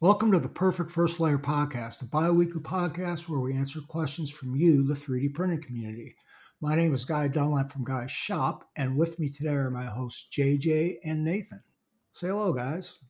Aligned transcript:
Welcome 0.00 0.30
to 0.30 0.38
the 0.38 0.48
Perfect 0.48 0.92
First 0.92 1.18
Layer 1.18 1.40
Podcast, 1.40 2.02
a 2.02 2.04
bi 2.04 2.30
weekly 2.30 2.60
podcast 2.60 3.28
where 3.28 3.40
we 3.40 3.56
answer 3.56 3.80
questions 3.80 4.30
from 4.30 4.54
you, 4.54 4.86
the 4.86 4.94
3D 4.94 5.34
printing 5.34 5.60
community. 5.60 6.14
My 6.60 6.76
name 6.76 6.94
is 6.94 7.04
Guy 7.04 7.26
Dunlap 7.26 7.72
from 7.72 7.82
Guy's 7.82 8.12
Shop, 8.12 8.70
and 8.76 8.96
with 8.96 9.18
me 9.18 9.28
today 9.28 9.54
are 9.54 9.72
my 9.72 9.86
hosts 9.86 10.28
JJ 10.30 10.98
and 11.02 11.24
Nathan. 11.24 11.64
Say 12.12 12.28
hello, 12.28 12.52
guys. 12.52 13.00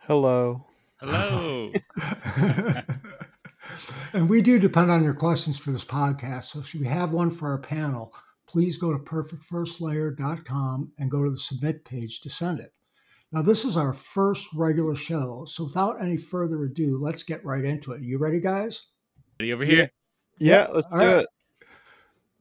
Hello. 0.00 0.66
Hello. 0.96 1.70
and 4.12 4.28
we 4.28 4.42
do 4.42 4.58
depend 4.58 4.90
on 4.90 5.04
your 5.04 5.14
questions 5.14 5.56
for 5.56 5.70
this 5.70 5.84
podcast. 5.84 6.50
So 6.50 6.58
if 6.58 6.74
you 6.74 6.82
have 6.86 7.12
one 7.12 7.30
for 7.30 7.50
our 7.50 7.58
panel, 7.58 8.12
please 8.48 8.76
go 8.76 8.90
to 8.90 8.98
perfectfirstlayer.com 8.98 10.92
and 10.98 11.10
go 11.12 11.22
to 11.22 11.30
the 11.30 11.38
submit 11.38 11.84
page 11.84 12.22
to 12.22 12.28
send 12.28 12.58
it. 12.58 12.73
Now, 13.34 13.42
this 13.42 13.64
is 13.64 13.76
our 13.76 13.92
first 13.92 14.46
regular 14.54 14.94
show. 14.94 15.44
So 15.48 15.64
without 15.64 16.00
any 16.00 16.16
further 16.16 16.62
ado, 16.62 16.96
let's 16.96 17.24
get 17.24 17.44
right 17.44 17.64
into 17.64 17.90
it. 17.90 18.00
You 18.00 18.16
ready, 18.16 18.38
guys? 18.38 18.86
Ready 19.40 19.52
over 19.52 19.64
here? 19.64 19.90
Yeah, 20.38 20.68
yeah 20.68 20.68
let's 20.72 20.92
All 20.92 21.00
do 21.00 21.04
right. 21.04 21.18
it. 21.22 21.26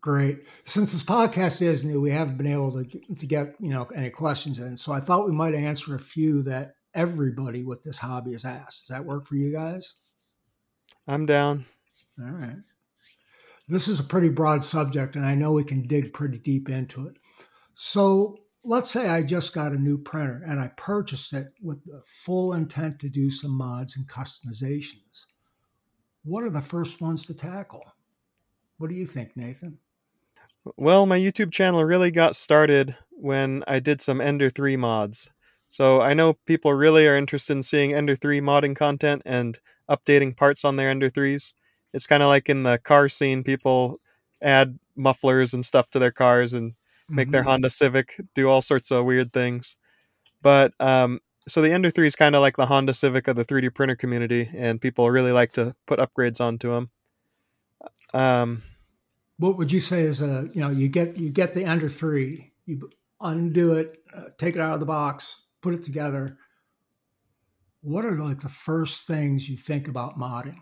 Great. 0.01 0.41
Since 0.65 0.93
this 0.93 1.01
podcast 1.01 1.63
is 1.63 1.83
new, 1.83 1.99
we 1.99 2.11
haven't 2.11 2.37
been 2.37 2.45
able 2.45 2.71
to 2.73 2.83
get, 2.83 3.17
to 3.17 3.25
get 3.25 3.55
you 3.59 3.71
know 3.71 3.87
any 3.95 4.11
questions 4.11 4.59
in. 4.59 4.77
So 4.77 4.91
I 4.91 4.99
thought 4.99 5.25
we 5.25 5.31
might 5.31 5.55
answer 5.55 5.95
a 5.95 5.99
few 5.99 6.43
that 6.43 6.75
everybody 6.93 7.63
with 7.63 7.81
this 7.81 7.97
hobby 7.97 8.33
has 8.33 8.45
asked. 8.45 8.83
Does 8.87 8.95
that 8.95 9.05
work 9.05 9.25
for 9.25 9.35
you 9.35 9.51
guys? 9.51 9.95
I'm 11.07 11.25
down. 11.25 11.65
All 12.21 12.29
right. 12.29 12.57
This 13.67 13.87
is 13.87 13.99
a 13.99 14.03
pretty 14.03 14.29
broad 14.29 14.63
subject, 14.63 15.15
and 15.15 15.25
I 15.25 15.33
know 15.33 15.53
we 15.53 15.63
can 15.63 15.87
dig 15.87 16.13
pretty 16.13 16.37
deep 16.37 16.69
into 16.69 17.07
it. 17.07 17.15
So 17.73 18.42
let's 18.63 18.91
say 18.91 19.09
I 19.09 19.21
just 19.21 19.53
got 19.53 19.73
a 19.73 19.77
new 19.77 19.97
printer 19.97 20.41
and 20.45 20.59
I 20.59 20.67
purchased 20.77 21.33
it 21.33 21.51
with 21.61 21.83
the 21.85 22.01
full 22.05 22.53
intent 22.53 22.99
to 22.99 23.09
do 23.09 23.29
some 23.29 23.51
mods 23.51 23.97
and 23.97 24.07
customizations. 24.07 25.25
What 26.23 26.43
are 26.43 26.49
the 26.49 26.61
first 26.61 27.01
ones 27.01 27.25
to 27.25 27.33
tackle? 27.33 27.83
What 28.77 28.89
do 28.89 28.95
you 28.95 29.05
think, 29.05 29.35
Nathan? 29.35 29.77
Well, 30.77 31.05
my 31.05 31.19
YouTube 31.19 31.51
channel 31.51 31.83
really 31.83 32.11
got 32.11 32.35
started 32.35 32.95
when 33.11 33.63
I 33.67 33.79
did 33.79 33.99
some 33.99 34.21
Ender 34.21 34.49
3 34.49 34.77
mods. 34.77 35.29
So 35.67 36.01
I 36.01 36.13
know 36.13 36.35
people 36.45 36.73
really 36.73 37.07
are 37.07 37.17
interested 37.17 37.53
in 37.53 37.63
seeing 37.63 37.93
Ender 37.93 38.15
3 38.15 38.39
modding 38.39 38.75
content 38.75 39.23
and 39.25 39.59
updating 39.89 40.35
parts 40.37 40.63
on 40.63 40.77
their 40.77 40.89
Ender 40.89 41.09
3s. 41.09 41.53
It's 41.93 42.07
kind 42.07 42.23
of 42.23 42.29
like 42.29 42.47
in 42.47 42.63
the 42.63 42.77
car 42.77 43.09
scene, 43.09 43.43
people 43.43 43.99
add 44.41 44.79
mufflers 44.95 45.53
and 45.53 45.65
stuff 45.65 45.89
to 45.89 45.99
their 45.99 46.11
cars 46.11 46.53
and 46.53 46.73
make 47.13 47.27
mm-hmm. 47.27 47.31
their 47.31 47.43
Honda 47.43 47.69
Civic 47.69 48.19
do 48.33 48.49
all 48.49 48.61
sorts 48.61 48.91
of 48.91 49.05
weird 49.05 49.33
things. 49.33 49.77
But 50.41 50.73
um, 50.79 51.19
so 51.47 51.61
the 51.61 51.71
Ender 51.71 51.89
3 51.89 52.07
is 52.07 52.15
kind 52.15 52.35
of 52.35 52.41
like 52.41 52.57
the 52.57 52.65
Honda 52.65 52.93
Civic 52.93 53.27
of 53.27 53.35
the 53.35 53.45
3D 53.45 53.73
printer 53.73 53.95
community, 53.95 54.49
and 54.55 54.81
people 54.81 55.09
really 55.09 55.31
like 55.31 55.53
to 55.53 55.75
put 55.87 55.99
upgrades 55.99 56.41
onto 56.41 56.71
them. 56.71 56.89
Um, 58.13 58.63
what 59.37 59.57
would 59.57 59.71
you 59.71 59.79
say 59.79 60.01
is 60.01 60.21
a 60.21 60.49
you 60.53 60.61
know 60.61 60.69
you 60.69 60.87
get 60.87 61.17
you 61.17 61.29
get 61.29 61.53
the 61.53 61.65
Ender 61.65 61.89
3, 61.89 62.51
you 62.65 62.89
undo 63.21 63.73
it, 63.73 63.97
uh, 64.15 64.29
take 64.37 64.55
it 64.55 64.61
out 64.61 64.73
of 64.73 64.79
the 64.79 64.85
box, 64.85 65.41
put 65.61 65.73
it 65.73 65.83
together. 65.83 66.37
What 67.81 68.05
are 68.05 68.17
like 68.17 68.39
the 68.39 68.49
first 68.49 69.07
things 69.07 69.49
you 69.49 69.57
think 69.57 69.87
about 69.87 70.17
modding 70.17 70.59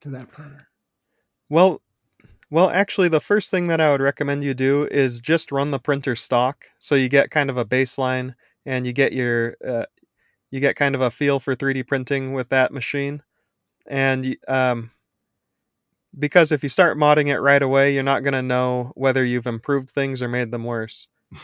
to 0.00 0.10
that 0.10 0.32
printer? 0.32 0.68
Well, 1.48 1.80
well, 2.50 2.70
actually, 2.70 3.08
the 3.08 3.20
first 3.20 3.50
thing 3.50 3.66
that 3.68 3.80
I 3.80 3.90
would 3.90 4.00
recommend 4.00 4.44
you 4.44 4.54
do 4.54 4.86
is 4.90 5.20
just 5.20 5.52
run 5.52 5.70
the 5.70 5.78
printer 5.78 6.14
stock, 6.16 6.66
so 6.78 6.94
you 6.94 7.08
get 7.08 7.30
kind 7.30 7.50
of 7.50 7.56
a 7.56 7.64
baseline 7.64 8.34
and 8.64 8.86
you 8.86 8.92
get 8.92 9.12
your 9.12 9.56
uh, 9.66 9.86
you 10.50 10.60
get 10.60 10.76
kind 10.76 10.94
of 10.94 11.00
a 11.00 11.10
feel 11.10 11.40
for 11.40 11.56
3D 11.56 11.82
printing 11.84 12.32
with 12.34 12.48
that 12.50 12.72
machine. 12.72 13.22
And 13.88 14.36
um, 14.48 14.90
because 16.18 16.52
if 16.52 16.62
you 16.62 16.68
start 16.68 16.96
modding 16.96 17.28
it 17.28 17.40
right 17.40 17.62
away, 17.62 17.92
you're 17.94 18.02
not 18.02 18.22
going 18.22 18.34
to 18.34 18.42
know 18.42 18.92
whether 18.94 19.24
you've 19.24 19.46
improved 19.46 19.90
things 19.90 20.22
or 20.22 20.28
made 20.28 20.50
them 20.50 20.64
worse. 20.64 21.08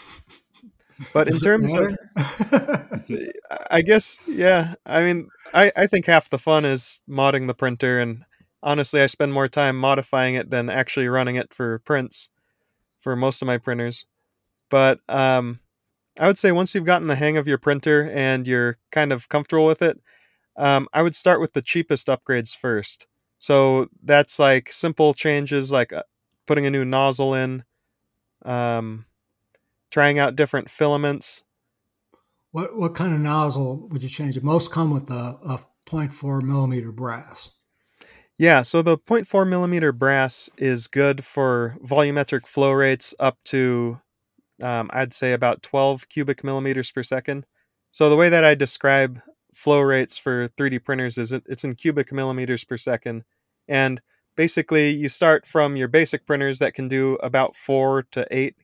But 1.12 1.28
in 1.28 1.36
terms 1.36 1.74
of, 1.74 1.96
I 3.70 3.82
guess, 3.82 4.18
yeah. 4.26 4.74
I 4.86 5.02
mean, 5.02 5.28
I 5.52 5.72
I 5.76 5.86
think 5.86 6.06
half 6.06 6.30
the 6.30 6.38
fun 6.38 6.64
is 6.64 7.00
modding 7.08 7.46
the 7.46 7.54
printer 7.54 8.00
and 8.00 8.24
honestly, 8.62 9.00
I 9.00 9.06
spend 9.06 9.32
more 9.32 9.48
time 9.48 9.76
modifying 9.76 10.34
it 10.34 10.50
than 10.50 10.68
actually 10.68 11.08
running 11.08 11.36
it 11.36 11.52
for 11.52 11.80
prints 11.80 12.30
for 13.00 13.16
most 13.16 13.42
of 13.42 13.46
my 13.46 13.58
printers. 13.58 14.06
But 14.70 15.00
um, 15.08 15.60
I 16.18 16.26
would 16.26 16.38
say 16.38 16.52
once 16.52 16.74
you've 16.74 16.84
gotten 16.84 17.08
the 17.08 17.16
hang 17.16 17.36
of 17.36 17.48
your 17.48 17.58
printer 17.58 18.10
and 18.12 18.46
you're 18.46 18.76
kind 18.90 19.12
of 19.12 19.28
comfortable 19.28 19.66
with 19.66 19.82
it, 19.82 20.00
um, 20.56 20.88
I 20.92 21.02
would 21.02 21.14
start 21.14 21.40
with 21.40 21.52
the 21.52 21.62
cheapest 21.62 22.06
upgrades 22.06 22.56
first. 22.56 23.06
So 23.38 23.88
that's 24.04 24.38
like 24.38 24.70
simple 24.72 25.14
changes 25.14 25.72
like 25.72 25.92
uh, 25.92 26.04
putting 26.46 26.66
a 26.66 26.70
new 26.70 26.84
nozzle 26.84 27.34
in, 27.34 27.64
um, 28.44 29.06
trying 29.90 30.18
out 30.18 30.36
different 30.36 30.70
filaments. 30.70 31.44
What 32.52 32.76
what 32.76 32.94
kind 32.94 33.14
of 33.14 33.20
nozzle 33.20 33.88
would 33.88 34.02
you 34.02 34.08
change? 34.08 34.40
Most 34.42 34.70
come 34.70 34.90
with 34.90 35.10
a, 35.10 35.38
a 35.42 35.60
0.4 35.88 36.42
millimeter 36.42 36.92
brass. 36.92 37.50
Yeah, 38.42 38.62
so 38.62 38.82
the 38.82 38.98
0.4 38.98 39.48
millimeter 39.48 39.92
brass 39.92 40.50
is 40.58 40.88
good 40.88 41.24
for 41.24 41.76
volumetric 41.84 42.44
flow 42.48 42.72
rates 42.72 43.14
up 43.20 43.38
to, 43.44 44.00
um, 44.60 44.90
I'd 44.92 45.12
say, 45.12 45.32
about 45.32 45.62
12 45.62 46.08
cubic 46.08 46.42
millimeters 46.42 46.90
per 46.90 47.04
second. 47.04 47.46
So 47.92 48.10
the 48.10 48.16
way 48.16 48.28
that 48.30 48.44
I 48.44 48.56
describe 48.56 49.20
flow 49.54 49.78
rates 49.78 50.18
for 50.18 50.48
3D 50.48 50.80
printers 50.80 51.18
is 51.18 51.30
it, 51.30 51.44
it's 51.46 51.62
in 51.62 51.76
cubic 51.76 52.10
millimeters 52.10 52.64
per 52.64 52.76
second. 52.76 53.22
And 53.68 54.00
basically, 54.34 54.90
you 54.90 55.08
start 55.08 55.46
from 55.46 55.76
your 55.76 55.86
basic 55.86 56.26
printers 56.26 56.58
that 56.58 56.74
can 56.74 56.88
do 56.88 57.14
about 57.22 57.54
four 57.54 58.02
to 58.10 58.26
eight. 58.32 58.56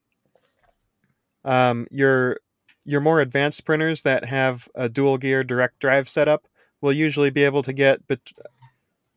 Um, 1.44 1.86
your 1.92 2.40
your 2.84 3.00
more 3.00 3.20
advanced 3.20 3.64
printers 3.64 4.02
that 4.02 4.24
have 4.24 4.68
a 4.74 4.88
dual 4.88 5.18
gear 5.18 5.44
direct 5.44 5.78
drive 5.78 6.08
setup 6.08 6.48
will 6.80 6.92
usually 6.92 7.30
be 7.30 7.44
able 7.44 7.62
to 7.62 7.72
get 7.72 8.04
bet- 8.08 8.32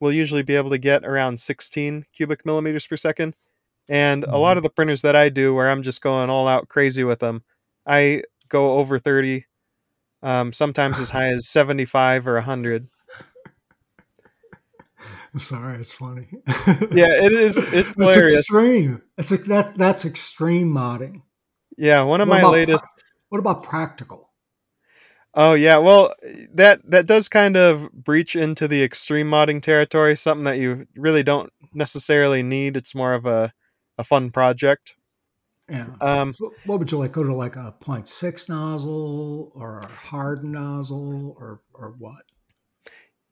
will 0.01 0.12
usually 0.12 0.41
be 0.41 0.57
able 0.57 0.72
to 0.72 0.78
get 0.78 1.06
around 1.06 1.39
16 1.39 2.06
cubic 2.12 2.45
millimeters 2.45 2.85
per 2.85 2.97
second. 2.97 3.34
And 3.88 4.23
mm-hmm. 4.23 4.34
a 4.34 4.38
lot 4.38 4.51
mm-hmm. 4.51 4.57
of 4.57 4.63
the 4.63 4.69
printers 4.69 5.03
that 5.03 5.16
I 5.16 5.29
do, 5.29 5.56
where 5.56 5.69
I'm 5.69 5.84
just 5.84 6.01
going 6.01 6.29
all 6.29 6.50
out 6.50 6.67
crazy 6.67 7.06
with 7.06 7.19
them, 7.19 7.44
I 7.85 8.23
go 8.50 8.73
over 8.73 9.00
30, 9.00 9.45
um, 10.23 10.51
sometimes 10.51 11.00
as 11.00 11.09
high 11.09 11.29
as 11.29 11.47
75 11.47 12.28
or 12.28 12.34
100. 12.34 12.89
I'm 15.34 15.39
sorry, 15.39 15.79
it's 15.79 15.94
funny. 15.94 16.28
yeah, 16.91 17.23
it 17.23 17.31
is. 17.31 17.57
It's 17.73 17.89
hilarious. 17.95 18.33
It's 18.33 18.41
extreme. 18.41 19.01
It's 19.18 19.31
like 19.31 19.45
that. 19.45 19.75
That's 19.75 20.03
extreme 20.03 20.73
modding. 20.73 21.22
Yeah, 21.78 22.03
one 22.03 22.19
of 22.22 22.28
what 22.28 22.41
my 22.41 22.50
latest. 22.50 22.83
What 23.29 23.39
about 23.39 23.63
practical? 23.63 24.31
Oh 25.34 25.53
yeah, 25.53 25.78
well 25.78 26.14
that 26.53 26.81
that 26.90 27.06
does 27.06 27.30
kind 27.30 27.56
of 27.56 27.92
breach 27.94 28.36
into 28.36 28.68
the 28.68 28.84
extreme 28.84 29.30
modding 29.30 29.62
territory, 29.62 30.16
something 30.16 30.44
that 30.44 30.58
you 30.58 30.88
really 30.96 31.24
don't 31.24 31.52
necessarily 31.74 32.44
need. 32.44 32.75
It's 32.75 32.94
more 32.94 33.14
of 33.14 33.25
a 33.25 33.53
a 33.97 34.03
fun 34.03 34.31
project. 34.31 34.96
Yeah. 35.69 35.88
Um, 36.02 36.34
so 36.34 36.53
what 36.66 36.80
would 36.80 36.92
you 36.92 36.97
like? 36.97 37.14
Go 37.14 37.24
to 37.24 37.34
like 37.34 37.56
a 37.56 37.74
0.6 37.81 38.50
nozzle 38.50 39.53
or 39.56 39.80
a 39.80 39.88
hard 39.88 40.44
nozzle 40.44 41.36
or 41.40 41.62
or 41.74 41.96
what? 41.98 42.24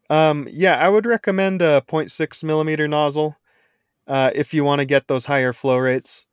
Um, 0.10 0.48
yeah, 0.50 0.76
I 0.76 0.88
would 0.90 1.06
recommend 1.06 1.62
a 1.62 1.84
0.6 1.88 2.44
millimeter 2.44 2.88
nozzle 2.88 3.38
uh, 4.08 4.32
if 4.34 4.54
you 4.54 4.64
want 4.64 4.80
to 4.80 4.86
get 4.86 5.08
those 5.08 5.26
higher 5.26 5.54
flow 5.54 5.78
rates. 5.78 6.26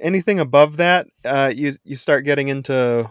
Anything 0.00 0.38
above 0.38 0.76
that, 0.76 1.08
uh, 1.24 1.52
you 1.54 1.74
you 1.82 1.96
start 1.96 2.24
getting 2.24 2.48
into 2.48 3.10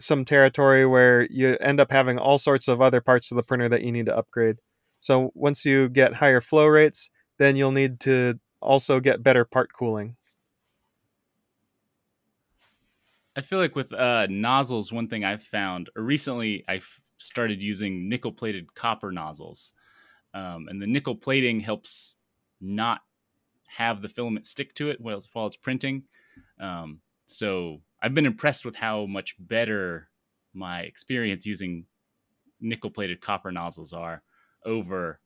some 0.00 0.24
territory 0.24 0.86
where 0.86 1.26
you 1.30 1.56
end 1.60 1.80
up 1.80 1.90
having 1.90 2.18
all 2.18 2.38
sorts 2.38 2.68
of 2.68 2.80
other 2.80 3.00
parts 3.00 3.30
of 3.30 3.36
the 3.36 3.42
printer 3.42 3.68
that 3.68 3.82
you 3.82 3.92
need 3.92 4.06
to 4.06 4.16
upgrade. 4.16 4.56
So 5.00 5.30
once 5.34 5.64
you 5.64 5.88
get 5.88 6.14
higher 6.14 6.40
flow 6.40 6.66
rates, 6.66 7.10
then 7.38 7.56
you'll 7.56 7.72
need 7.72 8.00
to 8.00 8.38
also 8.60 9.00
get 9.00 9.22
better 9.22 9.44
part 9.44 9.72
cooling. 9.72 10.16
I 13.36 13.42
feel 13.42 13.58
like 13.58 13.76
with 13.76 13.92
uh, 13.92 14.26
nozzles, 14.28 14.92
one 14.92 15.08
thing 15.08 15.24
I've 15.24 15.42
found, 15.42 15.88
recently 15.94 16.64
I've 16.68 17.00
started 17.18 17.62
using 17.62 18.08
nickel 18.08 18.32
plated 18.32 18.74
copper 18.74 19.12
nozzles. 19.12 19.72
Um, 20.34 20.68
and 20.68 20.80
the 20.80 20.86
nickel 20.86 21.14
plating 21.14 21.60
helps 21.60 22.16
not 22.60 23.00
have 23.66 24.02
the 24.02 24.08
filament 24.08 24.46
stick 24.46 24.74
to 24.74 24.90
it 24.90 25.00
while 25.00 25.16
it's, 25.16 25.28
while 25.32 25.46
it's 25.46 25.56
printing. 25.56 26.04
Um, 26.58 27.00
so 27.30 27.80
I've 28.02 28.14
been 28.14 28.26
impressed 28.26 28.64
with 28.64 28.76
how 28.76 29.06
much 29.06 29.36
better 29.38 30.08
my 30.52 30.80
experience 30.80 31.46
using 31.46 31.86
nickel 32.60 32.90
plated 32.90 33.20
copper 33.20 33.52
nozzles 33.52 33.92
are 33.92 34.22
over 34.64 35.20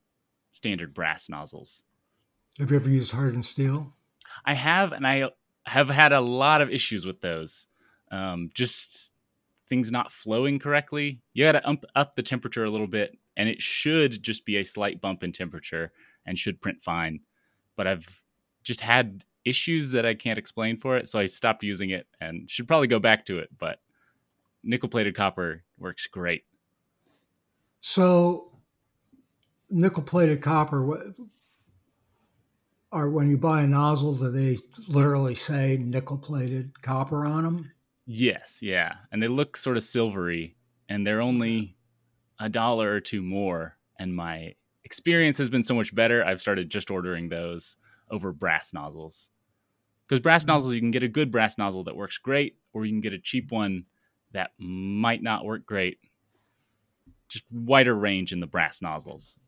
standard 0.52 0.94
brass 0.94 1.28
nozzles. 1.28 1.82
Have 2.58 2.70
you 2.70 2.76
ever 2.76 2.90
used 2.90 3.12
hardened 3.12 3.44
steel? 3.44 3.92
I 4.44 4.54
have, 4.54 4.92
and 4.92 5.06
I 5.06 5.30
have 5.66 5.88
had 5.88 6.12
a 6.12 6.20
lot 6.20 6.60
of 6.60 6.70
issues 6.70 7.06
with 7.06 7.20
those. 7.20 7.66
Um, 8.10 8.48
just 8.54 9.10
things 9.68 9.90
not 9.90 10.12
flowing 10.12 10.58
correctly, 10.58 11.22
you 11.32 11.44
got 11.44 11.52
to 11.52 11.66
up, 11.66 11.84
up 11.96 12.14
the 12.14 12.22
temperature 12.22 12.64
a 12.64 12.70
little 12.70 12.86
bit, 12.86 13.18
and 13.36 13.48
it 13.48 13.62
should 13.62 14.22
just 14.22 14.44
be 14.44 14.58
a 14.58 14.64
slight 14.64 15.00
bump 15.00 15.22
in 15.22 15.32
temperature 15.32 15.90
and 16.26 16.38
should 16.38 16.60
print 16.60 16.82
fine. 16.82 17.20
But 17.76 17.86
I've 17.86 18.22
just 18.62 18.80
had 18.80 19.24
issues 19.44 19.90
that 19.92 20.06
I 20.06 20.14
can't 20.14 20.38
explain 20.38 20.76
for 20.76 20.96
it, 20.96 21.08
so 21.08 21.18
I 21.18 21.26
stopped 21.26 21.62
using 21.62 21.90
it 21.90 22.06
and 22.20 22.48
should 22.50 22.68
probably 22.68 22.86
go 22.86 22.98
back 22.98 23.26
to 23.26 23.38
it. 23.38 23.48
But 23.58 23.78
nickel 24.62 24.88
plated 24.88 25.14
copper 25.14 25.64
works 25.78 26.06
great. 26.06 26.44
So, 27.80 28.52
nickel 29.70 30.02
plated 30.02 30.40
copper, 30.40 31.14
are 32.92 33.10
when 33.10 33.28
you 33.28 33.36
buy 33.36 33.62
a 33.62 33.66
nozzle, 33.66 34.14
do 34.14 34.30
they 34.30 34.56
literally 34.88 35.34
say 35.34 35.76
nickel 35.78 36.16
plated 36.16 36.80
copper 36.80 37.26
on 37.26 37.44
them? 37.44 37.72
Yes, 38.06 38.60
yeah. 38.62 38.94
And 39.12 39.22
they 39.22 39.28
look 39.28 39.56
sort 39.56 39.76
of 39.76 39.82
silvery 39.82 40.56
and 40.88 41.06
they're 41.06 41.20
only 41.20 41.76
a 42.38 42.48
dollar 42.48 42.92
or 42.92 43.00
two 43.00 43.22
more. 43.22 43.76
And 43.98 44.14
my 44.14 44.54
experience 44.84 45.38
has 45.38 45.50
been 45.50 45.64
so 45.64 45.74
much 45.74 45.94
better. 45.94 46.24
I've 46.24 46.40
started 46.40 46.70
just 46.70 46.90
ordering 46.90 47.28
those 47.28 47.76
over 48.10 48.32
brass 48.32 48.72
nozzles. 48.72 49.30
Because 50.08 50.20
brass 50.20 50.44
nozzles, 50.44 50.74
you 50.74 50.80
can 50.80 50.90
get 50.90 51.02
a 51.02 51.08
good 51.08 51.30
brass 51.30 51.56
nozzle 51.56 51.84
that 51.84 51.96
works 51.96 52.18
great, 52.18 52.56
or 52.72 52.84
you 52.84 52.92
can 52.92 53.00
get 53.00 53.14
a 53.14 53.18
cheap 53.18 53.50
one 53.50 53.84
that 54.32 54.50
might 54.58 55.22
not 55.22 55.44
work 55.44 55.64
great. 55.64 55.98
Just 57.28 57.44
wider 57.52 57.94
range 57.94 58.32
in 58.32 58.40
the 58.40 58.46
brass 58.46 58.82
nozzles. 58.82 59.38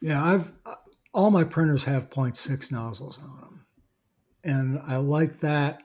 Yeah, 0.00 0.24
I've 0.24 0.52
uh, 0.64 0.76
all 1.12 1.30
my 1.30 1.44
printers 1.44 1.84
have 1.84 2.10
0.6 2.10 2.72
nozzles 2.72 3.18
on 3.18 3.40
them, 3.40 3.66
and 4.44 4.78
I 4.86 4.96
like 4.96 5.40
that 5.40 5.82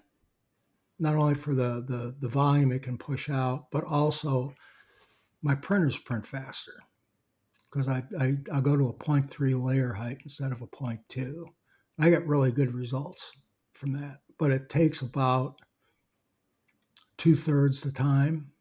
not 1.00 1.16
only 1.16 1.34
for 1.34 1.56
the, 1.56 1.84
the, 1.88 2.16
the 2.20 2.30
volume 2.30 2.72
it 2.72 2.84
can 2.84 2.98
push 2.98 3.30
out, 3.30 3.66
but 3.72 3.84
also 3.86 4.54
my 5.42 5.56
printers 5.56 5.98
print 5.98 6.28
faster 6.28 6.74
because 7.70 7.88
I, 7.88 8.04
I, 8.20 8.34
I 8.54 8.62
go 8.62 8.78
to 8.78 8.90
a 8.90 8.94
0.3 8.94 9.62
layer 9.62 9.94
height 9.94 10.20
instead 10.24 10.52
of 10.52 10.62
a 10.62 10.68
0.2. 10.68 11.44
I 12.00 12.10
get 12.10 12.28
really 12.28 12.52
good 12.52 12.76
results 12.76 13.32
from 13.82 13.94
that, 13.94 14.20
but 14.38 14.52
it 14.52 14.70
takes 14.70 15.02
about 15.02 15.56
two 17.18 17.36
thirds 17.36 17.82
the 17.82 17.92
time 17.92 18.52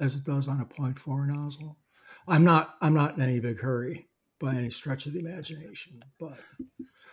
as 0.00 0.14
it 0.14 0.24
does 0.24 0.48
on 0.48 0.62
a 0.62 0.64
0.4 0.64 1.26
nozzle. 1.26 1.76
I'm 2.26 2.44
not 2.44 2.76
I'm 2.80 2.94
not 2.94 3.16
in 3.16 3.22
any 3.22 3.40
big 3.40 3.60
hurry 3.60 4.08
by 4.40 4.54
any 4.54 4.70
stretch 4.70 5.04
of 5.04 5.12
the 5.12 5.20
imagination, 5.20 6.02
but 6.18 6.38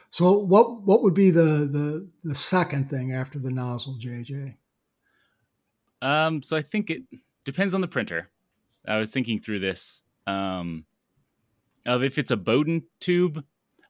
so 0.10 0.40
what 0.40 0.84
what 0.84 1.04
would 1.04 1.14
be 1.14 1.30
the 1.30 1.42
the 1.42 2.10
the 2.24 2.36
second 2.36 2.90
thing 2.90 3.12
after 3.12 3.38
the 3.38 3.52
nozzle, 3.52 3.98
JJ? 4.00 4.56
Um, 6.02 6.42
so 6.42 6.56
I 6.56 6.62
think 6.62 6.90
it 6.90 7.04
depends 7.44 7.74
on 7.74 7.82
the 7.82 7.88
printer. 7.88 8.30
I 8.88 8.98
was 8.98 9.12
thinking 9.12 9.40
through 9.40 9.60
this. 9.60 10.02
Um, 10.26 10.86
of 11.86 12.02
if 12.02 12.18
it's 12.18 12.32
a 12.32 12.38
Bowden 12.38 12.84
tube, 13.02 13.44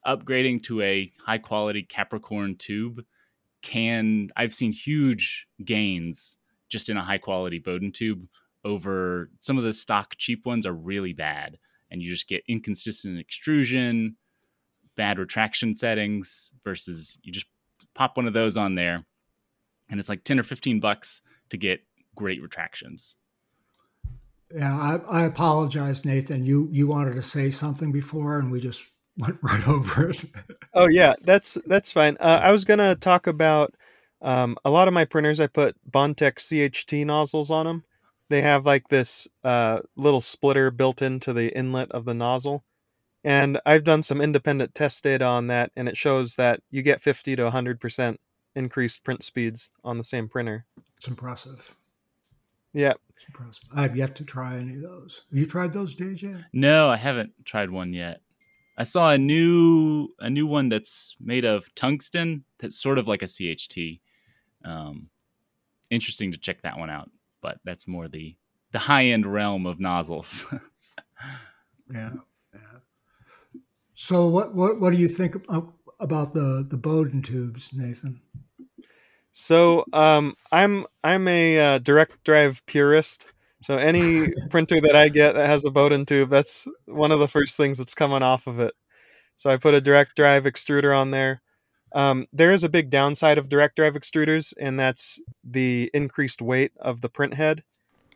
upgrading 0.05 0.63
to 0.63 0.81
a 0.81 1.11
high 1.25 1.37
quality 1.37 1.83
Capricorn 1.83 2.55
tube 2.55 3.03
can 3.61 4.29
I've 4.35 4.53
seen 4.53 4.71
huge 4.71 5.47
gains 5.63 6.37
just 6.69 6.89
in 6.89 6.97
a 6.97 7.03
high 7.03 7.17
quality 7.17 7.59
Bowden 7.59 7.91
tube 7.91 8.25
over 8.63 9.29
some 9.39 9.57
of 9.57 9.63
the 9.63 9.73
stock 9.73 10.15
cheap 10.17 10.45
ones 10.45 10.65
are 10.65 10.73
really 10.73 11.13
bad 11.13 11.57
and 11.91 12.01
you 12.01 12.09
just 12.09 12.27
get 12.27 12.43
inconsistent 12.47 13.19
extrusion 13.19 14.15
bad 14.95 15.19
retraction 15.19 15.75
settings 15.75 16.53
versus 16.63 17.17
you 17.23 17.31
just 17.31 17.47
pop 17.93 18.15
one 18.17 18.27
of 18.27 18.33
those 18.33 18.57
on 18.57 18.75
there 18.75 19.05
and 19.89 19.99
it's 19.99 20.09
like 20.09 20.23
10 20.23 20.39
or 20.39 20.43
15 20.43 20.79
bucks 20.79 21.21
to 21.49 21.57
get 21.57 21.81
great 22.15 22.41
retractions. 22.41 23.15
Yeah, 24.53 24.99
I, 25.09 25.21
I 25.21 25.25
apologize, 25.25 26.05
Nathan. 26.05 26.45
You 26.45 26.69
you 26.71 26.87
wanted 26.87 27.13
to 27.15 27.21
say 27.21 27.51
something 27.51 27.91
before, 27.91 28.39
and 28.39 28.51
we 28.51 28.59
just 28.59 28.83
went 29.19 29.37
right 29.43 29.67
over 29.67 30.09
it. 30.09 30.25
oh 30.73 30.87
yeah, 30.89 31.13
that's 31.21 31.57
that's 31.65 31.91
fine. 31.91 32.17
Uh, 32.19 32.39
I 32.41 32.51
was 32.51 32.65
gonna 32.65 32.95
talk 32.95 33.27
about 33.27 33.75
um, 34.21 34.57
a 34.65 34.71
lot 34.71 34.87
of 34.87 34.93
my 34.93 35.05
printers. 35.05 35.39
I 35.39 35.47
put 35.47 35.75
Bondtech 35.89 36.35
CHT 36.35 37.05
nozzles 37.05 37.51
on 37.51 37.65
them. 37.65 37.83
They 38.29 38.41
have 38.41 38.65
like 38.65 38.87
this 38.87 39.27
uh, 39.43 39.79
little 39.95 40.21
splitter 40.21 40.71
built 40.71 41.01
into 41.01 41.33
the 41.33 41.55
inlet 41.55 41.91
of 41.91 42.05
the 42.05 42.13
nozzle, 42.13 42.63
and 43.23 43.59
I've 43.65 43.83
done 43.83 44.03
some 44.03 44.21
independent 44.21 44.73
test 44.73 45.03
data 45.03 45.25
on 45.25 45.47
that, 45.47 45.71
and 45.75 45.89
it 45.89 45.97
shows 45.97 46.35
that 46.35 46.61
you 46.71 46.81
get 46.81 47.01
50 47.01 47.35
to 47.35 47.49
100% 47.49 48.17
increased 48.55 49.03
print 49.03 49.23
speeds 49.23 49.71
on 49.83 49.97
the 49.97 50.03
same 50.03 50.27
printer. 50.29 50.65
It's 50.97 51.07
impressive. 51.07 51.75
Yeah. 52.73 52.93
It's 53.15 53.25
impressive. 53.25 53.63
I've 53.75 53.97
yet 53.97 54.15
to 54.17 54.25
try 54.25 54.57
any 54.57 54.75
of 54.75 54.81
those. 54.81 55.23
Have 55.29 55.39
you 55.39 55.45
tried 55.45 55.73
those, 55.73 55.95
JJ? 55.95 56.45
No, 56.53 56.89
I 56.89 56.97
haven't 56.97 57.33
tried 57.45 57.71
one 57.71 57.93
yet. 57.93 58.21
I 58.79 58.83
saw 58.83 59.11
a 59.11 59.17
new 59.17 60.07
a 60.19 60.29
new 60.29 60.47
one 60.47 60.69
that's 60.69 61.17
made 61.19 61.43
of 61.43 61.73
tungsten 61.75 62.45
that's 62.59 62.81
sort 62.81 62.97
of 62.97 63.09
like 63.09 63.21
a 63.21 63.25
CHT. 63.25 63.99
Um, 64.63 65.09
interesting 65.89 66.31
to 66.31 66.37
check 66.37 66.61
that 66.61 66.79
one 66.79 66.89
out, 66.89 67.11
but 67.41 67.59
that's 67.65 67.87
more 67.87 68.07
the 68.07 68.37
the 68.71 68.79
high 68.79 69.07
end 69.07 69.25
realm 69.25 69.65
of 69.65 69.81
nozzles. 69.81 70.45
yeah. 71.93 72.11
So 73.93 74.27
what 74.27 74.55
what 74.55 74.79
what 74.79 74.91
do 74.91 74.97
you 74.97 75.09
think 75.09 75.35
about 75.99 76.33
the 76.33 76.65
the 76.67 76.77
Bowden 76.77 77.21
tubes, 77.21 77.71
Nathan? 77.73 78.21
So 79.33 79.83
um, 79.91 80.35
I'm 80.53 80.85
I'm 81.03 81.27
a 81.27 81.59
uh, 81.59 81.77
direct 81.79 82.23
drive 82.23 82.65
purist. 82.65 83.25
So 83.61 83.75
any 83.75 84.31
printer 84.49 84.79
that 84.81 84.95
I 84.95 85.09
get 85.09 85.35
that 85.35 85.47
has 85.47 85.65
a 85.65 85.71
Bowden 85.71 86.05
tube, 86.05 86.29
that's 86.29 86.67
one 86.85 87.11
of 87.11 87.19
the 87.19 87.27
first 87.27 87.57
things 87.57 87.77
that's 87.77 87.93
coming 87.93 88.23
off 88.23 88.47
of 88.47 88.59
it. 88.59 88.73
So 89.35 89.49
I 89.49 89.57
put 89.57 89.73
a 89.73 89.81
direct 89.81 90.15
drive 90.15 90.43
extruder 90.43 90.97
on 90.97 91.11
there. 91.11 91.41
Um, 91.93 92.27
there 92.31 92.51
is 92.51 92.63
a 92.63 92.69
big 92.69 92.89
downside 92.89 93.37
of 93.37 93.49
direct 93.49 93.75
drive 93.75 93.93
extruders, 93.93 94.53
and 94.59 94.79
that's 94.79 95.21
the 95.43 95.89
increased 95.93 96.41
weight 96.41 96.71
of 96.79 97.01
the 97.01 97.09
print 97.09 97.33
head, 97.33 97.63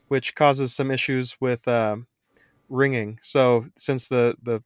which 0.07 0.35
causes 0.35 0.73
some 0.73 0.91
issues 0.91 1.37
with 1.41 1.67
uh, 1.67 1.97
ringing. 2.69 3.19
So 3.23 3.65
since 3.77 4.07
the 4.07 4.35
the 4.41 4.63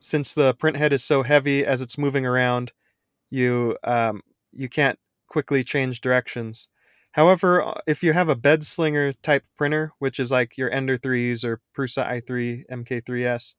since 0.00 0.34
the 0.34 0.54
print 0.54 0.76
head 0.76 0.92
is 0.92 1.04
so 1.04 1.22
heavy 1.22 1.64
as 1.64 1.80
it's 1.80 1.98
moving 1.98 2.26
around, 2.26 2.72
you 3.30 3.76
um, 3.84 4.22
you 4.52 4.68
can't 4.68 4.98
quickly 5.28 5.64
change 5.64 6.00
directions. 6.00 6.68
However, 7.14 7.62
uh, 7.62 7.80
if 7.86 8.02
you 8.02 8.12
have 8.12 8.28
a 8.28 8.34
bed 8.34 8.64
slinger 8.64 9.12
type 9.12 9.44
printer, 9.56 9.92
which 10.00 10.18
is 10.18 10.32
like 10.32 10.58
your 10.58 10.68
Ender 10.72 10.98
3s 10.98 11.44
or 11.44 11.60
Prusa 11.76 12.04
i3 12.04 12.66
MK3S, 12.68 13.54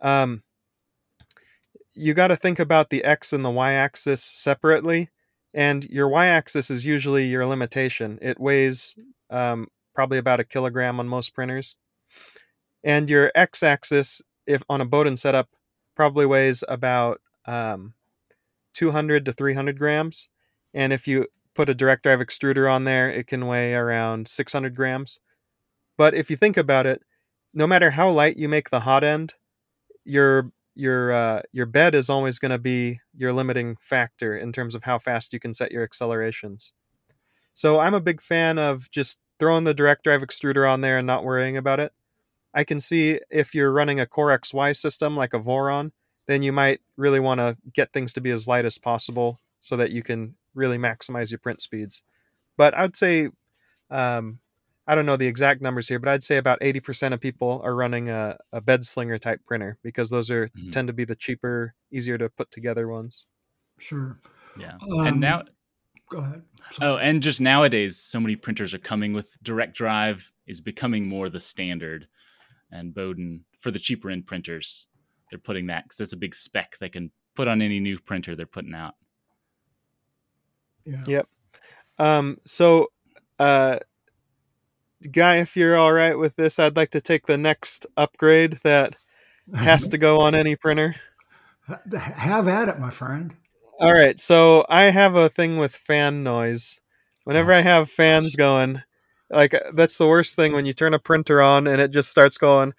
um, 0.00 0.44
you 1.94 2.14
got 2.14 2.28
to 2.28 2.36
think 2.36 2.60
about 2.60 2.90
the 2.90 3.02
X 3.02 3.32
and 3.32 3.44
the 3.44 3.50
Y 3.50 3.72
axis 3.72 4.22
separately. 4.22 5.10
And 5.54 5.84
your 5.86 6.08
Y 6.08 6.26
axis 6.26 6.70
is 6.70 6.86
usually 6.86 7.26
your 7.26 7.46
limitation. 7.46 8.18
It 8.22 8.38
weighs 8.38 8.94
um, 9.28 9.66
probably 9.92 10.18
about 10.18 10.38
a 10.38 10.44
kilogram 10.44 11.00
on 11.00 11.08
most 11.08 11.34
printers. 11.34 11.76
And 12.84 13.10
your 13.10 13.32
X 13.34 13.64
axis 13.64 14.22
if 14.46 14.62
on 14.68 14.80
a 14.80 14.86
Bowden 14.86 15.16
setup, 15.16 15.48
probably 15.96 16.26
weighs 16.26 16.62
about 16.68 17.20
um, 17.46 17.94
200 18.74 19.24
to 19.24 19.32
300 19.32 19.78
grams. 19.78 20.28
And 20.74 20.92
if 20.92 21.08
you 21.08 21.26
put 21.56 21.68
a 21.68 21.74
direct 21.74 22.02
drive 22.02 22.20
extruder 22.20 22.70
on 22.70 22.84
there, 22.84 23.10
it 23.10 23.26
can 23.26 23.46
weigh 23.46 23.74
around 23.74 24.28
600 24.28 24.74
grams. 24.74 25.18
But 25.96 26.14
if 26.14 26.30
you 26.30 26.36
think 26.36 26.56
about 26.56 26.86
it, 26.86 27.02
no 27.54 27.66
matter 27.66 27.90
how 27.90 28.10
light 28.10 28.36
you 28.36 28.48
make 28.48 28.70
the 28.70 28.80
hot 28.80 29.02
end, 29.02 29.34
your 30.04 30.52
your 30.74 31.12
uh, 31.12 31.42
your 31.52 31.66
bed 31.66 31.94
is 31.94 32.10
always 32.10 32.38
going 32.38 32.50
to 32.50 32.58
be 32.58 33.00
your 33.16 33.32
limiting 33.32 33.76
factor 33.80 34.36
in 34.36 34.52
terms 34.52 34.74
of 34.74 34.84
how 34.84 34.98
fast 34.98 35.32
you 35.32 35.40
can 35.40 35.54
set 35.54 35.72
your 35.72 35.82
accelerations. 35.82 36.72
So 37.54 37.80
I'm 37.80 37.94
a 37.94 38.00
big 38.00 38.20
fan 38.20 38.58
of 38.58 38.90
just 38.90 39.18
throwing 39.38 39.64
the 39.64 39.74
direct 39.74 40.04
drive 40.04 40.20
extruder 40.20 40.70
on 40.70 40.82
there 40.82 40.98
and 40.98 41.06
not 41.06 41.24
worrying 41.24 41.56
about 41.56 41.80
it. 41.80 41.92
I 42.52 42.64
can 42.64 42.78
see 42.78 43.20
if 43.30 43.54
you're 43.54 43.72
running 43.72 44.00
a 44.00 44.06
Core 44.06 44.38
XY 44.38 44.76
system 44.76 45.16
like 45.16 45.32
a 45.32 45.40
Voron, 45.40 45.92
then 46.26 46.42
you 46.42 46.52
might 46.52 46.80
really 46.96 47.20
want 47.20 47.40
to 47.40 47.56
get 47.72 47.92
things 47.92 48.12
to 48.14 48.20
be 48.20 48.30
as 48.30 48.46
light 48.46 48.66
as 48.66 48.78
possible 48.78 49.40
so 49.60 49.76
that 49.76 49.90
you 49.90 50.02
can 50.02 50.34
really 50.56 50.78
maximize 50.78 51.30
your 51.30 51.38
print 51.38 51.60
speeds. 51.60 52.02
But 52.56 52.74
I 52.74 52.82
would 52.82 52.96
say, 52.96 53.28
um, 53.90 54.38
I 54.86 54.94
don't 54.94 55.06
know 55.06 55.16
the 55.16 55.26
exact 55.26 55.60
numbers 55.60 55.88
here, 55.88 55.98
but 55.98 56.08
I'd 56.08 56.24
say 56.24 56.36
about 56.36 56.60
80% 56.60 57.12
of 57.12 57.20
people 57.20 57.60
are 57.64 57.74
running 57.74 58.08
a, 58.08 58.38
a 58.52 58.60
bed 58.60 58.84
slinger 58.84 59.18
type 59.18 59.40
printer 59.44 59.78
because 59.82 60.10
those 60.10 60.30
are 60.30 60.48
mm-hmm. 60.48 60.70
tend 60.70 60.86
to 60.86 60.94
be 60.94 61.04
the 61.04 61.16
cheaper, 61.16 61.74
easier 61.90 62.16
to 62.18 62.28
put 62.28 62.50
together 62.50 62.88
ones. 62.88 63.26
Sure. 63.78 64.18
Yeah. 64.58 64.76
Um, 64.80 65.06
and 65.06 65.20
now, 65.20 65.42
go 66.08 66.18
ahead. 66.18 66.42
Sorry. 66.70 66.92
Oh, 66.92 66.96
and 66.98 67.22
just 67.22 67.40
nowadays, 67.40 67.96
so 67.98 68.20
many 68.20 68.36
printers 68.36 68.74
are 68.74 68.78
coming 68.78 69.12
with 69.12 69.36
direct 69.42 69.76
drive 69.76 70.32
is 70.46 70.60
becoming 70.60 71.08
more 71.08 71.28
the 71.28 71.40
standard 71.40 72.06
and 72.70 72.94
Bowden 72.94 73.44
for 73.58 73.70
the 73.70 73.78
cheaper 73.78 74.10
end 74.10 74.26
printers. 74.26 74.86
They're 75.30 75.38
putting 75.38 75.66
that 75.66 75.84
because 75.84 75.98
that's 75.98 76.12
a 76.12 76.16
big 76.16 76.34
spec 76.34 76.76
they 76.78 76.88
can 76.88 77.10
put 77.34 77.48
on 77.48 77.60
any 77.60 77.80
new 77.80 77.98
printer 77.98 78.36
they're 78.36 78.46
putting 78.46 78.74
out. 78.74 78.94
Yeah. 80.86 81.02
Yep. 81.06 81.28
Um, 81.98 82.36
so 82.44 82.88
Uh, 83.38 83.78
guy, 85.12 85.36
if 85.36 85.56
you're 85.56 85.76
all 85.76 85.92
right 85.92 86.18
with 86.18 86.36
this, 86.36 86.58
I'd 86.58 86.76
like 86.76 86.90
to 86.92 87.02
take 87.02 87.26
the 87.26 87.36
next 87.36 87.86
upgrade 87.98 88.58
that 88.64 88.96
has 89.54 89.88
to 89.88 89.98
go 89.98 90.20
on 90.20 90.34
any 90.34 90.56
printer. 90.56 90.96
Have 91.98 92.48
at 92.48 92.68
it, 92.68 92.78
my 92.78 92.90
friend. 92.90 93.34
All 93.78 93.92
right, 93.92 94.18
so 94.18 94.64
I 94.70 94.84
have 94.84 95.16
a 95.16 95.28
thing 95.28 95.58
with 95.58 95.76
fan 95.76 96.22
noise. 96.22 96.80
Whenever 97.24 97.52
I 97.52 97.60
have 97.60 97.90
fans 97.90 98.36
going, 98.36 98.82
like 99.28 99.54
that's 99.74 99.98
the 99.98 100.06
worst 100.06 100.36
thing 100.36 100.52
when 100.52 100.64
you 100.64 100.72
turn 100.72 100.94
a 100.94 100.98
printer 100.98 101.42
on 101.42 101.66
and 101.66 101.80
it 101.80 101.90
just 101.90 102.10
starts 102.10 102.38
going 102.38 102.72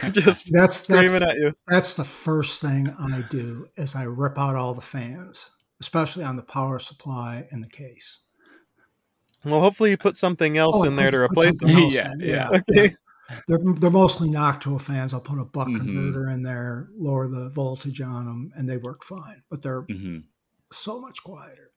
just 0.12 0.50
that's 0.52 0.76
screaming 0.76 1.06
that's, 1.06 1.22
at 1.22 1.36
you. 1.36 1.52
That's 1.66 1.94
the 1.94 2.04
first 2.04 2.60
thing 2.60 2.94
I 2.98 3.22
do 3.30 3.68
is 3.76 3.94
I 3.94 4.04
rip 4.04 4.38
out 4.38 4.56
all 4.56 4.72
the 4.72 4.80
fans, 4.80 5.50
especially 5.80 6.24
on 6.24 6.36
the 6.36 6.42
power 6.42 6.78
supply 6.78 7.46
and 7.50 7.62
the 7.62 7.68
case. 7.68 8.20
Well, 9.44 9.60
hopefully 9.60 9.90
you 9.90 9.96
put 9.96 10.16
something 10.18 10.58
else 10.58 10.76
Oh, 10.76 10.84
in 10.84 10.96
there 10.96 11.10
to 11.10 11.18
replace 11.18 11.56
them. 11.56 11.70
else 11.76 11.94
Yeah, 11.94 12.12
yeah. 12.18 12.48
Okay. 12.50 12.90
They're 13.46 13.58
they're 13.76 13.90
mostly 13.90 14.28
Noctua 14.28 14.80
fans. 14.80 15.14
I'll 15.14 15.20
put 15.20 15.38
a 15.38 15.44
buck 15.44 15.68
Mhm. 15.68 15.78
converter 15.78 16.28
in 16.28 16.42
there, 16.42 16.88
lower 16.96 17.28
the 17.28 17.48
voltage 17.50 18.00
on 18.00 18.26
them, 18.26 18.52
and 18.56 18.68
they 18.68 18.76
work 18.76 19.04
fine. 19.04 19.42
But 19.48 19.62
they're 19.62 19.82
hmm 19.82 20.18
so 20.72 21.00
much 21.00 21.22
quieter. 21.24 21.70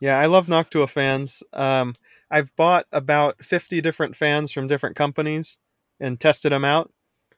Yeah, 0.00 0.18
I 0.18 0.26
love 0.26 0.46
Noctua 0.46 0.88
fans. 0.88 1.42
Um, 1.52 1.94
I've 2.30 2.54
bought 2.56 2.86
about 2.92 3.44
50 3.44 3.80
different 3.80 4.16
fans 4.16 4.50
from 4.52 4.66
different 4.66 4.96
companies 4.96 5.58
and 6.00 6.18
tested 6.18 6.50
them 6.52 6.64
out. 6.64 6.92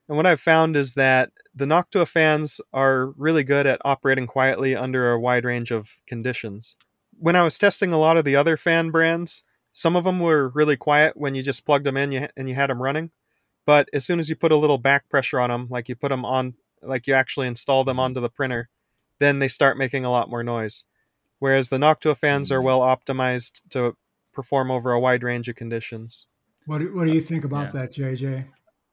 And 0.09 0.17
what 0.17 0.27
I've 0.27 0.41
found 0.41 0.77
is 0.77 0.95
that 0.95 1.31
the 1.55 1.65
Noctua 1.65 2.07
fans 2.07 2.61
are 2.73 3.07
really 3.17 3.45
good 3.45 3.67
at 3.67 3.81
operating 3.85 4.27
quietly 4.27 4.77
under 4.77 5.11
a 5.13 5.21
wide 5.21 5.45
range 5.45 5.71
of 5.71 5.99
conditions. 6.07 6.77
When 7.19 7.37
I 7.37 7.43
was 7.43 7.57
testing 7.59 7.93
a 7.93 7.99
lot 7.99 8.17
of 8.17 8.25
the 8.25 8.37
other 8.37 8.57
fan 8.57 8.91
brands, 8.91 9.45
some 9.73 9.97
of 9.97 10.05
them 10.05 10.21
were 10.21 10.49
really 10.51 10.77
quiet 10.77 11.17
when 11.17 11.35
you 11.35 11.43
just 11.43 11.65
plugged 11.65 11.87
them 11.87 11.97
in 11.97 12.29
and 12.37 12.49
you 12.49 12.55
had 12.55 12.71
them 12.71 12.83
running. 12.83 13.11
But 13.67 13.89
as 13.93 14.05
soon 14.05 14.19
as 14.19 14.29
you 14.29 14.37
put 14.37 14.53
a 14.53 14.57
little 14.57 14.79
back 14.79 15.09
pressure 15.09 15.41
on 15.41 15.51
them, 15.51 15.69
like 15.71 15.89
you 15.89 15.95
put 15.97 16.11
them 16.11 16.25
on, 16.25 16.55
like 16.83 17.07
you 17.07 17.15
actually 17.15 17.47
install 17.47 17.83
them 17.85 17.99
onto 17.99 18.21
the 18.21 18.29
printer, 18.29 18.69
then 19.21 19.39
they 19.39 19.49
start 19.49 19.79
making 19.79 20.05
a 20.05 20.11
lot 20.11 20.29
more 20.29 20.43
noise 20.43 20.85
whereas 21.45 21.69
the 21.69 21.77
Noctua 21.77 22.17
fans 22.17 22.51
are 22.51 22.61
Mhm. 22.61 22.65
well 22.65 22.81
optimized 22.81 23.61
to 23.69 23.95
perform 24.33 24.71
over 24.71 24.93
a 24.93 24.99
wide 25.01 25.23
range 25.23 25.47
of 25.47 25.57
conditions. 25.57 26.27
What 26.65 26.79
do, 26.79 26.95
what 26.95 27.07
do 27.07 27.13
you 27.13 27.21
think 27.21 27.45
about 27.45 27.67
Yeah. 27.75 27.83
that, 27.83 27.93
JJ? 27.93 28.47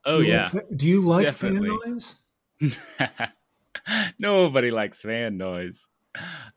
Oh 0.04 0.18
Do 0.18 0.24
you 0.24 0.32
yeah. 0.32 0.50
like 0.52 0.66
do 0.76 0.88
you 0.88 1.00
like 1.00 1.22
Definitely. 1.24 1.70
fan 1.70 1.78
noise? 1.84 2.16
Nobody 4.20 4.70
likes 4.70 5.00
fan 5.00 5.36
noise. 5.36 5.88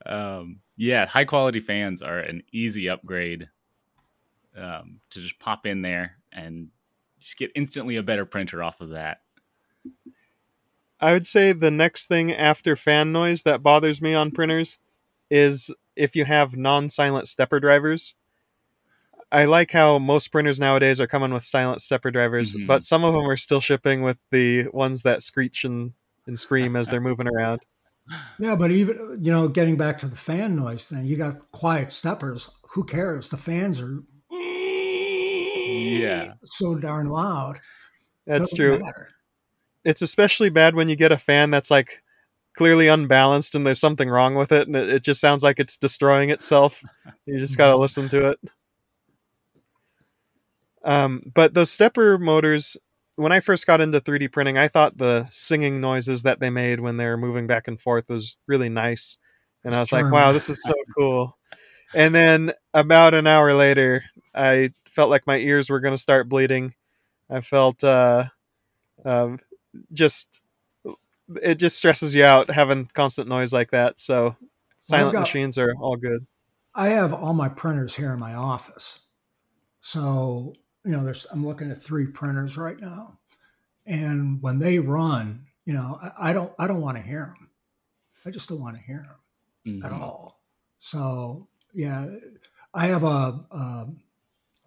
Um, 0.06 0.60
yeah, 0.76 1.06
high 1.06 1.26
quality 1.26 1.60
fans 1.60 2.02
are 2.02 2.20
an 2.20 2.44
easy 2.52 2.90
upgrade 2.90 3.50
um, 4.58 5.00
to 5.12 5.20
just 5.20 5.40
pop 5.40 5.66
in 5.66 5.82
there 5.82 6.18
and 6.32 6.70
just 7.20 7.38
get 7.38 7.52
instantly 7.56 7.96
a 7.96 8.04
better 8.04 8.26
printer 8.26 8.62
off 8.62 8.82
of 8.82 8.90
that. 8.90 9.20
I 11.00 11.14
would 11.14 11.28
say 11.28 11.52
the 11.52 11.72
next 11.72 12.08
thing 12.08 12.32
after 12.34 12.76
fan 12.76 13.12
noise 13.12 13.44
that 13.44 13.64
bothers 13.64 14.02
me 14.02 14.14
on 14.14 14.32
printers 14.32 14.78
is 15.30 15.74
if 15.96 16.16
you 16.16 16.26
have 16.26 16.56
non 16.56 16.90
silent 16.90 17.28
stepper 17.28 17.60
drivers. 17.60 18.16
I 19.36 19.46
like 19.46 19.72
how 19.72 20.00
most 20.00 20.32
printers 20.32 20.60
nowadays 20.60 21.02
are 21.02 21.08
coming 21.08 21.34
with 21.34 21.44
silent 21.44 21.82
stepper 21.82 22.12
drivers, 22.12 22.56
Mhm. 22.56 22.68
but 22.68 22.86
some 22.86 23.04
of 23.04 23.14
them 23.14 23.30
are 23.30 23.38
still 23.38 23.60
shipping 23.60 24.02
with 24.02 24.20
the 24.32 24.68
ones 24.70 25.02
that 25.04 25.24
screech 25.24 25.66
and, 25.66 25.94
and 26.28 26.40
scream 26.40 26.76
as 26.76 26.88
they're 26.88 27.02
moving 27.02 27.28
around. 27.28 27.62
Yeah, 28.40 28.56
but 28.56 28.72
even 28.72 29.20
you 29.22 29.32
know, 29.32 29.48
getting 29.48 29.78
back 29.78 29.98
to 30.00 30.08
the 30.08 30.16
fan 30.16 30.56
noise 30.56 30.88
thing, 30.88 31.06
you 31.06 31.18
got 31.18 31.52
quiet 31.52 31.92
steppers. 31.92 32.50
Who 32.70 32.84
cares? 32.84 33.30
The 33.30 33.38
fans 33.38 33.82
are 33.82 34.04
Yeah. 34.32 36.34
so 36.44 36.76
darn 36.76 37.10
loud. 37.10 37.60
That's 38.28 38.52
Doesn't 38.52 38.58
true. 38.58 38.80
matter. 38.80 39.10
it's 39.84 40.02
especially 40.02 40.50
bad 40.50 40.74
when 40.74 40.90
you 40.90 40.96
get 40.96 41.12
a 41.12 41.18
fan 41.18 41.52
that's 41.52 41.70
like 41.70 42.02
clearly 42.58 42.88
unbalanced 42.88 43.54
and 43.54 43.68
there's 43.68 43.80
something 43.80 44.10
wrong 44.10 44.34
with 44.34 44.52
it 44.52 44.66
and 44.68 44.76
it, 44.76 44.90
it 44.90 45.04
just 45.04 45.22
sounds 45.22 45.44
like 45.44 45.60
it's 45.60 45.78
destroying 45.78 46.32
itself 46.32 46.84
you 47.28 47.40
just 47.40 47.56
got 47.56 47.68
to 47.68 47.78
listen 47.78 48.10
to 48.10 48.30
it 48.32 48.40
um, 50.86 51.22
but 51.34 51.54
those 51.54 51.72
stepper 51.72 52.18
motors 52.18 52.78
when 53.18 53.32
i 53.32 53.40
first 53.40 53.68
got 53.68 53.82
into 53.82 54.00
3d 54.00 54.32
printing 54.32 54.58
i 54.58 54.68
thought 54.68 54.98
the 54.98 55.26
singing 55.30 55.82
noises 55.82 56.24
that 56.24 56.40
they 56.40 56.50
made 56.50 56.80
when 56.80 56.98
they 56.98 57.06
were 57.06 57.18
moving 57.18 57.48
back 57.48 57.68
and 57.68 57.80
forth 57.80 58.10
was 58.10 58.38
really 58.48 58.70
nice 58.70 59.18
and 59.64 59.76
i 59.76 59.80
was 59.80 59.92
like 59.92 60.10
wow 60.12 60.32
this 60.32 60.50
is 60.50 60.62
so 60.62 60.74
cool 60.98 61.38
and 61.94 62.14
then 62.16 62.52
about 62.74 63.14
an 63.14 63.28
hour 63.28 63.54
later 63.54 64.04
i 64.34 64.70
felt 64.90 65.10
like 65.10 65.28
my 65.28 65.38
ears 65.38 65.70
were 65.70 65.80
going 65.80 65.94
to 65.94 66.02
start 66.02 66.30
bleeding 66.30 66.74
i 67.30 67.42
felt 67.42 67.84
uh, 67.84 68.24
um, 69.04 69.40
just 69.94 70.42
it 71.42 71.56
just 71.56 71.78
stresses 71.78 72.14
you 72.14 72.24
out 72.24 72.50
having 72.50 72.90
constant 72.94 73.28
noise 73.28 73.52
like 73.54 73.72
that. 73.72 74.00
So 74.00 74.36
silent 74.78 75.14
got- 75.14 75.22
machines 75.22 75.58
are 75.58 75.74
all 75.80 75.96
good. 75.96 76.26
I 76.74 76.90
have 76.90 77.14
all 77.14 77.34
my 77.34 77.48
printers 77.48 77.96
here 77.96 78.12
in 78.12 78.20
my 78.20 78.34
office. 78.34 79.00
So, 79.80 80.56
you 80.86 80.92
know, 80.92 81.04
there's 81.04 81.26
I'm 81.32 81.46
looking 81.46 81.72
at 81.72 81.82
three 81.82 82.08
printers 82.08 82.58
right 82.58 82.80
now. 82.80 83.20
And 83.86 84.42
when 84.42 84.60
they 84.60 84.80
run, 84.80 85.46
you 85.66 85.74
know, 85.74 85.98
I, 86.02 86.30
I 86.30 86.34
don't 86.34 86.52
I 86.60 86.68
don't 86.68 86.82
want 86.82 86.98
to 86.98 87.04
hear 87.04 87.34
them. 87.38 87.50
I 88.26 88.32
just 88.32 88.50
don't 88.50 88.62
want 88.62 88.76
to 88.78 88.82
hear 88.82 89.06
them 89.66 89.82
at 89.84 89.92
Mhm. 89.92 90.02
all. 90.02 90.42
So, 90.80 91.48
yeah, 91.74 92.08
I 92.74 92.88
have 92.88 93.04
a 93.04 93.46
a, 93.52 93.88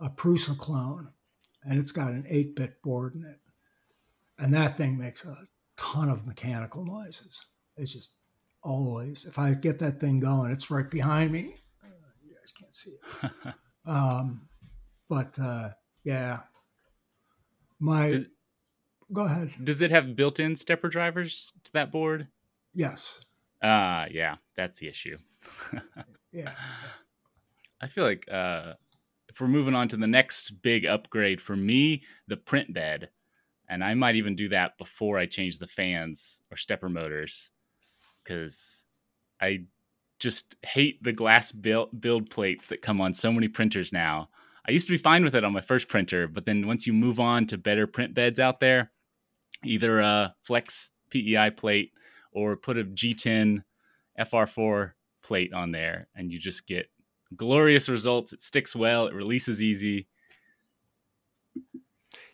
a 0.00 0.10
Prusa 0.10 0.56
clone 0.58 1.12
and 1.64 1.78
it's 1.80 1.92
got 1.92 2.12
an 2.12 2.22
8-bit 2.30 2.80
board 2.82 3.14
in 3.14 3.24
it. 3.24 3.40
And 4.38 4.54
that 4.54 4.76
thing 4.76 4.96
makes 4.96 5.24
a 5.26 5.36
ton 5.76 6.08
of 6.08 6.26
mechanical 6.26 6.84
noises. 6.84 7.44
It's 7.76 7.92
just 7.92 8.12
always 8.62 9.24
if 9.24 9.38
I 9.38 9.54
get 9.54 9.78
that 9.80 10.00
thing 10.00 10.20
going, 10.20 10.50
it's 10.52 10.70
right 10.70 10.88
behind 10.90 11.32
me. 11.32 11.56
Uh, 11.84 11.88
You 12.24 12.34
guys 12.34 12.52
can't 12.52 12.74
see 12.74 12.90
it. 12.90 13.30
Um, 13.86 14.48
but 15.08 15.38
uh, 15.38 15.70
yeah, 16.08 16.40
my 17.78 18.08
Does- 18.10 18.26
go 19.12 19.24
ahead. 19.26 19.52
Does 19.62 19.82
it 19.82 19.90
have 19.90 20.16
built-in 20.16 20.56
stepper 20.56 20.88
drivers 20.88 21.52
to 21.64 21.72
that 21.74 21.92
board? 21.92 22.28
Yes, 22.74 23.24
Ah, 23.62 24.06
yeah, 24.10 24.36
that's 24.56 24.78
the 24.78 24.88
issue. 24.88 25.18
yeah. 26.32 26.52
I 27.80 27.88
feel 27.88 28.04
like 28.04 28.24
uh, 28.30 28.74
if 29.28 29.40
we're 29.40 29.48
moving 29.48 29.74
on 29.74 29.88
to 29.88 29.96
the 29.96 30.06
next 30.06 30.62
big 30.62 30.86
upgrade 30.86 31.40
for 31.40 31.56
me, 31.56 32.04
the 32.28 32.36
print 32.36 32.72
bed, 32.72 33.08
and 33.68 33.82
I 33.84 33.94
might 33.94 34.14
even 34.16 34.34
do 34.36 34.48
that 34.50 34.78
before 34.78 35.18
I 35.18 35.26
change 35.26 35.58
the 35.58 35.66
fans 35.66 36.40
or 36.50 36.56
stepper 36.56 36.88
motors, 36.88 37.50
because 38.22 38.84
I 39.40 39.64
just 40.20 40.54
hate 40.64 41.02
the 41.02 41.12
glass 41.12 41.50
build, 41.52 42.00
build 42.00 42.30
plates 42.30 42.66
that 42.66 42.80
come 42.80 43.00
on 43.00 43.12
so 43.14 43.32
many 43.32 43.48
printers 43.48 43.92
now. 43.92 44.28
I 44.68 44.72
used 44.72 44.86
to 44.86 44.92
be 44.92 44.98
fine 44.98 45.24
with 45.24 45.34
it 45.34 45.44
on 45.44 45.54
my 45.54 45.62
first 45.62 45.88
printer, 45.88 46.28
but 46.28 46.44
then 46.44 46.66
once 46.66 46.86
you 46.86 46.92
move 46.92 47.18
on 47.18 47.46
to 47.46 47.56
better 47.56 47.86
print 47.86 48.12
beds 48.12 48.38
out 48.38 48.60
there, 48.60 48.90
either 49.64 50.00
a 50.00 50.34
flex 50.44 50.90
PEI 51.10 51.50
plate 51.50 51.92
or 52.32 52.54
put 52.54 52.76
a 52.76 52.84
G10 52.84 53.64
FR4 54.20 54.92
plate 55.22 55.54
on 55.54 55.72
there, 55.72 56.08
and 56.14 56.30
you 56.30 56.38
just 56.38 56.66
get 56.66 56.90
glorious 57.34 57.88
results. 57.88 58.34
It 58.34 58.42
sticks 58.42 58.76
well, 58.76 59.06
it 59.06 59.14
releases 59.14 59.62
easy. 59.62 60.06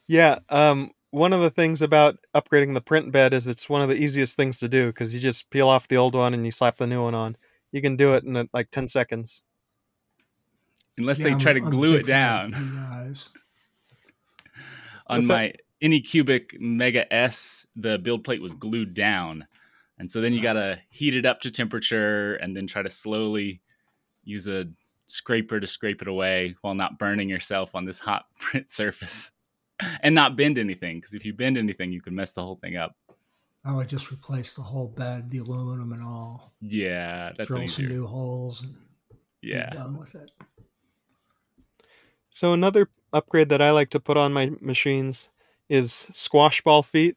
Yeah. 0.08 0.40
Um, 0.48 0.90
one 1.12 1.32
of 1.32 1.40
the 1.40 1.50
things 1.50 1.82
about 1.82 2.16
upgrading 2.34 2.74
the 2.74 2.80
print 2.80 3.12
bed 3.12 3.32
is 3.32 3.46
it's 3.46 3.70
one 3.70 3.80
of 3.80 3.88
the 3.88 3.96
easiest 3.96 4.36
things 4.36 4.58
to 4.58 4.68
do 4.68 4.88
because 4.88 5.14
you 5.14 5.20
just 5.20 5.50
peel 5.50 5.68
off 5.68 5.86
the 5.86 5.96
old 5.96 6.16
one 6.16 6.34
and 6.34 6.44
you 6.44 6.50
slap 6.50 6.78
the 6.78 6.86
new 6.88 7.04
one 7.04 7.14
on. 7.14 7.36
You 7.70 7.80
can 7.80 7.94
do 7.94 8.14
it 8.14 8.24
in 8.24 8.36
uh, 8.36 8.44
like 8.52 8.72
10 8.72 8.88
seconds. 8.88 9.44
Unless 10.98 11.18
Yeah, 11.18 11.24
they 11.24 11.30
I'm- 11.30 11.38
try 11.40 11.52
to 11.54 11.60
I'm 11.60 11.70
glue 11.70 11.94
it 11.94 11.98
big 11.98 12.06
fan 12.06 12.46
of 12.46 12.52
down. 12.52 13.14
on 15.06 15.18
What's 15.18 15.28
my 15.28 15.52
Anycubic 15.82 16.58
Mega 16.60 17.12
S, 17.12 17.66
the 17.76 17.98
build 17.98 18.24
plate 18.24 18.40
was 18.40 18.54
glued 18.54 18.94
down. 18.94 19.46
And 19.98 20.10
so 20.10 20.20
then 20.20 20.32
you 20.32 20.40
got 20.42 20.54
to 20.54 20.80
heat 20.90 21.14
it 21.14 21.26
up 21.26 21.40
to 21.42 21.50
temperature 21.50 22.36
and 22.36 22.56
then 22.56 22.66
try 22.66 22.82
to 22.82 22.90
slowly 22.90 23.60
use 24.24 24.46
a 24.48 24.66
scraper 25.08 25.60
to 25.60 25.66
scrape 25.66 26.00
it 26.02 26.08
away 26.08 26.54
while 26.62 26.74
not 26.74 26.98
burning 26.98 27.28
yourself 27.28 27.74
on 27.74 27.84
this 27.84 27.98
hot 27.98 28.26
print 28.38 28.70
surface 28.70 29.32
and 30.02 30.14
not 30.14 30.36
bend 30.36 30.58
anything. 30.58 30.98
Because 31.00 31.14
if 31.14 31.24
you 31.24 31.32
bend 31.34 31.58
anything, 31.58 31.92
you 31.92 32.00
can 32.00 32.14
mess 32.14 32.30
the 32.30 32.42
whole 32.42 32.56
thing 32.56 32.76
up. 32.76 32.96
oh 33.10 33.14
I 33.64 33.76
would 33.76 33.88
just 33.88 34.10
replace 34.10 34.54
the 34.54 34.62
whole 34.62 34.88
bed, 34.88 35.30
the 35.30 35.38
aluminum 35.38 35.92
and 35.92 36.02
all. 36.02 36.54
Yeah, 36.60 37.32
that's 37.36 37.48
drill 37.48 37.68
some 37.68 37.88
new 37.88 38.06
holes 38.06 38.62
and 38.62 38.74
Yeah. 39.42 39.70
be 39.70 39.76
done 39.76 39.96
with 39.98 40.14
it. 40.14 40.30
So 42.34 42.52
another 42.52 42.88
upgrade 43.12 43.48
that 43.50 43.62
I 43.62 43.70
like 43.70 43.90
to 43.90 44.00
put 44.00 44.16
on 44.16 44.32
my 44.32 44.50
machines 44.60 45.30
is 45.68 46.08
squash 46.10 46.60
ball 46.62 46.82
feet. 46.82 47.16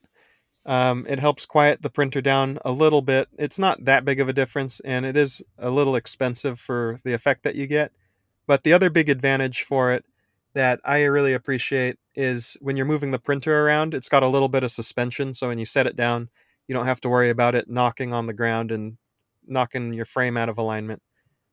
Um, 0.67 1.07
it 1.09 1.17
helps 1.17 1.47
quiet 1.47 1.81
the 1.81 1.89
printer 1.89 2.21
down 2.21 2.59
a 2.63 2.71
little 2.71 3.01
bit. 3.01 3.27
It's 3.39 3.57
not 3.57 3.83
that 3.85 4.05
big 4.05 4.19
of 4.19 4.29
a 4.29 4.33
difference, 4.33 4.79
and 4.81 5.07
it 5.07 5.17
is 5.17 5.41
a 5.57 5.71
little 5.71 5.95
expensive 5.95 6.59
for 6.59 6.99
the 7.03 7.13
effect 7.13 7.41
that 7.45 7.55
you 7.55 7.65
get. 7.65 7.91
But 8.45 8.61
the 8.63 8.73
other 8.73 8.91
big 8.91 9.09
advantage 9.09 9.63
for 9.63 9.91
it 9.91 10.05
that 10.53 10.79
I 10.85 11.05
really 11.05 11.33
appreciate 11.33 11.97
is 12.15 12.55
when 12.61 12.77
you're 12.77 12.85
moving 12.85 13.09
the 13.09 13.17
printer 13.17 13.65
around, 13.65 13.95
it's 13.95 14.09
got 14.09 14.21
a 14.21 14.27
little 14.27 14.49
bit 14.49 14.63
of 14.63 14.71
suspension. 14.71 15.33
So 15.33 15.47
when 15.47 15.57
you 15.57 15.65
set 15.65 15.87
it 15.87 15.95
down, 15.95 16.29
you 16.67 16.75
don't 16.75 16.85
have 16.85 17.01
to 17.01 17.09
worry 17.09 17.31
about 17.31 17.55
it 17.55 17.71
knocking 17.71 18.13
on 18.13 18.27
the 18.27 18.33
ground 18.33 18.71
and 18.71 18.97
knocking 19.47 19.93
your 19.93 20.05
frame 20.05 20.37
out 20.37 20.49
of 20.49 20.59
alignment. 20.59 21.01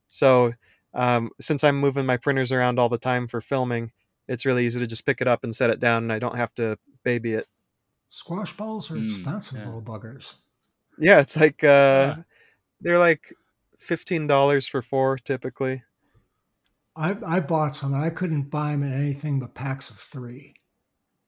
So 0.09 0.53
um, 0.95 1.31
since 1.41 1.65
I'm 1.65 1.77
moving 1.79 2.07
my 2.07 2.17
printers 2.17 2.53
around 2.53 2.79
all 2.79 2.89
the 2.89 2.99
time 2.99 3.27
for 3.29 3.41
filming, 3.41 3.93
it's 4.29 4.47
really 4.47 4.67
easy 4.67 4.81
to 4.81 4.87
just 4.87 5.07
pick 5.07 5.21
it 5.21 5.29
up 5.29 5.45
and 5.45 5.55
set 5.55 5.71
it 5.71 5.81
down, 5.81 6.05
and 6.05 6.13
I 6.13 6.19
don't 6.19 6.37
have 6.37 6.55
to 6.55 6.79
baby 7.05 7.35
it. 7.35 7.47
Squash 8.09 8.57
balls 8.57 8.91
are 8.91 8.97
Mm, 8.97 9.05
expensive 9.05 9.59
yeah. 9.59 9.67
little 9.67 9.83
buggers. 9.83 10.37
Yeah, 10.99 11.21
it's 11.21 11.37
like 11.37 11.63
uh, 11.65 12.17
Yeah. 12.17 12.23
they're 12.81 12.99
like 12.99 13.35
fifteen 13.79 14.27
dollars 14.27 14.67
for 14.67 14.83
four 14.83 15.19
typically. 15.19 15.83
I, 16.97 17.17
I 17.27 17.41
bought 17.41 17.75
some 17.75 17.93
and 17.93 18.03
I 18.03 18.11
couldn't 18.11 18.51
buy 18.51 18.73
them 18.73 18.83
in 18.85 18.93
anything 18.93 19.41
but 19.41 19.55
packs 19.55 19.91
of 19.91 19.97
three. 19.99 20.55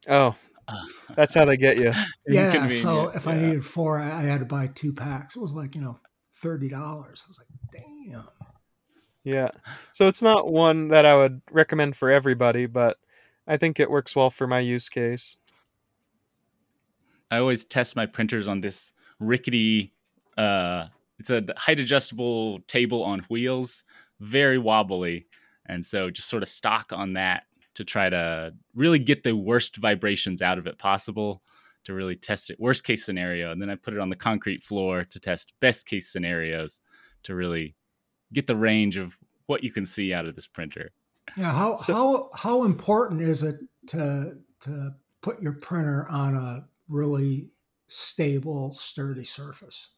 Oh, 0.09 0.35
that's 1.17 1.35
how 1.35 1.45
they 1.45 1.57
get 1.57 1.77
you. 1.79 1.93
Yeah, 2.29 2.69
so 2.69 3.09
Inconvenient, 3.09 3.17
if 3.17 3.27
I 3.27 3.37
needed 3.37 3.65
four, 3.65 3.99
I, 3.99 4.11
I 4.11 4.23
had 4.23 4.41
to 4.41 4.47
buy 4.47 4.69
two 4.69 4.93
packs. 4.93 5.37
It 5.37 5.41
was 5.41 5.53
like, 5.53 5.75
you 5.75 5.81
know, 5.81 5.99
$30. 6.43 7.25
I 7.25 7.29
was 7.29 7.39
like, 7.39 7.49
damn. 7.73 8.29
Yeah. 9.26 9.50
So 9.90 10.06
it's 10.06 10.23
not 10.23 10.52
one 10.52 10.87
that 10.88 11.04
I 11.04 11.16
would 11.16 11.42
recommend 11.50 11.97
for 11.97 12.12
everybody, 12.12 12.66
but 12.66 12.97
I 13.45 13.56
think 13.56 13.80
it 13.80 13.90
works 13.90 14.14
well 14.14 14.30
for 14.30 14.47
my 14.47 14.61
use 14.61 14.88
case. 14.88 15.37
I 17.28 17.38
always 17.38 17.64
test 17.64 17.97
my 17.97 18.06
printers 18.06 18.47
on 18.47 18.61
this 18.61 18.92
rickety. 19.18 19.92
Uh, 20.38 20.87
it's 21.18 21.30
a 21.30 21.45
height 21.56 21.80
adjustable 21.80 22.61
table 22.68 23.02
on 23.02 23.26
wheels, 23.28 23.83
very 24.21 24.59
wobbly, 24.59 25.26
and 25.66 25.85
so 25.85 26.09
just 26.09 26.28
sort 26.28 26.45
of 26.45 26.49
stock 26.49 26.92
on 26.92 27.14
that 27.14 27.42
to 27.75 27.85
try 27.85 28.09
to 28.09 28.54
really 28.76 29.00
get 29.00 29.25
the 29.25 29.35
worst 29.35 29.75
vibrations 29.78 30.40
out 30.40 30.56
of 30.56 30.68
it 30.68 30.78
possible 30.78 31.42
to 31.83 31.95
really 31.95 32.14
test 32.14 32.49
it 32.49 32.61
worst 32.61 32.85
case 32.85 33.04
scenario 33.04 33.52
and 33.52 33.62
then 33.62 33.71
i 33.71 33.76
put 33.76 33.95
it 33.95 34.00
on 34.00 34.09
the 34.09 34.16
concrete 34.16 34.61
floor 34.61 35.04
to 35.04 35.21
test 35.21 35.52
best 35.61 35.87
case 35.87 36.11
scenarios 36.11 36.80
to 37.23 37.35
really 37.35 37.76
get 38.33 38.47
the 38.47 38.56
range 38.56 38.97
of 38.97 39.18
what 39.47 39.62
you 39.62 39.71
can 39.71 39.87
see 39.87 40.12
out 40.12 40.26
of 40.26 40.35
this 40.35 40.47
printer 40.47 40.90
Yeah, 41.37 41.52
how 41.52 41.76
So- 41.76 41.95
how 41.95 42.30
how 42.35 42.64
important 42.64 43.21
is 43.21 43.42
it 43.42 43.56
to 43.88 44.38
to 44.61 44.95
put 45.21 45.40
your 45.42 45.52
printer 45.54 46.06
on 46.09 46.35
a 46.35 46.68
really 46.88 47.50
stable, 47.88 48.75
sturdy 48.75 49.25
surface? 49.25 49.90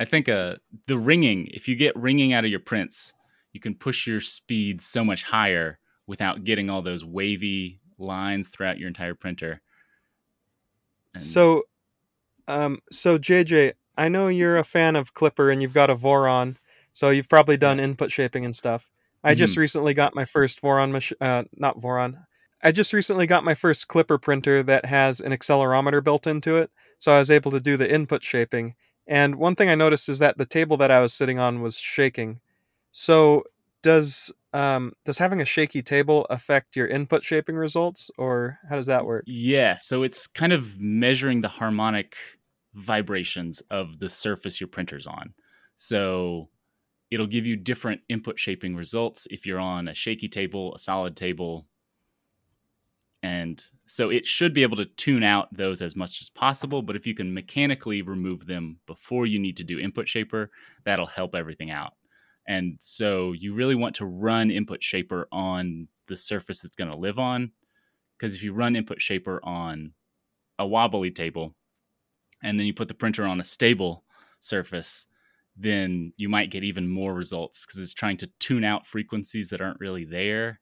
I 0.00 0.04
think 0.04 0.28
uh, 0.28 0.56
the 0.86 0.96
ringing, 0.96 1.48
if 1.48 1.66
you 1.66 1.74
get 1.74 1.96
ringing 1.96 2.32
out 2.32 2.44
of 2.44 2.50
your 2.50 2.60
prints, 2.60 3.14
you 3.52 3.60
can 3.60 3.74
push 3.74 4.06
your 4.06 4.20
speed 4.20 4.80
so 4.80 5.04
much 5.04 5.24
higher 5.24 5.78
without 6.06 6.44
getting 6.44 6.70
all 6.70 6.82
those 6.82 7.04
wavy 7.04 7.80
lines 7.98 8.48
throughout 8.48 8.78
your 8.78 8.86
entire 8.88 9.14
printer. 9.14 9.60
And- 11.14 11.22
So, 11.22 11.64
um, 12.46 12.78
so 12.92 13.18
JJ, 13.18 13.72
I 13.98 14.08
know 14.08 14.28
you're 14.28 14.56
a 14.56 14.64
fan 14.64 14.96
of 14.96 15.12
Klipper 15.12 15.52
and 15.52 15.60
you've 15.60 15.74
got 15.74 15.90
a 15.90 15.96
Voron, 15.96 16.56
so 16.92 17.10
you've 17.10 17.28
probably 17.28 17.56
done 17.56 17.80
input 17.80 18.12
shaping 18.12 18.44
and 18.44 18.54
stuff. 18.54 18.88
I 19.24 19.34
just 19.34 19.56
recently 19.56 19.92
got 19.92 20.14
my 20.14 20.24
first 20.24 20.62
Voron 20.62 20.92
mach- 20.92 21.20
uh, 21.20 21.42
not 21.56 21.80
Voron. 21.80 22.24
I 22.62 22.72
just 22.72 22.92
recently 22.92 23.26
got 23.26 23.44
my 23.44 23.54
first 23.54 23.88
Klipper 23.88 24.22
printer 24.22 24.62
that 24.62 24.84
has 24.84 25.20
an 25.20 25.32
accelerometer 25.32 26.02
built 26.02 26.26
into 26.26 26.56
it, 26.56 26.70
so 26.98 27.12
I 27.12 27.18
was 27.18 27.30
able 27.30 27.50
to 27.50 27.60
do 27.60 27.76
the 27.76 27.92
input 27.92 28.22
shaping. 28.22 28.74
And 29.06 29.34
one 29.34 29.56
thing 29.56 29.68
I 29.68 29.74
noticed 29.74 30.08
is 30.08 30.20
that 30.20 30.38
the 30.38 30.46
table 30.46 30.76
that 30.76 30.90
I 30.90 31.00
was 31.00 31.12
sitting 31.12 31.38
on 31.38 31.60
was 31.60 31.76
shaking. 31.76 32.40
So, 32.92 33.44
does 33.82 34.32
um, 34.52 34.92
does 35.04 35.18
having 35.18 35.40
a 35.40 35.44
shaky 35.44 35.82
table 35.82 36.26
affect 36.30 36.76
your 36.76 36.86
input 36.86 37.24
shaping 37.24 37.56
results, 37.56 38.10
or 38.16 38.58
how 38.68 38.76
does 38.76 38.86
that 38.86 39.04
work? 39.04 39.24
yeah, 39.26 39.76
so 39.78 40.04
it's 40.04 40.26
kind 40.26 40.52
of 40.52 40.78
measuring 40.78 41.40
the 41.40 41.48
harmonic 41.48 42.16
vibrations 42.74 43.62
of 43.70 43.98
the 43.98 44.08
surface 44.08 44.60
your 44.60 44.68
printer's 44.68 45.06
on. 45.06 45.34
So 45.76 46.48
it'll 47.10 47.26
give 47.26 47.46
you 47.46 47.56
different 47.56 48.00
input 48.08 48.38
shaping 48.38 48.76
results 48.76 49.26
if 49.30 49.46
you're 49.46 49.60
on 49.60 49.88
a 49.88 49.94
shaky 49.94 50.28
table, 50.28 50.74
a 50.74 50.78
solid 50.78 51.16
table. 51.16 51.66
And 53.22 53.62
so 53.86 54.10
it 54.10 54.26
should 54.26 54.54
be 54.54 54.62
able 54.62 54.76
to 54.76 54.84
tune 54.84 55.22
out 55.22 55.48
those 55.52 55.82
as 55.82 55.96
much 55.96 56.20
as 56.20 56.28
possible. 56.28 56.82
But 56.82 56.96
if 56.96 57.06
you 57.06 57.14
can 57.14 57.34
mechanically 57.34 58.02
remove 58.02 58.46
them 58.46 58.78
before 58.86 59.26
you 59.26 59.38
need 59.38 59.56
to 59.56 59.64
do 59.64 59.78
input 59.78 60.08
shaper, 60.08 60.50
that'll 60.84 61.06
help 61.06 61.34
everything 61.34 61.70
out. 61.70 61.94
And 62.46 62.76
so 62.80 63.32
you 63.32 63.54
really 63.54 63.74
want 63.74 63.96
to 63.96 64.06
run 64.06 64.50
input 64.50 64.82
shaper 64.82 65.28
on 65.32 65.88
the 66.06 66.16
surface 66.16 66.64
it's 66.64 66.76
going 66.76 66.90
to 66.90 66.96
live 66.96 67.18
on. 67.18 67.52
Because 68.16 68.34
if 68.34 68.42
you 68.42 68.52
run 68.52 68.76
input 68.76 69.00
shaper 69.00 69.40
on 69.44 69.92
a 70.58 70.66
wobbly 70.66 71.10
table 71.10 71.54
and 72.42 72.58
then 72.58 72.66
you 72.66 72.74
put 72.74 72.88
the 72.88 72.94
printer 72.94 73.24
on 73.24 73.40
a 73.40 73.44
stable 73.44 74.04
surface, 74.40 75.06
then 75.56 76.12
you 76.16 76.28
might 76.28 76.50
get 76.50 76.64
even 76.64 76.88
more 76.88 77.14
results 77.14 77.66
because 77.66 77.80
it's 77.80 77.94
trying 77.94 78.16
to 78.18 78.30
tune 78.38 78.64
out 78.64 78.86
frequencies 78.86 79.50
that 79.50 79.60
aren't 79.60 79.80
really 79.80 80.04
there. 80.04 80.60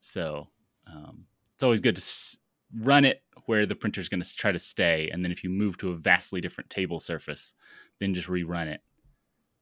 So 0.00 0.48
um, 0.86 1.26
it's 1.54 1.62
always 1.62 1.80
good 1.80 1.96
to 1.96 2.00
s- 2.00 2.38
run 2.74 3.04
it 3.04 3.22
where 3.46 3.66
the 3.66 3.76
printer 3.76 4.00
is 4.00 4.08
going 4.08 4.22
to 4.22 4.36
try 4.36 4.52
to 4.52 4.58
stay, 4.58 5.08
and 5.12 5.24
then 5.24 5.32
if 5.32 5.44
you 5.44 5.50
move 5.50 5.76
to 5.78 5.90
a 5.90 5.96
vastly 5.96 6.40
different 6.40 6.70
table 6.70 7.00
surface, 7.00 7.54
then 8.00 8.14
just 8.14 8.28
rerun 8.28 8.66
it. 8.66 8.80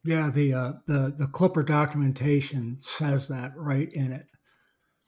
Yeah, 0.04 0.30
the 0.30 0.52
uh, 0.52 0.72
the 0.86 1.14
the 1.16 1.26
Klipper 1.26 1.66
documentation 1.66 2.76
says 2.78 3.28
that 3.28 3.52
right 3.56 3.90
in 3.92 4.12
it. 4.12 4.26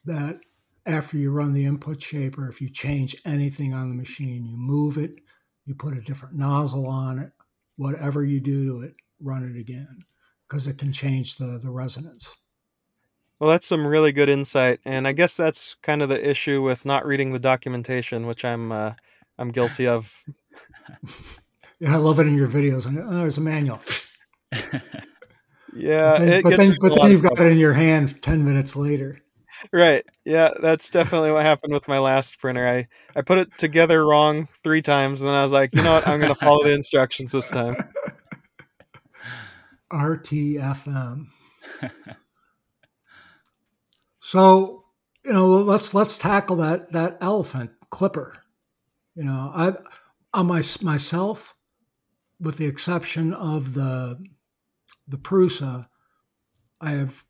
That 0.05 0.41
after 0.87 1.19
you 1.19 1.31
run 1.33 1.53
the 1.53 1.65
input 1.65 2.03
shaper, 2.03 2.49
if 2.49 2.61
you 2.61 2.71
change 2.71 3.17
anything 3.25 3.75
on 3.75 3.89
the 3.89 3.95
machine, 3.95 4.47
you 4.47 4.57
move 4.57 4.97
it, 4.97 5.17
you 5.67 5.75
put 5.75 5.97
a 5.97 6.01
different 6.01 6.35
nozzle 6.35 6.87
on 6.87 7.19
it, 7.19 7.33
whatever 7.77 8.25
you 8.25 8.41
do 8.41 8.65
to 8.67 8.81
it, 8.87 8.95
run 9.21 9.45
it 9.45 9.59
again 9.59 10.05
because 10.49 10.67
it 10.67 10.79
can 10.79 10.93
change 10.93 11.37
the 11.37 11.59
the 11.59 11.71
resonance. 11.71 12.37
Well, 13.39 13.51
that's 13.51 13.67
some 13.67 13.87
really 13.87 14.13
good 14.13 14.31
insight, 14.31 14.81
and 14.87 15.07
I 15.07 15.13
guess 15.13 15.37
that's 15.37 15.75
kind 15.83 16.01
of 16.01 16.09
the 16.09 16.29
issue 16.29 16.63
with 16.63 16.87
not 16.87 17.05
reading 17.05 17.33
the 17.33 17.39
documentation, 17.39 18.27
which 18.27 18.45
I'm 18.45 18.73
uh, 18.73 18.93
I'm 19.39 19.51
guilty 19.51 19.87
of. 19.87 20.13
Yeah, 21.79 21.93
I 21.93 21.97
love 21.97 22.19
it 22.21 22.27
in 22.27 22.35
your 22.35 22.49
videos. 22.49 22.87
And 22.87 22.99
oh, 22.99 23.19
there's 23.19 23.37
a 23.37 23.43
manual. 23.43 23.81
Yeah, 25.77 26.13
but 26.13 26.19
then, 26.21 26.29
it 26.33 26.43
but 26.43 26.49
gets 26.51 26.59
then, 26.59 26.71
me 26.71 26.77
in 26.81 26.87
a 26.87 26.89
but 26.89 27.01
then 27.03 27.11
you've 27.11 27.23
got 27.23 27.35
trouble. 27.35 27.51
it 27.51 27.53
in 27.53 27.59
your 27.59 27.75
hand 27.75 28.23
ten 28.23 28.45
minutes 28.45 28.77
later. 28.77 29.21
Right. 29.73 30.05
Yeah, 30.25 30.51
that's 30.61 30.91
definitely 30.91 31.33
what 31.33 31.43
happened 31.43 31.73
with 31.73 31.89
my 31.89 31.99
last 31.99 32.39
printer. 32.39 32.67
I 32.67 32.89
I 33.19 33.23
put 33.23 33.39
it 33.39 33.57
together 33.59 34.05
wrong 34.05 34.49
three 34.63 34.83
times, 34.83 35.21
and 35.21 35.29
then 35.29 35.37
I 35.37 35.43
was 35.43 35.53
like, 35.53 35.75
you 35.75 35.83
know 35.83 35.95
what, 35.95 36.07
I'm 36.07 36.21
going 36.21 36.35
to 36.35 36.41
follow 36.41 36.65
the 36.65 36.73
instructions 36.73 37.33
this 37.33 37.51
time. 37.51 37.77
RTFM. 39.93 41.27
so 44.19 44.85
you 45.25 45.33
know, 45.33 45.47
let's 45.47 45.95
let's 45.95 46.19
tackle 46.19 46.57
that 46.57 46.93
that 46.93 47.19
elephant 47.21 47.71
Klipper. 47.91 48.35
You 49.15 49.25
know, 49.25 49.51
I 49.55 49.73
on 50.35 50.47
my 50.47 50.63
myself, 50.83 51.55
with 52.41 52.59
the 52.59 52.67
exception 52.67 53.33
of 53.33 53.75
the 53.75 54.23
the 55.09 55.19
Prusa, 55.19 55.89
I 56.81 56.91
have 56.91 57.25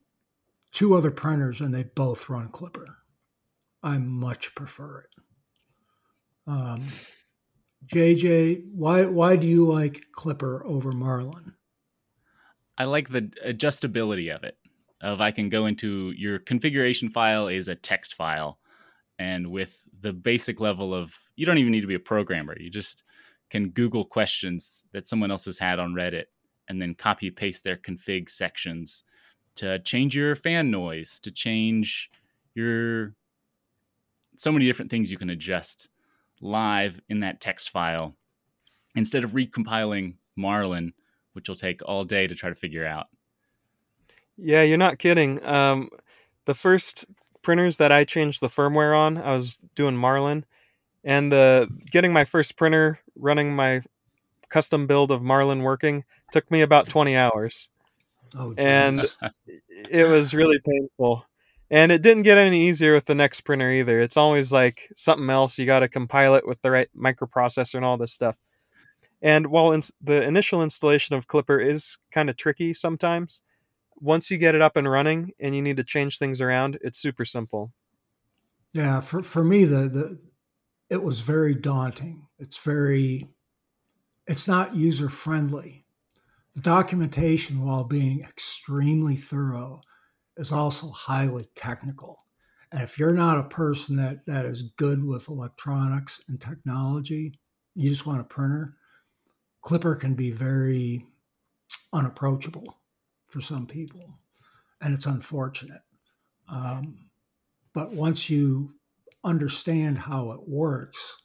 two 0.77 0.95
other 0.95 1.11
printers 1.11 1.63
and 1.63 1.75
they 1.75 1.85
both 1.85 2.29
run 2.29 2.51
Klipper. 2.51 2.97
I 3.83 3.97
much 3.97 4.55
prefer 4.55 5.01
it. 5.01 5.23
Um, 6.47 6.83
JJ, 7.87 8.63
why 8.73 9.07
why 9.07 9.37
do 9.37 9.47
you 9.47 9.65
like 9.65 10.05
Klipper 10.15 10.63
over 10.67 10.93
Marlin? 10.93 11.55
I 12.77 12.85
like 12.85 13.09
the 13.09 13.23
adjustability 13.45 14.35
of 14.35 14.45
it. 14.45 14.59
Of 15.01 15.21
I 15.23 15.31
can 15.31 15.49
go 15.49 15.65
into 15.65 16.13
your 16.17 16.39
configuration 16.39 17.09
file 17.09 17.49
is 17.49 17.69
a 17.69 17.75
text 17.75 18.15
file, 18.15 18.59
and 19.19 19.51
with 19.51 19.83
the 20.01 20.13
basic 20.13 20.61
level 20.61 20.93
of 20.93 21.15
you 21.37 21.47
don't 21.47 21.59
even 21.59 21.73
need 21.73 21.81
to 21.81 21.87
be 21.87 21.95
a 21.95 22.01
programmer. 22.01 22.55
You 22.59 22.71
just 22.71 23.03
can 23.49 23.71
Google 23.71 24.05
questions 24.05 24.83
that 24.93 25.07
someone 25.07 25.31
else 25.31 25.47
has 25.47 25.59
had 25.59 25.79
on 25.79 25.95
Reddit, 25.95 26.27
and 26.69 26.83
then 26.83 26.95
copy 26.95 27.31
paste 27.31 27.65
their 27.65 27.77
config 27.77 28.29
sections 28.29 29.05
to 29.57 29.79
change 29.81 30.17
your 30.17 30.37
fan 30.37 30.71
noise, 30.71 31.19
to 31.21 31.31
change 31.31 32.11
your 32.55 33.15
so 34.37 34.53
many 34.53 34.67
different 34.67 34.91
things 34.91 35.11
you 35.11 35.19
can 35.19 35.31
adjust 35.31 35.89
live 36.41 37.01
in 37.09 37.21
that 37.21 37.41
text 37.41 37.71
file 37.71 38.15
instead 38.95 39.25
of 39.25 39.33
recompiling 39.33 40.15
Marlin, 40.37 40.93
which 41.33 41.49
will 41.49 41.57
take 41.57 41.81
all 41.87 42.05
day 42.05 42.27
to 42.27 42.35
try 42.35 42.49
to 42.49 42.55
figure 42.55 42.87
out. 42.87 43.07
Yeah, 44.37 44.63
you're 44.63 44.77
not 44.77 44.99
kidding. 44.99 45.45
Um, 45.47 45.89
the 46.45 46.55
first 46.55 47.07
printers 47.43 47.79
that 47.79 47.93
I 47.93 48.05
changed 48.05 48.41
the 48.41 48.49
firmware 48.49 48.97
on, 48.97 49.17
I 49.17 49.35
was 49.35 49.59
doing 49.75 49.97
Marlin, 49.97 50.45
and 51.05 51.33
the 51.33 51.69
getting 51.91 52.13
my 52.13 52.25
first 52.25 52.57
printer 52.57 53.01
running 53.15 53.55
my 53.55 53.83
custom 54.49 54.87
build 54.87 55.11
of 55.11 55.23
Marlin 55.23 55.63
working 55.63 56.05
took 56.33 56.51
me 56.51 56.61
about 56.61 56.89
20 56.89 57.17
hours. 57.17 57.69
Oh, 58.35 58.55
and 58.57 59.01
it 59.69 60.09
was 60.09 60.35
really 60.35 60.59
painful. 60.67 61.25
And 61.71 61.91
it 61.91 62.03
didn't 62.03 62.23
get 62.23 62.39
any 62.39 62.69
easier 62.69 62.95
with 62.95 63.07
the 63.07 63.15
next 63.15 63.41
printer 63.41 63.71
either. 63.73 64.01
It's 64.01 64.17
always 64.17 64.53
like 64.53 64.89
something 64.95 65.29
else. 65.29 65.59
You 65.59 65.67
got 65.67 65.81
to 65.81 65.89
compile 65.89 66.37
it 66.37 66.47
with 66.47 66.63
the 66.63 66.71
right 66.71 66.89
microprocessor 66.97 67.75
and 67.75 67.85
all 67.85 67.97
this 67.97 68.13
stuff. 68.13 68.37
And 69.21 69.49
while 69.49 69.73
ins- 69.73 69.93
the 70.01 70.23
initial 70.23 70.63
installation 70.63 71.17
of 71.17 71.27
Klipper 71.27 71.65
is 71.65 71.99
kind 72.13 72.31
of 72.31 72.37
tricky 72.37 72.73
sometimes, 72.73 73.43
once 73.97 74.31
you 74.31 74.39
get 74.39 74.55
it 74.55 74.63
up 74.63 74.77
and 74.77 74.89
running 74.89 75.33
and 75.41 75.57
you 75.57 75.63
need 75.63 75.79
to 75.79 75.85
change 75.85 76.19
things 76.19 76.41
around, 76.41 76.79
it's 76.83 77.01
super 77.01 77.25
simple. 77.25 77.73
yeah, 78.73 79.01
for 79.01 79.23
for 79.23 79.43
me 79.43 79.65
the 79.65 79.89
the 79.89 80.21
it 80.91 81.03
was 81.03 81.21
very 81.21 81.55
daunting. 81.55 82.29
It's 82.39 82.59
very 82.59 83.29
it's 84.27 84.47
not 84.47 84.75
user 84.77 85.09
friendly. 85.09 85.86
The 86.57 86.63
documentation, 86.63 87.63
while 87.63 87.85
being 87.85 88.23
extremely 88.23 89.15
thorough, 89.15 89.83
is 90.39 90.53
also 90.53 90.89
highly 90.89 91.51
technical. 91.55 92.25
And 92.73 92.83
if 92.83 92.99
you're 92.99 93.13
not 93.13 93.37
a 93.37 93.49
person 93.49 93.95
that, 93.97 94.25
that 94.25 94.47
is 94.47 94.73
good 94.79 95.05
with 95.05 95.29
electronics 95.29 96.23
and 96.29 96.41
technology, 96.41 97.39
you 97.75 97.91
just 97.91 98.07
want 98.07 98.23
a 98.23 98.25
printer, 98.25 98.79
Klipper 99.67 100.01
can 100.01 100.15
be 100.15 100.31
very 100.31 101.05
unapproachable 101.93 102.79
for 103.29 103.43
some 103.43 103.67
people. 103.67 104.19
And 104.81 104.95
it's 104.95 105.05
unfortunate. 105.05 105.83
Um, 106.49 107.11
but 107.75 107.93
once 107.93 108.31
you 108.31 108.73
understand 109.25 109.99
how 109.99 110.31
it 110.31 110.49
works, 110.49 111.19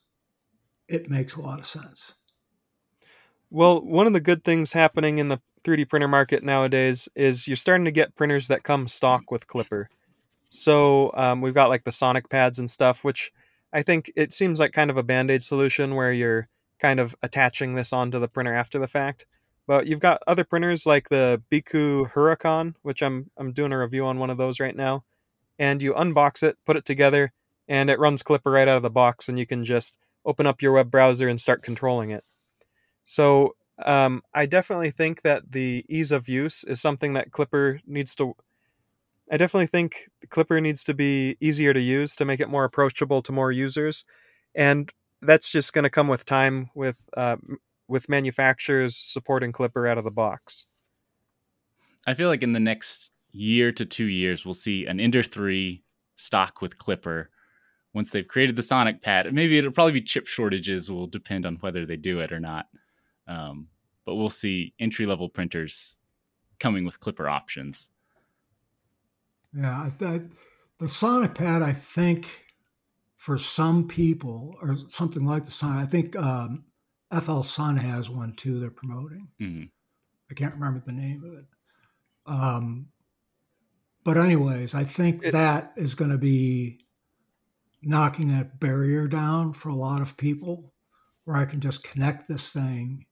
it 0.89 1.09
makes 1.09 1.37
a 1.37 1.41
lot 1.41 1.59
of 1.59 1.65
sense. 1.65 2.15
Well, 3.53 3.81
one 3.81 4.07
of 4.07 4.13
the 4.13 4.21
good 4.21 4.45
things 4.45 4.71
happening 4.71 5.19
in 5.19 5.27
the 5.27 5.41
3D 5.65 5.89
printer 5.89 6.07
market 6.07 6.41
nowadays 6.41 7.09
is 7.15 7.49
you're 7.49 7.57
starting 7.57 7.83
to 7.83 7.91
get 7.91 8.15
printers 8.15 8.47
that 8.47 8.63
come 8.63 8.87
stock 8.87 9.29
with 9.29 9.45
Klipper. 9.45 9.87
So 10.49 11.11
um, 11.15 11.41
we've 11.41 11.53
got 11.53 11.67
like 11.67 11.83
the 11.83 11.91
Sonic 11.91 12.29
pads 12.29 12.59
and 12.59 12.71
stuff, 12.71 13.03
which 13.03 13.29
I 13.73 13.81
think 13.81 14.09
it 14.15 14.31
seems 14.31 14.57
like 14.57 14.71
kind 14.71 14.89
of 14.89 14.95
a 14.95 15.03
band 15.03 15.29
aid 15.29 15.43
solution 15.43 15.95
where 15.95 16.13
you're 16.13 16.47
kind 16.79 16.97
of 16.97 17.13
attaching 17.21 17.75
this 17.75 17.91
onto 17.91 18.19
the 18.19 18.29
printer 18.29 18.55
after 18.55 18.79
the 18.79 18.87
fact. 18.87 19.25
But 19.67 19.85
you've 19.85 19.99
got 19.99 20.23
other 20.27 20.45
printers 20.45 20.85
like 20.85 21.09
the 21.09 21.41
BIQU 21.51 22.13
Hurakan, 22.13 22.75
which 22.83 23.03
I'm 23.03 23.29
I'm 23.37 23.51
doing 23.51 23.73
a 23.73 23.79
review 23.79 24.05
on 24.05 24.17
one 24.17 24.29
of 24.29 24.37
those 24.37 24.61
right 24.61 24.75
now. 24.75 25.03
And 25.59 25.83
you 25.83 25.93
unbox 25.93 26.41
it, 26.41 26.57
put 26.65 26.77
it 26.77 26.85
together, 26.85 27.33
and 27.67 27.89
it 27.89 27.99
runs 27.99 28.23
Klipper 28.23 28.51
right 28.51 28.67
out 28.67 28.77
of 28.77 28.83
the 28.83 28.89
box, 28.89 29.27
and 29.27 29.37
you 29.37 29.45
can 29.45 29.65
just 29.65 29.97
open 30.25 30.47
up 30.47 30.61
your 30.61 30.71
web 30.71 30.89
browser 30.89 31.27
and 31.27 31.39
start 31.39 31.61
controlling 31.61 32.11
it. 32.11 32.23
So 33.03 33.55
um, 33.83 34.21
I 34.33 34.45
definitely 34.45 34.91
think 34.91 35.21
that 35.23 35.51
the 35.51 35.85
ease 35.89 36.11
of 36.11 36.29
use 36.29 36.63
is 36.63 36.81
something 36.81 37.13
that 37.13 37.31
Klipper 37.31 37.79
needs 37.85 38.15
to. 38.15 38.35
I 39.31 39.37
definitely 39.37 39.67
think 39.67 40.09
Klipper 40.27 40.61
needs 40.61 40.83
to 40.85 40.93
be 40.93 41.37
easier 41.39 41.73
to 41.73 41.79
use 41.79 42.15
to 42.17 42.25
make 42.25 42.39
it 42.39 42.49
more 42.49 42.65
approachable 42.65 43.21
to 43.23 43.31
more 43.31 43.51
users, 43.51 44.05
and 44.53 44.91
that's 45.21 45.49
just 45.49 45.73
going 45.73 45.83
to 45.83 45.89
come 45.89 46.07
with 46.07 46.25
time 46.25 46.69
with 46.75 47.09
uh, 47.15 47.37
with 47.87 48.09
manufacturers 48.09 48.97
supporting 48.97 49.51
Klipper 49.51 49.89
out 49.89 49.97
of 49.97 50.03
the 50.03 50.11
box. 50.11 50.67
I 52.07 52.13
feel 52.13 52.29
like 52.29 52.43
in 52.43 52.53
the 52.53 52.59
next 52.59 53.11
year 53.31 53.71
to 53.73 53.85
two 53.85 54.05
years, 54.05 54.45
we'll 54.45 54.53
see 54.53 54.85
an 54.85 54.99
Ender 54.99 55.23
3 55.23 55.83
stock 56.15 56.61
with 56.61 56.77
Klipper. 56.77 57.27
once 57.93 58.11
they've 58.11 58.27
created 58.27 58.55
the 58.55 58.63
Sonic 58.63 59.01
pad. 59.01 59.31
Maybe 59.33 59.57
it'll 59.57 59.71
probably 59.71 59.91
be 59.91 60.01
chip 60.01 60.25
shortages, 60.25 60.89
will 60.89 61.07
depend 61.07 61.45
on 61.45 61.57
whether 61.57 61.85
they 61.85 61.97
do 61.97 62.21
it 62.21 62.31
or 62.31 62.39
not. 62.39 62.67
Um, 63.31 63.67
but 64.05 64.15
we'll 64.15 64.29
see 64.29 64.73
entry 64.79 65.05
level 65.05 65.29
printers 65.29 65.95
coming 66.59 66.83
with 66.85 66.99
Klipper 66.99 67.31
options. 67.31 67.89
Yeah, 69.53 69.89
I 70.01 70.21
the 70.79 70.87
Sonic 70.87 71.35
Pad, 71.35 71.61
I 71.61 71.73
think, 71.73 72.27
for 73.15 73.37
some 73.37 73.87
people, 73.87 74.55
or 74.61 74.77
something 74.89 75.23
like 75.25 75.45
the 75.45 75.51
Sonic, 75.51 75.83
I 75.83 75.89
think 75.89 76.15
um, 76.15 76.65
FL 77.11 77.41
Sun 77.41 77.77
has 77.77 78.09
one 78.09 78.33
too. 78.33 78.59
They're 78.59 78.71
promoting. 78.71 79.27
Mhm. 79.39 79.69
I 80.29 80.33
can't 80.33 80.53
remember 80.55 80.81
the 80.85 80.91
name 80.93 81.23
of 81.23 81.33
it. 81.33 81.45
Um, 82.25 82.87
but 84.03 84.17
anyways, 84.17 84.73
I 84.73 84.83
think 84.85 85.23
It- 85.23 85.31
that 85.33 85.73
is 85.75 85.93
going 85.93 86.11
to 86.11 86.17
be 86.17 86.85
knocking 87.81 88.29
that 88.29 88.59
barrier 88.59 89.07
down 89.07 89.53
for 89.53 89.69
a 89.69 89.75
lot 89.75 90.01
of 90.01 90.17
people, 90.17 90.73
where 91.25 91.35
I 91.37 91.45
can 91.45 91.59
just 91.61 91.83
connect 91.83 92.27
this 92.27 92.51
thing 92.51 93.05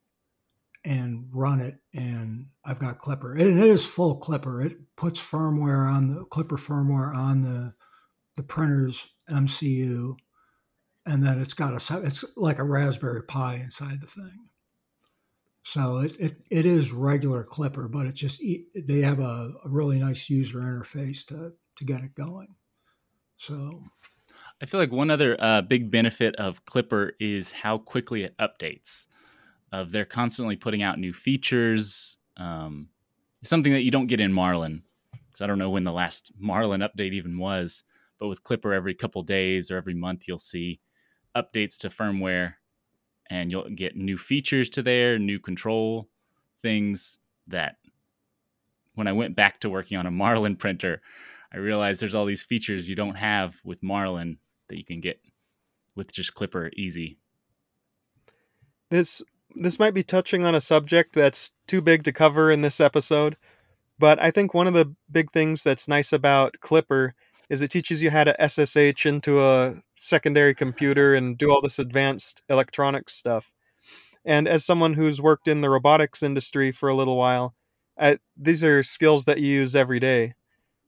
and 0.85 1.27
run 1.31 1.59
it, 1.59 1.75
and 1.93 2.47
I've 2.65 2.79
got 2.79 2.99
Klipper. 2.99 3.39
It, 3.39 3.47
it 3.47 3.57
is 3.57 3.85
full 3.85 4.19
Klipper. 4.19 4.65
It 4.65 4.77
puts 4.95 5.21
firmware 5.21 5.91
on 5.91 6.09
the 6.09 6.25
Klipper 6.25 6.59
firmware 6.59 7.13
on 7.13 7.41
the 7.41 7.73
the 8.35 8.43
printer's 8.43 9.09
MCU, 9.29 10.15
and 11.05 11.23
then 11.23 11.39
it's 11.39 11.53
got 11.53 11.73
a 11.73 12.01
it's 12.05 12.23
like 12.37 12.59
a 12.59 12.63
Raspberry 12.63 13.23
Pi 13.23 13.55
inside 13.55 14.01
the 14.01 14.07
thing. 14.07 14.49
So 15.63 15.99
it, 15.99 16.19
it, 16.19 16.33
it 16.49 16.65
is 16.65 16.91
regular 16.91 17.43
Klipper, 17.43 17.91
but 17.91 18.05
it 18.07 18.15
just 18.15 18.41
they 18.75 19.01
have 19.01 19.19
a, 19.19 19.51
a 19.63 19.69
really 19.69 19.99
nice 19.99 20.29
user 20.29 20.59
interface 20.59 21.25
to 21.27 21.53
to 21.75 21.85
get 21.85 22.01
it 22.01 22.15
going. 22.15 22.55
So 23.37 23.83
I 24.61 24.65
feel 24.65 24.79
like 24.79 24.91
one 24.91 25.11
other 25.11 25.37
uh, 25.39 25.61
big 25.61 25.91
benefit 25.91 26.35
of 26.37 26.65
Klipper 26.65 27.11
is 27.19 27.51
how 27.51 27.77
quickly 27.77 28.23
it 28.23 28.35
updates. 28.37 29.07
Of 29.71 29.91
they're 29.91 30.05
constantly 30.05 30.55
putting 30.55 30.81
out 30.81 30.97
new 30.97 31.13
features, 31.13 32.17
um, 32.37 32.89
something 33.43 33.71
that 33.73 33.83
you 33.83 33.91
don't 33.91 34.07
get 34.07 34.19
in 34.19 34.33
Marlin. 34.33 34.83
Because 35.11 35.41
I 35.41 35.47
don't 35.47 35.59
know 35.59 35.69
when 35.69 35.83
the 35.83 35.91
last 35.91 36.31
Marlin 36.37 36.81
update 36.81 37.13
even 37.13 37.37
was, 37.37 37.83
but 38.17 38.27
with 38.27 38.43
Klipper, 38.43 38.73
every 38.73 38.95
couple 38.95 39.21
days 39.21 39.69
or 39.69 39.77
every 39.77 39.93
month, 39.93 40.27
you'll 40.27 40.39
see 40.39 40.79
updates 41.35 41.77
to 41.79 41.89
firmware, 41.89 42.55
and 43.29 43.51
you'll 43.51 43.69
get 43.69 43.95
new 43.95 44.17
features 44.17 44.69
to 44.71 44.81
there, 44.81 45.19
new 45.19 45.39
control 45.39 46.09
things 46.61 47.19
that. 47.47 47.75
When 48.95 49.07
I 49.07 49.13
went 49.13 49.35
back 49.35 49.59
to 49.61 49.69
working 49.69 49.97
on 49.97 50.07
a 50.07 50.11
Marlin 50.11 50.55
printer, 50.55 51.01
I 51.53 51.57
realized 51.57 52.01
there's 52.01 52.15
all 52.15 52.25
these 52.25 52.43
features 52.43 52.89
you 52.89 52.95
don't 52.95 53.15
have 53.15 53.55
with 53.63 53.81
Marlin 53.81 54.39
that 54.67 54.77
you 54.77 54.83
can 54.83 54.99
get 54.99 55.21
with 55.95 56.11
just 56.11 56.33
Klipper 56.33 56.69
easy. 56.75 57.17
This 58.89 59.21
this 59.55 59.79
might 59.79 59.93
be 59.93 60.03
touching 60.03 60.45
on 60.45 60.55
a 60.55 60.61
subject 60.61 61.13
that's 61.13 61.51
too 61.67 61.81
big 61.81 62.03
to 62.03 62.11
cover 62.11 62.51
in 62.51 62.61
this 62.61 62.79
episode, 62.79 63.37
but 63.97 64.21
I 64.21 64.31
think 64.31 64.53
one 64.53 64.67
of 64.67 64.73
the 64.73 64.93
big 65.11 65.31
things 65.31 65.63
that's 65.63 65.87
nice 65.87 66.13
about 66.13 66.55
Klipper 66.61 67.11
is 67.49 67.61
it 67.61 67.71
teaches 67.71 68.01
you 68.01 68.11
how 68.11 68.23
to 68.23 68.47
SSH 68.47 69.05
into 69.05 69.43
a 69.43 69.81
secondary 69.95 70.53
computer 70.53 71.15
and 71.15 71.37
do 71.37 71.51
all 71.51 71.61
this 71.61 71.79
advanced 71.79 72.43
electronics 72.47 73.13
stuff. 73.13 73.51
And 74.23 74.47
as 74.47 74.63
someone 74.63 74.93
who's 74.93 75.21
worked 75.21 75.47
in 75.47 75.61
the 75.61 75.69
robotics 75.69 76.21
industry 76.21 76.71
for 76.71 76.89
a 76.89 76.95
little 76.95 77.17
while, 77.17 77.55
I, 77.99 78.19
these 78.37 78.63
are 78.63 78.83
skills 78.83 79.25
that 79.25 79.39
you 79.39 79.47
use 79.47 79.75
every 79.75 79.99
day. 79.99 80.35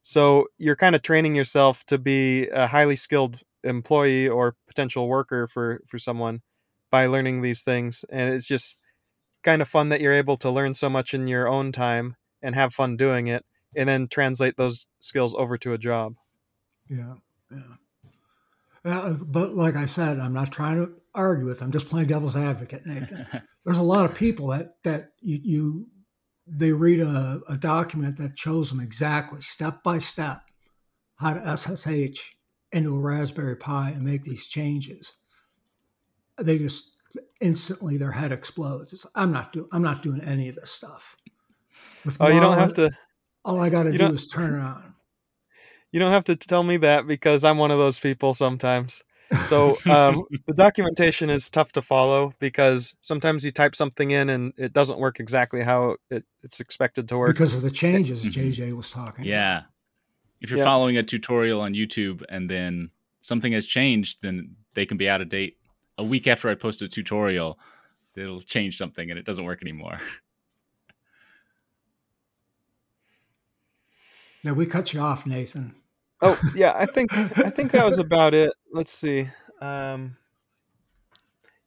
So 0.04 0.48
you're 0.58 0.76
kind 0.76 0.96
of 0.96 1.02
training 1.02 1.36
yourself 1.36 1.84
to 1.86 1.98
be 1.98 2.48
a 2.50 2.68
highly 2.68 2.96
skilled 2.96 3.40
employee 3.64 4.28
or 4.28 4.56
potential 4.68 5.08
worker 5.08 5.48
for 5.48 5.82
for 5.88 6.00
someone 6.00 6.42
by 6.92 7.06
learning 7.08 7.42
these 7.42 7.62
things 7.62 8.06
and 8.10 8.34
it's 8.34 8.48
just 8.48 8.78
kind 9.44 9.62
of 9.62 9.68
fun 9.68 9.90
that 9.90 10.02
you're 10.02 10.14
able 10.14 10.38
to 10.38 10.52
learn 10.52 10.74
so 10.74 10.90
much 10.90 11.14
in 11.14 11.28
your 11.28 11.48
own 11.48 11.72
time 11.72 12.16
and 12.42 12.54
have 12.54 12.74
fun 12.74 12.96
doing 12.96 13.28
it 13.28 13.44
and 13.76 13.90
then 13.90 14.08
translate 14.08 14.58
those 14.58 14.86
skills 15.00 15.34
over 15.34 15.58
to 15.58 15.74
a 15.74 15.78
job 15.78 16.14
yeah, 16.92 17.14
yeah. 17.50 17.60
Uh, 18.84 19.16
but 19.26 19.56
like 19.56 19.76
I 19.76 19.86
said, 19.86 20.20
I'm 20.20 20.34
not 20.34 20.52
trying 20.52 20.78
to 20.78 20.92
argue 21.14 21.46
with. 21.46 21.62
I'm 21.62 21.72
just 21.72 21.90
playing 21.90 22.08
devil's 22.08 22.36
advocate, 22.36 22.86
Nathan. 22.86 23.28
There's 23.66 23.78
a 23.78 23.84
lot 23.84 24.06
of 24.06 24.16
people 24.16 24.48
that 24.48 24.76
that 24.84 25.12
you, 25.22 25.40
you 25.44 25.88
they 26.48 26.72
read 26.72 27.00
a, 27.00 27.42
a 27.48 27.56
document 27.56 28.18
that 28.18 28.38
shows 28.38 28.70
them 28.70 28.80
exactly 28.80 29.42
step 29.42 29.84
by 29.84 30.00
step 30.00 30.42
how 31.18 31.34
to 31.34 31.58
SSH 31.58 32.36
into 32.72 32.96
a 32.96 33.00
Raspberry 33.00 33.56
Pi 33.56 33.92
and 33.92 34.02
make 34.02 34.24
these 34.24 34.48
changes. 34.48 35.14
They 36.42 36.58
just 36.58 36.98
instantly 37.40 37.98
their 37.98 38.12
head 38.12 38.32
explodes. 38.32 38.94
It's, 38.94 39.06
I'm 39.16 39.32
not 39.32 39.54
doing. 39.54 39.68
I'm 39.72 39.82
not 39.82 40.02
doing 40.04 40.22
any 40.22 40.50
of 40.50 40.56
this 40.56 40.72
stuff. 40.72 41.18
With 42.06 42.18
oh 42.20 42.28
you 42.28 42.40
don't 42.40 42.58
have 42.58 42.74
to 42.74 42.92
All 43.46 43.60
I 43.60 43.70
got 43.70 43.84
to 43.84 43.92
do 43.92 44.14
is 44.14 44.28
turn 44.28 44.60
it 44.60 44.64
on. 44.64 44.94
you 45.92 46.00
don't 46.00 46.12
have 46.12 46.24
to 46.26 46.36
tell 46.36 46.64
me 46.64 46.78
that 46.78 47.06
because 47.06 47.44
i'm 47.44 47.58
one 47.58 47.70
of 47.70 47.78
those 47.78 48.00
people 48.00 48.34
sometimes 48.34 49.04
so 49.46 49.78
um, 49.90 50.24
the 50.48 50.54
documentation 50.54 51.30
is 51.30 51.50
tough 51.50 51.72
to 51.74 51.82
follow 51.82 52.34
because 52.40 52.96
sometimes 53.02 53.46
you 53.46 53.52
type 53.52 53.76
something 53.76 54.12
in 54.12 54.30
and 54.30 54.54
it 54.58 54.74
doesn't 54.74 55.00
work 55.00 55.20
exactly 55.20 55.62
how 55.62 55.96
it, 56.10 56.26
it's 56.44 56.60
expected 56.60 57.08
to 57.10 57.18
work 57.18 57.36
because 57.36 57.56
of 57.56 57.62
the 57.62 57.72
changes. 57.72 58.26
JJ 58.26 58.74
was 58.74 58.92
talking. 58.92 59.26
yeah. 59.26 59.64
If 60.42 60.50
you're 60.50 60.58
Yeah. 60.60 60.66
following 60.66 60.98
a 60.98 61.04
tutorial 61.04 61.62
on 61.62 61.74
YouTube 61.74 62.24
and 62.28 62.50
then 62.50 62.90
something 63.22 63.54
has 63.54 63.66
changed, 63.66 64.18
then 64.22 64.56
they 64.74 64.86
can 64.86 64.98
be 64.98 65.08
out 65.08 65.22
of 65.22 65.30
date. 65.30 65.58
A 66.02 66.04
week 66.04 66.26
after 66.26 66.50
I 66.50 66.56
post 66.56 66.82
a 66.82 66.88
tutorial, 66.88 67.60
it'll 68.16 68.42
change 68.42 68.76
something 68.76 69.12
and 69.12 69.20
it 69.20 69.26
doesn't 69.26 69.46
work 69.46 69.62
anymore. 69.62 69.98
Yeah, 74.44 74.54
we 74.54 74.66
cut 74.66 74.92
you 74.92 75.00
off, 75.00 75.28
Nathan. 75.28 75.76
Oh 76.20 76.40
yeah, 76.56 76.74
I 76.76 76.88
think 76.88 77.16
I 77.16 77.52
think 77.52 77.72
that 77.74 77.86
was 77.86 78.00
about 78.00 78.34
it. 78.34 78.52
Let's 78.72 78.92
see. 78.92 79.30
Um, 79.62 80.18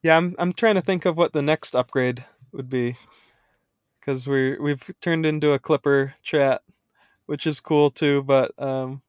yeah, 0.02 0.16
I'm 0.16 0.34
I'm 0.40 0.52
trying 0.52 0.74
to 0.74 0.80
think 0.80 1.04
of 1.04 1.16
what 1.16 1.32
the 1.32 1.40
next 1.40 1.76
upgrade 1.76 2.24
would 2.50 2.68
be 2.68 2.96
because 4.00 4.26
we 4.26 4.58
we've 4.58 4.90
turned 5.00 5.24
into 5.24 5.52
a 5.52 5.60
Klipper 5.60 6.14
chat, 6.24 6.62
which 7.26 7.46
is 7.46 7.60
cool 7.60 7.90
too. 7.90 8.24
But 8.24 8.50
um, 8.60 9.02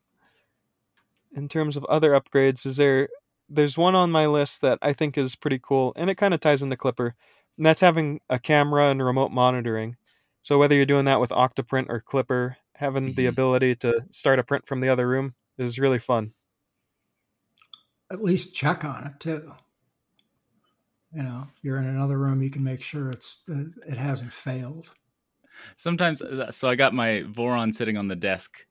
in 1.36 1.50
terms 1.50 1.76
of 1.76 1.86
other 1.86 2.12
upgrades, 2.12 2.68
is 2.68 2.78
there? 2.78 3.10
There's 3.50 3.78
one 3.78 3.96
on 3.96 4.12
my 4.12 4.26
list 4.28 4.62
that 4.62 4.80
I 4.82 4.94
think 4.94 5.18
is 5.18 5.36
pretty 5.36 5.60
cool, 5.62 5.94
and 5.96 6.10
it 6.10 6.16
kind 6.16 6.34
of 6.34 6.40
ties 6.40 6.62
into 6.64 6.76
Klipper, 6.78 7.14
and 7.58 7.66
that's 7.66 7.82
having 7.82 8.20
a 8.30 8.40
camera 8.40 8.90
and 8.90 9.04
remote 9.04 9.32
monitoring. 9.32 9.98
So 10.42 10.58
whether 10.58 10.76
you're 10.76 10.86
doing 10.86 11.06
that 11.06 11.20
with 11.20 11.30
Octoprint 11.32 11.88
or 11.90 12.02
Klipper, 12.02 12.56
having 12.76 13.14
the 13.14 13.26
Mhm. 13.26 13.30
ability 13.30 13.76
to 13.78 14.06
start 14.12 14.40
a 14.40 14.44
print 14.44 14.68
from 14.68 14.82
the 14.82 14.90
other 14.90 15.08
room 15.08 15.36
is 15.58 15.80
really 15.80 16.00
fun. 16.00 16.34
At 18.10 18.24
least 18.24 18.56
check 18.56 18.84
on 18.84 19.06
it 19.06 19.20
too. 19.20 19.54
You 21.12 21.24
know, 21.24 21.48
you're 21.64 21.78
in 21.78 21.86
another 21.86 22.18
room, 22.20 22.44
you 22.44 22.50
can 22.52 22.64
make 22.64 22.82
sure 22.84 23.10
it's 23.10 23.42
uh, 23.50 23.64
it 23.88 23.98
hasn't 23.98 24.34
failed. 24.34 24.94
Sometimes, 25.78 26.22
uh, 26.22 26.52
so 26.52 26.70
I 26.70 26.76
got 26.76 26.94
my 26.94 27.24
Voron 27.28 27.74
sitting 27.74 27.98
on 27.98 28.08
the 28.08 28.16
desk, 28.16 28.66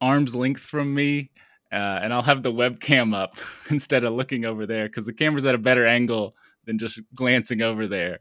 arm's 0.00 0.34
length 0.34 0.62
from 0.62 0.94
me, 0.94 1.30
uh, 1.72 2.00
and 2.02 2.12
I'll 2.12 2.22
have 2.22 2.42
the 2.42 2.52
webcam 2.52 3.14
up 3.14 3.36
instead 3.70 4.04
of 4.04 4.14
looking 4.14 4.44
over 4.44 4.66
there 4.66 4.86
because 4.86 5.04
the 5.04 5.12
camera's 5.12 5.44
at 5.44 5.54
a 5.54 5.58
better 5.58 5.86
angle 5.86 6.34
than 6.64 6.78
just 6.78 7.00
glancing 7.14 7.62
over 7.62 7.86
there. 7.86 8.18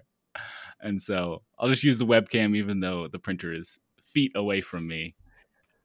And 0.79 1.01
so 1.01 1.41
I'll 1.57 1.69
just 1.69 1.83
use 1.83 1.97
the 1.97 2.05
webcam 2.05 2.55
even 2.55 2.79
though 2.79 3.07
the 3.07 3.19
printer 3.19 3.53
is 3.53 3.79
feet 4.03 4.31
away 4.35 4.61
from 4.61 4.87
me. 4.87 5.15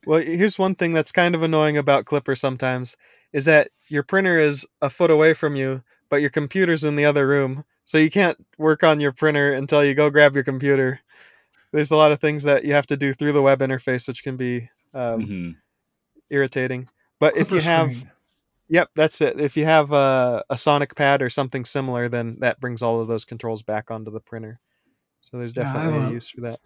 Well, 0.07 0.21
here's 0.21 0.59
one 0.59 0.75
thing 0.75 0.93
that's 0.93 1.13
kind 1.13 1.35
of 1.35 1.43
annoying 1.43 1.77
about 1.77 2.05
Klipper 2.05 2.37
sometimes 2.37 2.97
is 3.33 3.45
that 3.47 3.71
your 3.89 4.03
printer 4.03 4.39
is 4.39 4.67
a 4.83 4.91
foot 4.91 5.11
away 5.11 5.33
from 5.33 5.57
you, 5.57 5.83
but 6.11 6.21
your 6.21 6.31
computer's 6.31 6.85
in 6.85 6.97
the 6.97 7.05
other 7.05 7.27
room. 7.27 7.65
So 7.85 7.99
you 7.99 8.11
can't 8.11 8.37
work 8.59 8.83
on 8.85 9.01
your 9.01 9.13
printer 9.13 9.53
until 9.53 9.85
you 9.85 9.95
go 9.95 10.11
grab 10.11 10.35
your 10.35 10.45
computer. 10.45 11.01
There's 11.73 11.91
a 11.91 11.97
lot 11.97 12.13
of 12.13 12.21
things 12.21 12.43
that 12.45 12.65
you 12.65 12.75
have 12.75 12.87
to 12.89 12.97
do 12.97 13.15
through 13.15 13.33
the 13.33 13.43
web 13.43 13.61
interface, 13.61 14.07
which 14.07 14.23
can 14.23 14.37
be 14.37 14.69
um, 14.95 15.23
Mhm. 15.23 15.57
irritating. 16.31 16.89
But 17.23 17.37
if 17.37 17.53
you 17.53 17.61
have, 17.61 17.93
screen. 17.93 18.11
yep, 18.69 18.91
that's 18.97 19.21
it. 19.21 19.41
If 19.41 19.57
you 19.57 19.65
have 19.65 19.93
a, 19.93 20.43
a 20.51 20.57
Sonic 20.59 20.97
pad 20.97 21.23
or 21.23 21.31
something 21.31 21.65
similar, 21.65 22.09
then 22.09 22.39
that 22.41 22.59
brings 22.59 22.83
all 22.83 23.01
of 23.01 23.07
those 23.07 23.25
controls 23.25 23.63
back 23.63 23.93
onto 23.93 24.11
the 24.11 24.19
printer. 24.19 24.59
So 25.21 25.39
there's 25.39 25.53
definitely 25.53 25.93
have 25.93 26.03
a 26.03 26.07
a- 26.09 26.11
use 26.11 26.29
for 26.31 26.41
that. 26.41 26.59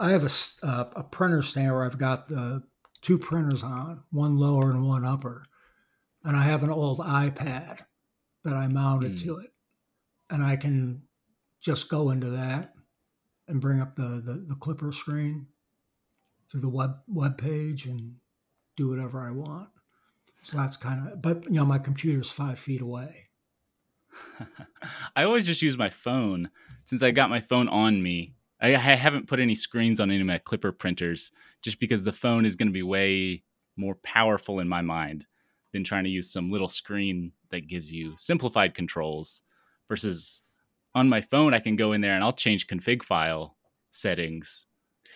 I 0.00 0.08
have 0.10 0.22
a, 0.24 0.66
uh, 0.66 0.84
a 0.96 1.02
printer 1.04 1.42
stand 1.42 1.70
where 1.74 1.84
I've 1.84 1.98
got 1.98 2.26
the 2.28 2.62
two 3.02 3.18
printers 3.18 3.62
on, 3.62 4.02
one 4.10 4.38
lower 4.38 4.70
and 4.70 4.86
one 4.86 5.04
upper. 5.04 5.44
And 6.24 6.36
I 6.36 6.42
have 6.44 6.62
an 6.62 6.70
old 6.70 7.00
iPad 7.00 7.82
that 8.44 8.54
I 8.54 8.66
mounted 8.68 9.16
Mm. 9.16 9.22
to 9.24 9.36
it. 9.40 9.50
And 10.30 10.42
I 10.42 10.56
can 10.56 11.02
just 11.60 11.90
go 11.90 12.08
into 12.10 12.30
that 12.30 12.72
and 13.46 13.60
bring 13.60 13.80
up 13.80 13.94
the, 13.94 14.22
the, 14.24 14.44
the 14.48 14.54
Klipper 14.54 14.94
screen 14.94 15.48
through 16.50 16.60
the 16.62 16.68
web 16.70 16.96
web 17.08 17.36
page 17.36 17.84
and 17.84 18.14
do 18.76 18.88
whatever 18.88 19.20
I 19.20 19.32
want. 19.32 19.68
So 20.42 20.56
that's 20.56 20.76
kind 20.76 21.08
of, 21.08 21.20
but 21.20 21.44
you 21.44 21.56
know, 21.56 21.66
my 21.66 21.78
computer's 21.78 22.30
five 22.30 22.58
feet 22.58 22.80
away. 22.80 23.28
I 25.16 25.24
always 25.24 25.46
just 25.46 25.62
use 25.62 25.76
my 25.76 25.90
phone 25.90 26.50
since 26.84 27.02
I 27.02 27.10
got 27.10 27.30
my 27.30 27.40
phone 27.40 27.68
on 27.68 28.02
me. 28.02 28.34
I, 28.60 28.74
I 28.74 28.78
haven't 28.78 29.28
put 29.28 29.40
any 29.40 29.54
screens 29.54 30.00
on 30.00 30.10
any 30.10 30.20
of 30.20 30.26
my 30.26 30.38
Klipper 30.38 30.76
printers 30.76 31.32
just 31.62 31.80
because 31.80 32.02
the 32.02 32.12
phone 32.12 32.44
is 32.44 32.56
going 32.56 32.68
to 32.68 32.72
be 32.72 32.82
way 32.82 33.42
more 33.76 33.94
powerful 33.96 34.60
in 34.60 34.68
my 34.68 34.82
mind 34.82 35.26
than 35.72 35.84
trying 35.84 36.04
to 36.04 36.10
use 36.10 36.30
some 36.30 36.50
little 36.50 36.68
screen 36.68 37.32
that 37.50 37.68
gives 37.68 37.92
you 37.92 38.14
simplified 38.16 38.74
controls 38.74 39.42
versus 39.88 40.42
on 40.94 41.08
my 41.08 41.20
phone 41.20 41.54
I 41.54 41.60
can 41.60 41.76
go 41.76 41.92
in 41.92 42.00
there 42.00 42.14
and 42.14 42.24
I'll 42.24 42.32
change 42.32 42.66
config 42.66 43.02
file 43.02 43.56
settings 43.90 44.66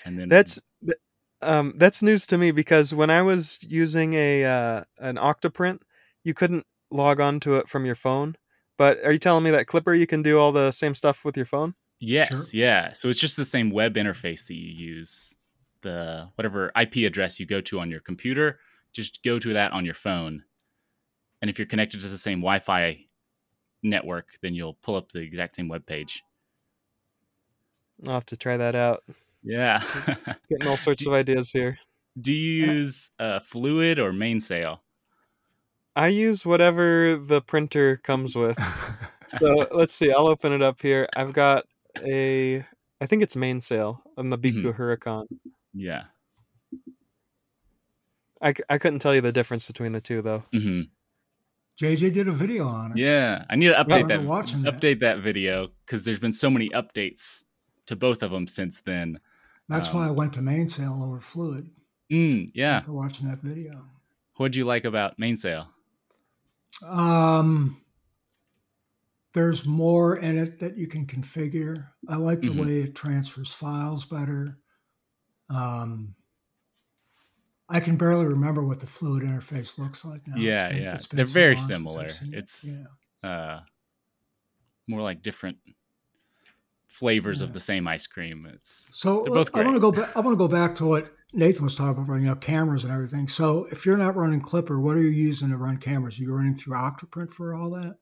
and 0.05 0.19
then 0.19 0.29
That's 0.29 0.61
th- 0.85 0.99
um, 1.43 1.75
that's 1.77 2.03
news 2.03 2.27
to 2.29 2.39
me 2.39 2.51
because 2.51 2.95
when 2.95 3.11
I 3.11 3.23
was 3.23 3.59
using 3.63 4.15
a 4.15 4.45
uh, 4.45 4.85
an 4.99 5.17
Octoprint, 5.17 5.81
you 6.25 6.35
couldn't 6.35 6.67
log 6.91 7.21
on 7.21 7.41
to 7.41 7.57
it 7.57 7.69
from 7.69 7.85
your 7.85 7.95
phone. 7.95 8.37
But 8.79 8.99
are 9.05 9.13
you 9.13 9.19
telling 9.19 9.45
me 9.45 9.51
that 9.51 9.67
Klipper 9.67 9.99
you 9.99 10.07
can 10.07 10.23
do 10.23 10.39
all 10.39 10.53
the 10.53 10.71
same 10.73 10.95
stuff 10.95 11.25
with 11.25 11.37
your 11.37 11.47
phone? 11.47 11.75
Yes, 12.01 12.29
Sure. 12.29 12.45
yeah. 12.53 12.93
So 12.93 13.09
it's 13.09 13.21
just 13.21 13.37
the 13.37 13.45
same 13.45 13.71
web 13.71 13.95
interface 13.95 14.47
that 14.47 14.55
you 14.55 14.73
use. 14.73 15.37
The 15.83 16.29
whatever 16.37 16.73
IP 16.81 16.97
address 17.07 17.39
you 17.39 17.47
go 17.47 17.61
to 17.63 17.81
on 17.81 17.91
your 17.91 18.01
computer, 18.01 18.59
just 18.93 19.23
go 19.23 19.39
to 19.39 19.53
that 19.53 19.73
on 19.73 19.85
your 19.85 19.95
phone. 19.95 20.45
And 21.41 21.51
if 21.51 21.59
you're 21.59 21.67
connected 21.67 22.01
to 22.01 22.09
the 22.09 22.19
same 22.19 22.39
Wi-Fi 22.41 23.05
network, 23.83 24.29
then 24.43 24.55
you'll 24.55 24.75
pull 24.83 24.95
up 24.97 25.11
the 25.13 25.21
exact 25.21 25.57
same 25.57 25.69
web 25.69 25.87
page. 25.87 26.23
I'll 28.07 28.15
have 28.15 28.27
to 28.27 28.37
try 28.37 28.57
that 28.57 28.75
out. 28.75 29.03
Yeah. 29.43 29.83
Getting 30.49 30.69
all 30.69 30.77
sorts 30.77 31.07
of 31.07 31.13
ideas 31.13 31.51
here. 31.51 31.79
Do 32.21 32.33
you 32.33 32.67
use 32.67 33.11
uh, 33.19 33.41
Fluidd 33.41 33.99
or 33.99 34.13
Mainsail? 34.13 34.83
I 35.97 36.09
use 36.09 36.45
whatever 36.47 37.17
the 37.17 37.41
printer 37.41 37.97
comes 37.99 38.35
with. 38.37 38.59
So 39.41 39.67
let's 39.73 39.95
see. 39.95 40.13
I'll 40.13 40.27
open 40.27 40.53
it 40.53 40.61
up 40.61 40.83
here. 40.83 41.09
I've 41.17 41.33
got 41.33 41.65
a, 42.05 42.67
I 43.01 43.07
think 43.07 43.23
it's 43.23 43.35
mainsail 43.35 44.03
on 44.19 44.29
the 44.29 44.37
BIQU 44.37 44.63
Mhm. 44.65 44.77
Hurakan. 44.77 45.25
Yeah. 45.73 46.03
I, 48.43 48.53
I 48.69 48.77
couldn't 48.77 48.99
tell 48.99 49.15
you 49.15 49.23
the 49.23 49.33
difference 49.33 49.67
between 49.67 49.93
the 49.93 50.03
two 50.03 50.21
though. 50.21 50.43
Mm-hmm. 50.55 50.83
JJ 51.83 52.13
did 52.13 52.29
a 52.29 52.33
video 52.33 52.67
on 52.67 52.91
it. 52.93 52.99
Yeah. 52.99 53.47
I 53.49 53.57
need 53.57 53.69
to 53.69 53.73
update 53.75 54.03
remember 54.03 54.19
that. 54.19 54.25
watching 54.27 54.63
that. 54.65 54.75
Update 54.79 55.01
that 55.01 55.17
video 55.21 55.69
because 55.87 56.05
there's 56.05 56.19
been 56.19 56.35
so 56.35 56.51
many 56.51 56.69
updates 56.69 57.43
to 57.87 57.97
both 57.97 58.23
of 58.23 58.33
them 58.33 58.47
since 58.47 58.83
then. 58.83 59.19
That's 59.73 59.89
Um, 59.89 59.95
why 59.97 60.07
I 60.09 60.11
went 60.11 60.35
to 60.35 60.43
mainsail 60.43 61.03
over 61.03 61.19
fluidd 61.19 61.71
Mm, 62.11 62.51
yeah. 62.55 62.77
after 62.77 62.93
watching 62.93 63.27
that 63.29 63.41
video. 63.41 63.89
What'd 64.37 64.55
you 64.55 64.67
like 64.67 64.85
about 64.85 65.19
Mainsail? 65.19 65.69
Um, 66.87 67.81
there's 69.33 69.65
more 69.65 70.17
in 70.19 70.37
it 70.37 70.59
that 70.59 70.77
you 70.77 70.87
can 70.87 71.07
configure. 71.07 71.89
I 72.07 72.17
like 72.17 72.41
the 72.43 72.49
Mhm. 72.49 72.61
way 72.67 72.83
it 72.83 72.95
transfers 72.95 73.55
files 73.55 74.05
better. 74.05 74.59
Um, 75.49 76.15
I 77.69 77.81
can 77.81 77.97
barely 77.97 78.27
remember 78.27 78.63
what 78.63 78.81
the 78.81 78.87
fluidd 78.87 79.23
interface 79.23 79.79
looks 79.79 80.05
like 80.05 80.27
now. 80.29 80.37
Yeah, 80.37 80.69
been- 80.69 80.83
yeah. 80.83 80.99
They're 81.11 81.25
so 81.25 81.33
very 81.33 81.57
similar. 81.57 82.07
It. 82.07 82.23
It's- 82.35 82.65
yeah. 82.65 82.85
uh 83.29 83.63
more 84.89 85.01
like 85.01 85.23
different 85.23 85.59
flavors 86.93 87.41
Yeah. 87.41 87.47
of 87.49 87.53
the 87.55 87.61
same 87.61 87.89
ice 87.89 88.07
cream. 88.07 88.47
It's 88.53 88.89
So 88.93 89.23
They're 89.25 89.35
both 89.35 89.51
I 89.55 89.63
want 89.65 89.77
to 89.77 89.81
go 89.81 89.93
back. 89.93 90.17
I 90.17 90.21
want 90.21 90.35
to 90.35 90.39
go 90.39 90.49
back 90.49 90.75
to 90.77 90.87
what 90.87 91.13
Nathan 91.33 91.65
was 91.65 91.75
talking 91.75 92.03
about, 92.05 92.17
you 92.17 92.27
know, 92.27 92.35
cameras 92.35 92.85
and 92.85 92.93
everything. 92.93 93.27
So 93.29 93.67
if 93.71 93.87
you're 93.87 93.97
not 93.97 94.17
running 94.17 94.41
Klipper, 94.43 94.81
what 94.81 94.97
are 94.97 95.03
you 95.03 95.09
using 95.09 95.49
to 95.51 95.57
run 95.57 95.79
cameras? 95.79 96.19
Are 96.19 96.23
you 96.23 96.33
running 96.33 96.55
through 96.55 96.75
Octoprint 96.77 97.33
for 97.33 97.55
all 97.55 97.71
that? 97.71 97.97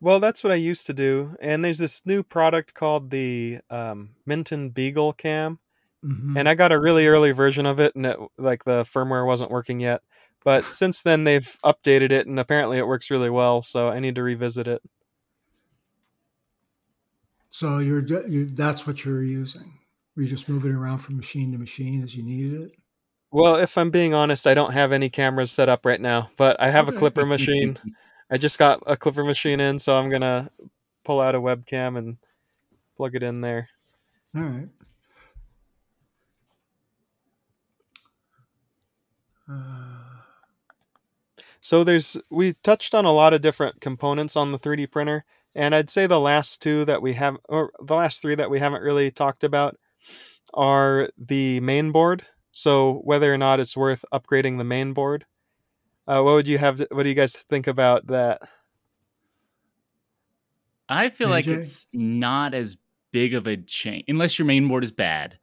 Well, 0.00 0.18
that's 0.18 0.42
what 0.42 0.50
I 0.52 0.56
used 0.56 0.86
to 0.86 0.94
do. 0.94 1.36
And 1.40 1.62
there's 1.64 1.76
this 1.78 2.06
new 2.06 2.22
product 2.22 2.72
called 2.72 3.10
the 3.10 3.58
um, 3.68 4.10
Mintion 4.26 4.70
Beagle 4.72 5.12
Cam. 5.12 5.58
Mhm. 6.02 6.34
and 6.38 6.48
I 6.48 6.54
got 6.54 6.72
a 6.72 6.80
really 6.80 7.06
early 7.06 7.32
version 7.32 7.66
of 7.66 7.78
it, 7.78 7.94
and 7.94 8.06
it, 8.06 8.18
like 8.38 8.64
the 8.64 8.84
firmware 8.84 9.26
wasn't 9.26 9.50
working 9.50 9.80
yet. 9.80 10.00
But 10.42 10.64
since 10.64 11.02
then, 11.02 11.24
they've 11.24 11.58
updated 11.62 12.10
it, 12.10 12.26
and 12.26 12.40
apparently 12.40 12.78
it 12.78 12.86
works 12.86 13.10
really 13.10 13.28
well. 13.28 13.60
So 13.60 13.90
I 13.90 14.00
need 14.00 14.14
to 14.14 14.22
revisit 14.22 14.66
it. 14.66 14.80
So 17.50 17.78
you're, 17.78 18.04
you 18.28 18.46
that's 18.46 18.86
what 18.86 19.04
you're 19.04 19.22
using. 19.22 19.78
Were 20.16 20.22
you 20.22 20.28
just 20.28 20.48
moving 20.48 20.72
around 20.72 20.98
from 20.98 21.16
machine 21.16 21.52
to 21.52 21.58
machine 21.58 22.02
as 22.02 22.14
you 22.14 22.22
needed 22.22 22.60
it? 22.62 22.72
Well, 23.32 23.56
if 23.56 23.76
I'm 23.78 23.90
being 23.90 24.14
honest, 24.14 24.46
I 24.46 24.54
don't 24.54 24.72
have 24.72 24.92
any 24.92 25.08
cameras 25.08 25.52
set 25.52 25.68
up 25.68 25.86
right 25.86 26.00
now, 26.00 26.30
but 26.36 26.60
I 26.60 26.70
have 26.70 26.88
a 26.88 26.92
Klipper 26.92 27.26
machine. 27.26 27.78
I 28.30 28.38
just 28.38 28.58
got 28.58 28.82
a 28.86 28.96
Klipper 28.96 29.24
machine 29.24 29.60
in, 29.60 29.78
so 29.78 29.96
I'm 29.96 30.10
gonna 30.10 30.50
pull 31.04 31.20
out 31.20 31.34
a 31.34 31.40
webcam 31.40 31.96
and 31.96 32.16
plug 32.96 33.14
it 33.14 33.22
in 33.22 33.40
there. 33.40 33.68
All 34.36 34.42
right. 34.42 34.68
Uh, 39.48 40.00
So 41.60 41.84
there's 41.84 42.16
we 42.30 42.54
touched 42.54 42.94
on 42.94 43.04
a 43.04 43.12
lot 43.12 43.34
of 43.34 43.42
different 43.42 43.80
components 43.80 44.36
on 44.36 44.50
the 44.52 44.58
3D 44.58 44.90
printer, 44.90 45.24
and 45.54 45.74
I'd 45.74 45.90
say 45.90 46.06
the 46.06 46.20
last 46.20 46.62
two 46.62 46.84
that 46.84 47.02
we 47.02 47.14
have, 47.14 47.36
or 47.48 47.72
the 47.82 47.94
last 47.94 48.22
three 48.22 48.34
that 48.34 48.50
we 48.50 48.58
haven't 48.58 48.82
really 48.82 49.10
talked 49.10 49.44
about, 49.44 49.78
are 50.54 51.10
the 51.18 51.60
main 51.60 51.92
board. 51.92 52.24
So 52.52 53.00
whether 53.04 53.32
or 53.32 53.38
not 53.38 53.60
it's 53.60 53.76
worth 53.76 54.04
upgrading 54.12 54.58
the 54.58 54.64
main 54.64 54.92
board, 54.92 55.24
uh, 56.06 56.22
what 56.22 56.34
would 56.34 56.48
you 56.48 56.58
have? 56.58 56.84
What 56.90 57.04
do 57.04 57.08
you 57.08 57.14
guys 57.14 57.34
think 57.34 57.66
about 57.66 58.08
that? 58.08 58.42
I 60.88 61.08
feel 61.10 61.28
like 61.28 61.46
it's 61.46 61.86
not 61.92 62.52
as 62.52 62.76
big 63.12 63.34
of 63.34 63.46
a 63.46 63.56
change 63.56 64.04
unless 64.08 64.38
your 64.38 64.46
main 64.46 64.66
board 64.66 64.82
is 64.82 64.90
bad. 64.90 65.38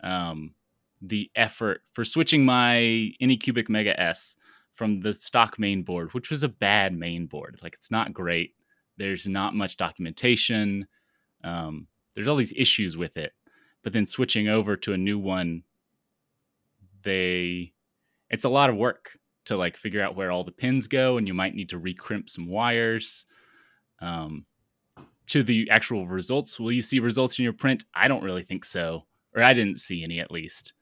Um, 0.00 0.54
the 1.00 1.30
effort 1.34 1.82
for 1.92 2.04
switching 2.04 2.44
my 2.44 3.10
Anycubic 3.20 3.68
Mega 3.68 3.98
S 4.00 4.36
from 4.74 5.00
the 5.00 5.12
stock 5.12 5.58
main 5.58 5.82
board, 5.82 6.14
which 6.14 6.30
was 6.30 6.44
a 6.44 6.48
bad 6.48 6.96
main 6.96 7.26
board. 7.26 7.58
Like 7.62 7.74
it's 7.74 7.90
not 7.90 8.12
great. 8.12 8.54
There's 9.02 9.26
not 9.26 9.56
much 9.56 9.76
documentation. 9.76 10.86
Um, 11.42 11.88
there's 12.14 12.28
all 12.28 12.36
these 12.36 12.52
issues 12.56 12.96
with 12.96 13.16
it. 13.16 13.32
But 13.82 13.92
then 13.92 14.06
switching 14.06 14.46
over 14.46 14.76
to 14.76 14.92
a 14.92 14.96
new 14.96 15.18
one, 15.18 15.64
they 17.02 17.72
it's 18.30 18.44
a 18.44 18.48
lot 18.48 18.70
of 18.70 18.76
work 18.76 19.18
to 19.46 19.56
like 19.56 19.76
figure 19.76 20.00
out 20.00 20.14
where 20.14 20.30
all 20.30 20.44
the 20.44 20.52
pins 20.52 20.86
go, 20.86 21.16
and 21.16 21.26
you 21.26 21.34
might 21.34 21.56
need 21.56 21.70
to 21.70 21.80
recrimp 21.80 22.30
some 22.30 22.46
wires. 22.46 23.26
Um, 24.00 24.46
to 25.26 25.42
the 25.42 25.68
actual 25.68 26.06
results, 26.06 26.60
will 26.60 26.70
you 26.70 26.82
see 26.82 27.00
results 27.00 27.40
in 27.40 27.42
your 27.42 27.54
print? 27.54 27.84
I 27.92 28.06
don't 28.06 28.22
really 28.22 28.44
think 28.44 28.64
so, 28.64 29.06
or 29.34 29.42
I 29.42 29.52
didn't 29.52 29.80
see 29.80 30.04
any 30.04 30.20
at 30.20 30.30
least. 30.30 30.74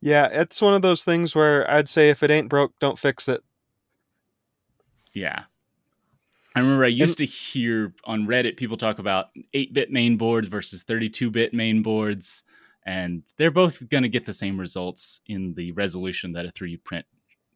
Yeah, 0.00 0.26
it's 0.26 0.62
one 0.62 0.74
of 0.74 0.82
those 0.82 1.02
things 1.02 1.34
where 1.34 1.68
I'd 1.68 1.88
say 1.88 2.10
if 2.10 2.22
it 2.22 2.30
ain't 2.30 2.48
broke, 2.48 2.78
don't 2.78 3.00
fix 3.00 3.28
it. 3.28 3.42
Yeah. 5.12 5.46
I 6.54 6.60
remember 6.60 6.84
I 6.84 6.88
used 6.88 7.20
and, 7.20 7.28
to 7.28 7.34
hear 7.34 7.94
on 8.04 8.26
Reddit 8.26 8.56
people 8.56 8.76
talk 8.76 8.98
about 8.98 9.30
8 9.52 9.72
bit 9.72 9.90
main 9.90 10.16
boards 10.16 10.48
versus 10.48 10.84
32 10.84 11.30
bit 11.30 11.52
main 11.52 11.82
boards, 11.82 12.44
and 12.86 13.22
they're 13.36 13.50
both 13.50 13.88
going 13.88 14.04
to 14.04 14.08
get 14.08 14.24
the 14.24 14.32
same 14.32 14.58
results 14.58 15.20
in 15.26 15.54
the 15.54 15.72
resolution 15.72 16.32
that 16.32 16.46
a 16.46 16.52
3D 16.52 16.84
print 16.84 17.06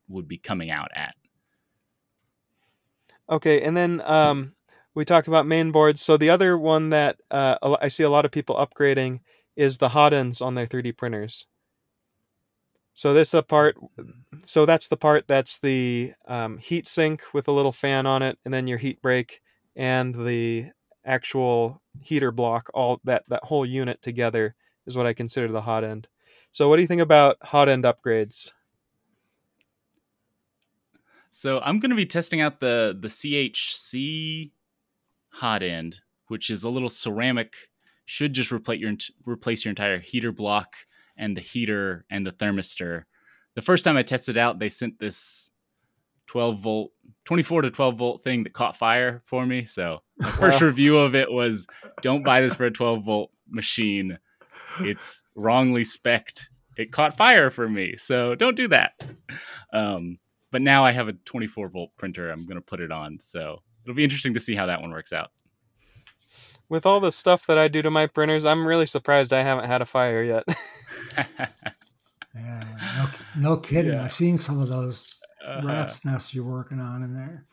would 0.09 0.27
be 0.27 0.39
coming 0.39 0.71
out 0.71 0.91
at. 0.95 1.15
Okay, 3.31 3.63
and 3.63 3.77
then 3.77 4.01
um, 4.05 4.55
we 4.95 5.05
talk 5.05 5.29
about 5.29 5.47
main 5.47 5.71
boards. 5.71 6.03
So 6.03 6.17
the 6.17 6.31
other 6.31 6.59
one 6.59 6.91
that 6.91 7.21
uh, 7.31 7.77
I 7.81 7.89
see 7.89 8.03
a 8.03 8.11
lot 8.11 8.25
of 8.25 8.33
people 8.33 8.57
upgrading 8.57 9.21
is 9.55 9.79
the 9.79 9.91
hot 9.91 10.13
ends 10.13 10.41
on 10.41 10.55
their 10.55 10.67
3D 10.67 10.97
printers. 10.97 11.47
So 12.99 13.15
this 13.15 13.31
the 13.31 13.45
part. 13.45 13.77
So 14.45 14.67
that's 14.67 14.89
the 14.89 14.97
part 14.97 15.29
that's 15.29 15.59
the 15.59 16.15
um, 16.27 16.59
heat 16.59 16.89
sink 16.89 17.23
with 17.33 17.47
a 17.47 17.53
little 17.53 17.71
fan 17.71 18.07
on 18.07 18.23
it, 18.23 18.41
and 18.45 18.53
then 18.53 18.67
your 18.67 18.79
heat 18.79 19.01
break 19.01 19.41
and 19.77 20.13
the 20.13 20.73
actual 21.05 21.81
heater 22.01 22.33
block. 22.33 22.69
All 22.75 23.01
that 23.05 23.23
that 23.29 23.45
whole 23.45 23.65
unit 23.65 24.03
together 24.03 24.57
is 24.85 24.97
what 24.97 25.07
I 25.07 25.13
consider 25.13 25.47
the 25.47 25.61
hot 25.61 25.85
end. 25.85 26.09
So 26.51 26.69
what 26.69 26.75
do 26.75 26.83
you 26.83 26.89
think 26.89 27.01
about 27.01 27.37
hot 27.41 27.69
end 27.69 27.85
upgrades? 27.85 28.51
So 31.31 31.61
I'm 31.61 31.79
going 31.79 31.91
to 31.91 31.97
be 31.97 32.05
testing 32.05 32.41
out 32.41 32.59
the 32.59 32.99
the 33.01 33.07
CHC 33.07 34.51
hot 35.29 35.63
end, 35.63 36.01
which 36.27 36.51
is 36.51 36.65
a 36.65 36.69
little 36.69 36.91
ceramic. 36.91 37.55
Should 38.07 38.33
just 38.33 38.51
replace 38.51 38.81
your 38.81 38.95
replace 39.25 39.65
your 39.65 39.71
entire 39.71 40.01
heater 40.01 40.33
block 40.33 40.75
and 41.19 41.37
the 41.37 41.41
heater 41.41 42.07
and 42.11 42.27
the 42.27 42.33
thermistor. 42.33 43.05
The 43.55 43.63
first 43.63 43.85
time 43.85 43.97
I 43.97 44.03
tested 44.03 44.39
out, 44.39 44.59
they 44.59 44.69
sent 44.69 44.99
this 44.99 45.51
12 46.29 46.61
volt, 46.61 46.93
24 47.25 47.63
to 47.63 47.71
12 47.71 47.97
volt 47.97 48.23
thing 48.23 48.45
that 48.45 48.53
caught 48.53 48.77
fire 48.77 49.23
for 49.25 49.45
me. 49.45 49.65
So 49.65 50.01
my 50.19 50.31
first 50.31 50.61
review 50.61 50.99
of 50.99 51.15
it 51.15 51.31
was 51.31 51.67
don't 52.03 52.25
buy 52.25 52.41
this 52.41 52.55
for 52.55 52.67
a 52.67 52.71
12 52.71 53.05
volt 53.05 53.31
machine. 53.49 54.19
It's 54.81 55.25
wrongly 55.35 55.85
specced. 55.85 56.49
It 56.77 56.93
caught 56.93 57.17
fire 57.17 57.51
for 57.51 57.69
me. 57.69 57.97
So 57.97 58.35
don't 58.35 58.57
do 58.57 58.69
that. 58.69 58.93
Um, 59.73 60.19
but 60.53 60.63
now 60.63 60.85
I 60.85 60.93
have 60.93 61.09
a 61.09 61.13
24 61.13 61.69
volt 61.69 61.91
printer 61.99 62.31
I'm 62.31 62.45
going 62.45 62.57
to 62.57 62.63
put 62.63 62.81
it 62.81 62.93
on. 62.93 63.19
So 63.21 63.63
it'll 63.85 63.97
be 63.97 64.05
interesting 64.05 64.35
to 64.35 64.41
see 64.41 64.55
how 64.55 64.67
that 64.67 64.81
one 64.81 64.91
works 64.91 65.13
out. 65.13 65.31
With 66.69 66.85
all 66.85 67.01
the 67.01 67.13
stuff 67.13 67.47
that 67.47 67.57
I 67.57 67.69
do 67.69 67.81
to 67.81 67.91
my 67.91 68.07
printers, 68.07 68.45
I'm 68.45 68.67
really 68.67 68.87
surprised 68.87 69.33
I 69.33 69.43
haven't 69.43 69.65
had 69.65 69.81
a 69.81 69.87
fire 69.87 70.23
yet. 70.23 70.45
yeah, 72.35 72.65
no, 72.97 73.09
no 73.37 73.57
kidding. 73.57 73.93
Yeah. 73.93 74.05
I've 74.05 74.13
seen 74.13 74.39
some 74.39 74.61
of 74.61 74.69
those 74.69 75.21
uh, 75.45 75.63
rat's 75.65 76.05
nests 76.05 76.35
you're 76.35 76.45
working 76.45 76.81
on 76.81 77.03
in 77.03 77.15
there. 77.15 77.45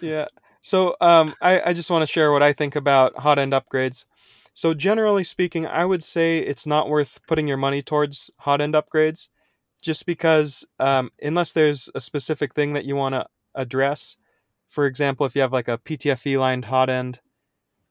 Yeah. 0.00 0.26
So 0.60 0.96
um, 1.00 1.34
I, 1.40 1.60
I 1.66 1.72
just 1.72 1.90
want 1.90 2.02
to 2.02 2.12
share 2.12 2.32
what 2.32 2.42
I 2.42 2.52
think 2.52 2.76
about 2.76 3.16
hot 3.18 3.38
end 3.38 3.52
upgrades. 3.52 4.04
So 4.54 4.74
generally 4.74 5.24
speaking, 5.24 5.66
I 5.66 5.84
would 5.84 6.02
say 6.02 6.38
it's 6.38 6.66
not 6.66 6.88
worth 6.88 7.20
putting 7.28 7.46
your 7.46 7.56
money 7.56 7.80
towards 7.80 8.30
hot 8.38 8.60
end 8.60 8.74
upgrades, 8.74 9.28
just 9.80 10.04
because 10.04 10.66
um, 10.80 11.10
unless 11.22 11.52
there's 11.52 11.88
a 11.94 12.00
specific 12.00 12.54
thing 12.54 12.72
that 12.72 12.84
you 12.84 12.96
want 12.96 13.14
to 13.14 13.26
address. 13.54 14.16
For 14.68 14.86
example, 14.86 15.26
if 15.26 15.36
you 15.36 15.42
have 15.42 15.52
like 15.52 15.68
a 15.68 15.78
PTFE 15.78 16.38
lined 16.38 16.66
hot 16.66 16.90
end. 16.90 17.20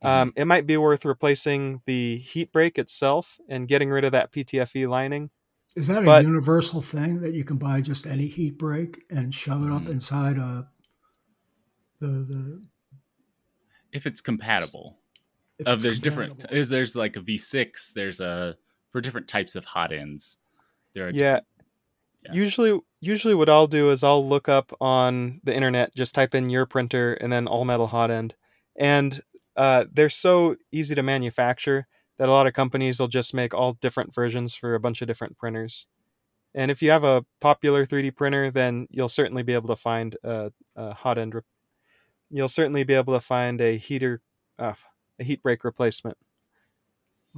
Um, 0.01 0.33
it 0.35 0.45
might 0.45 0.67
be 0.67 0.77
worth 0.77 1.05
replacing 1.05 1.81
the 1.85 2.17
heat 2.19 2.51
break 2.51 2.77
itself 2.77 3.37
and 3.49 3.67
getting 3.67 3.89
rid 3.89 4.03
of 4.03 4.11
that 4.11 4.31
PTFE 4.31 4.87
lining. 4.87 5.29
Is 5.75 5.87
that 5.87 6.05
but, 6.05 6.23
a 6.23 6.27
universal 6.27 6.81
thing 6.81 7.21
that 7.21 7.33
you 7.33 7.43
can 7.43 7.57
buy 7.57 7.81
just 7.81 8.07
any 8.07 8.25
heat 8.25 8.57
break 8.57 9.03
and 9.09 9.33
shove 9.33 9.65
it 9.65 9.71
up 9.71 9.83
mm. 9.83 9.89
inside 9.89 10.37
a 10.37 10.67
the 11.99 12.07
the 12.07 12.63
if 13.91 14.05
it's 14.05 14.21
compatible. 14.21 14.97
If 15.59 15.67
of 15.67 15.81
there's 15.81 15.99
compatible. 15.99 16.35
different 16.35 16.53
is 16.53 16.69
there's 16.69 16.95
like 16.95 17.15
a 17.15 17.21
V6, 17.21 17.93
there's 17.93 18.19
a 18.19 18.55
for 18.89 19.01
different 19.01 19.27
types 19.27 19.55
of 19.55 19.65
hot 19.65 19.91
ends. 19.91 20.37
There 20.93 21.07
are 21.07 21.11
yeah. 21.11 21.39
yeah. 22.23 22.33
Usually 22.33 22.79
usually 22.99 23.35
what 23.35 23.49
I'll 23.49 23.67
do 23.67 23.91
is 23.91 24.03
I'll 24.03 24.27
look 24.27 24.49
up 24.49 24.71
on 24.81 25.41
the 25.43 25.55
internet, 25.55 25.95
just 25.95 26.15
type 26.15 26.33
in 26.35 26.49
your 26.49 26.65
printer 26.65 27.13
and 27.13 27.31
then 27.31 27.47
all 27.47 27.65
metal 27.65 27.87
hot 27.87 28.11
end. 28.11 28.35
And 28.75 29.19
uh, 29.57 29.85
they're 29.91 30.09
so 30.09 30.55
easy 30.71 30.95
to 30.95 31.03
manufacture 31.03 31.87
that 32.17 32.29
a 32.29 32.31
lot 32.31 32.47
of 32.47 32.53
companies 32.53 32.99
will 32.99 33.07
just 33.07 33.33
make 33.33 33.53
all 33.53 33.73
different 33.73 34.13
versions 34.13 34.55
for 34.55 34.75
a 34.75 34.79
bunch 34.79 35.01
of 35.01 35.07
different 35.07 35.37
printers. 35.37 35.87
And 36.53 36.71
if 36.71 36.81
you 36.81 36.91
have 36.91 37.03
a 37.03 37.25
popular 37.41 37.85
3D 37.85 38.15
printer, 38.15 38.49
then 38.49 38.87
you'll 38.89 39.09
certainly 39.09 39.43
be 39.43 39.53
able 39.53 39.67
to 39.67 39.75
find 39.75 40.15
a, 40.23 40.51
a 40.75 40.93
hot 40.93 41.17
end. 41.17 41.35
Re- 41.35 41.41
you'll 42.29 42.49
certainly 42.49 42.83
be 42.83 42.93
able 42.93 43.13
to 43.13 43.19
find 43.19 43.59
a 43.59 43.77
heater, 43.77 44.21
uh, 44.57 44.73
a 45.19 45.23
heat 45.23 45.43
break 45.43 45.63
replacement. 45.63 46.17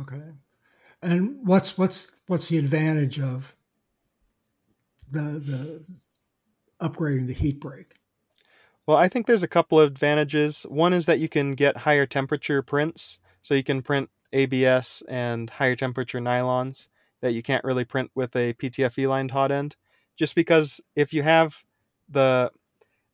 Okay. 0.01 0.21
And 1.01 1.39
what's 1.45 1.77
what's 1.77 2.19
what's 2.27 2.49
the 2.49 2.57
advantage 2.57 3.19
of 3.19 3.55
the 5.11 5.21
the 5.21 5.85
upgrading 6.81 7.27
the 7.27 7.33
heat 7.33 7.59
break? 7.59 7.98
Well, 8.89 8.97
I 8.97 9.07
think 9.07 9.27
there's 9.27 9.43
a 9.43 9.47
couple 9.47 9.79
of 9.79 9.91
advantages. 9.91 10.63
One 10.63 10.93
is 10.93 11.05
that 11.05 11.19
you 11.19 11.29
can 11.29 11.53
get 11.53 11.77
higher 11.77 12.07
temperature 12.07 12.63
prints, 12.63 13.19
so 13.43 13.53
you 13.53 13.63
can 13.63 13.83
print 13.83 14.09
ABS 14.33 15.03
and 15.07 15.47
higher 15.47 15.75
temperature 15.75 16.17
nylons 16.17 16.87
that 17.21 17.33
you 17.33 17.43
can't 17.43 17.63
really 17.63 17.85
print 17.85 18.09
with 18.15 18.35
a 18.35 18.55
PTFE 18.55 19.07
lined 19.07 19.29
hot 19.29 19.51
end. 19.51 19.75
Just 20.17 20.33
because 20.33 20.81
if 20.95 21.13
you 21.13 21.21
have 21.21 21.63
the 22.09 22.51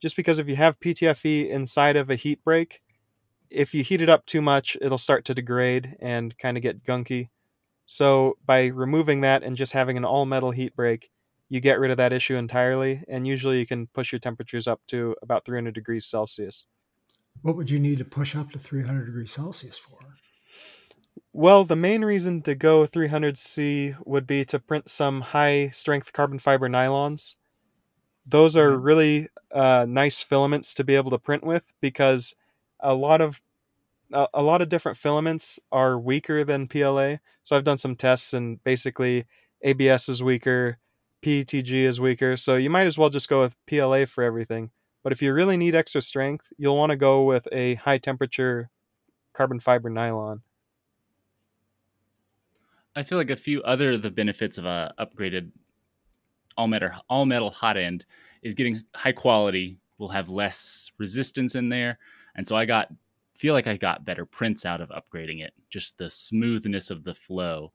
just 0.01 0.15
because 0.15 0.39
if 0.39 0.47
you 0.47 0.55
have 0.55 0.79
PTFE 0.79 1.49
inside 1.49 1.97
of 1.97 2.09
a 2.09 2.15
heat 2.15 2.41
break, 2.45 2.81
if 3.49 3.73
you 3.73 3.83
heat 3.83 4.01
it 4.01 4.07
up 4.07 4.25
too 4.25 4.41
much, 4.41 4.77
it'll 4.79 4.97
start 4.97 5.25
to 5.25 5.33
degrade 5.33 5.97
and 5.99 6.37
kind 6.37 6.55
of 6.55 6.63
get 6.63 6.85
gunky. 6.85 7.27
So 7.85 8.37
by 8.45 8.67
removing 8.67 9.19
that 9.21 9.43
and 9.43 9.57
just 9.57 9.73
having 9.73 9.97
an 9.97 10.05
all 10.05 10.25
metal 10.25 10.51
heat 10.51 10.73
break, 10.73 11.11
you 11.49 11.59
get 11.59 11.79
rid 11.79 11.91
of 11.91 11.97
that 11.97 12.13
issue 12.13 12.35
entirely, 12.35 13.03
and 13.07 13.27
usually 13.27 13.59
you 13.59 13.65
can 13.65 13.87
push 13.87 14.11
your 14.11 14.19
temperatures 14.19 14.67
up 14.67 14.81
to 14.87 15.15
about 15.21 15.45
300 15.45 15.73
degrees 15.73 16.05
Celsius. 16.05 16.67
What 17.41 17.55
would 17.55 17.69
you 17.69 17.79
need 17.79 17.97
to 17.99 18.05
push 18.05 18.35
up 18.35 18.51
to 18.51 18.59
300 18.59 19.05
degrees 19.05 19.31
Celsius 19.31 19.77
for? 19.77 19.97
Well, 21.33 21.65
the 21.65 21.75
main 21.75 22.05
reason 22.05 22.41
to 22.43 22.55
go 22.55 22.83
300C 22.85 23.97
would 24.05 24.25
be 24.25 24.45
to 24.45 24.57
print 24.57 24.89
some 24.89 25.19
high 25.19 25.69
strength 25.69 26.13
carbon 26.13 26.39
fiber 26.39 26.69
nylons. 26.69 27.35
Those 28.25 28.55
are 28.55 28.71
mm-hmm. 28.71 28.83
really 28.83 29.27
uh, 29.51 29.85
nice 29.87 30.21
filaments 30.21 30.73
to 30.75 30.83
be 30.83 30.95
able 30.95 31.11
to 31.11 31.19
print 31.19 31.43
with 31.43 31.73
because 31.81 32.35
a 32.79 32.93
lot 32.93 33.21
of 33.21 33.41
a, 34.13 34.27
a 34.35 34.43
lot 34.43 34.61
of 34.61 34.69
different 34.69 34.97
filaments 34.97 35.59
are 35.71 35.99
weaker 35.99 36.43
than 36.43 36.67
PLA. 36.67 37.17
So 37.43 37.55
I've 37.57 37.63
done 37.63 37.77
some 37.77 37.95
tests 37.95 38.33
and 38.33 38.63
basically 38.63 39.25
ABS 39.61 40.09
is 40.09 40.23
weaker, 40.23 40.77
PETG 41.25 41.85
is 41.85 41.99
weaker. 41.99 42.37
So 42.37 42.55
you 42.55 42.69
might 42.69 42.85
as 42.85 42.99
well 42.99 43.09
just 43.09 43.27
go 43.27 43.41
with 43.41 43.55
PLA 43.65 44.05
for 44.05 44.23
everything. 44.23 44.69
But 45.01 45.11
if 45.11 45.23
you 45.23 45.33
really 45.33 45.57
need 45.57 45.73
extra 45.73 46.01
strength, 46.01 46.53
you'll 46.57 46.77
want 46.77 46.91
to 46.91 46.95
go 46.95 47.23
with 47.23 47.47
a 47.51 47.75
high 47.75 47.97
temperature 47.97 48.69
carbon 49.33 49.59
fiber 49.59 49.89
nylon. 49.89 50.43
I 52.95 53.01
feel 53.01 53.17
like 53.17 53.31
a 53.31 53.35
few 53.35 53.63
other 53.63 53.93
of 53.93 54.03
the 54.03 54.11
benefits 54.11 54.59
of 54.59 54.65
a 54.65 54.93
upgraded 54.99 55.51
all 56.57 56.67
metal 56.67 56.91
all 57.09 57.25
metal 57.25 57.49
hot 57.49 57.75
end 57.75 58.05
is 58.43 58.53
getting 58.53 58.83
high 58.95 59.11
quality. 59.11 59.79
Will 59.97 60.09
have 60.09 60.29
less 60.29 60.91
resistance 60.97 61.55
in 61.55 61.69
there, 61.69 61.97
and 62.35 62.47
so 62.47 62.55
I 62.55 62.65
got 62.65 62.93
feel 63.37 63.53
like 63.53 63.67
I 63.67 63.77
got 63.77 64.05
better 64.05 64.25
prints 64.25 64.65
out 64.65 64.81
of 64.81 64.89
upgrading 64.89 65.41
it. 65.41 65.53
Just 65.69 65.97
the 65.97 66.09
smoothness 66.09 66.91
of 66.91 67.03
the 67.03 67.15
flow. 67.15 67.71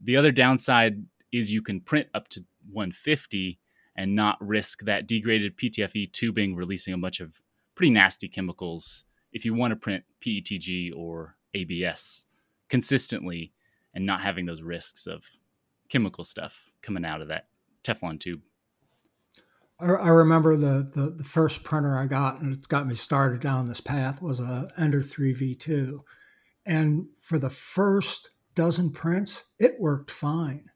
The 0.00 0.16
other 0.16 0.32
downside 0.32 1.02
is 1.32 1.52
you 1.52 1.62
can 1.62 1.80
print 1.80 2.08
up 2.14 2.28
to 2.28 2.44
150 2.72 3.58
and 3.96 4.14
not 4.14 4.36
risk 4.40 4.82
that 4.84 5.06
degraded 5.06 5.56
PTFE 5.56 6.12
tubing 6.12 6.54
releasing 6.54 6.94
a 6.94 6.98
bunch 6.98 7.20
of 7.20 7.40
pretty 7.74 7.90
nasty 7.90 8.28
chemicals 8.28 9.04
if 9.32 9.44
you 9.44 9.54
want 9.54 9.72
to 9.72 9.76
print 9.76 10.04
PETG 10.20 10.92
or 10.94 11.36
ABS 11.54 12.24
consistently 12.68 13.52
and 13.94 14.04
not 14.04 14.20
having 14.20 14.46
those 14.46 14.62
risks 14.62 15.06
of 15.06 15.24
chemical 15.88 16.24
stuff 16.24 16.70
coming 16.82 17.04
out 17.04 17.22
of 17.22 17.28
that 17.28 17.48
Teflon 17.84 18.18
tube. 18.18 18.42
I, 19.78 20.08
remember 20.08 20.56
the, 20.56 20.90
the, 20.94 21.10
the 21.10 21.24
first 21.24 21.62
printer 21.62 21.98
I 21.98 22.06
got, 22.06 22.40
and 22.40 22.54
it's 22.54 22.66
got 22.66 22.86
me 22.86 22.94
started 22.94 23.42
down 23.42 23.66
this 23.66 23.80
path, 23.80 24.22
was 24.22 24.40
a 24.40 24.70
Ender 24.78 25.02
3 25.02 25.34
V2. 25.34 25.98
And 26.64 27.08
for 27.20 27.38
the 27.38 27.50
first 27.50 28.30
dozen 28.54 28.90
prints, 28.90 29.44
it 29.58 29.78
worked 29.78 30.10
fine. 30.10 30.70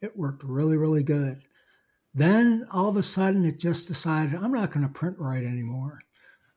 It 0.00 0.16
worked 0.16 0.42
really, 0.44 0.76
really 0.76 1.02
good. 1.02 1.42
Then 2.14 2.66
all 2.72 2.88
of 2.88 2.96
a 2.96 3.02
sudden, 3.02 3.44
it 3.44 3.60
just 3.60 3.86
decided 3.86 4.34
I'm 4.34 4.52
not 4.52 4.72
going 4.72 4.86
to 4.86 4.92
print 4.92 5.16
right 5.18 5.44
anymore. 5.44 6.00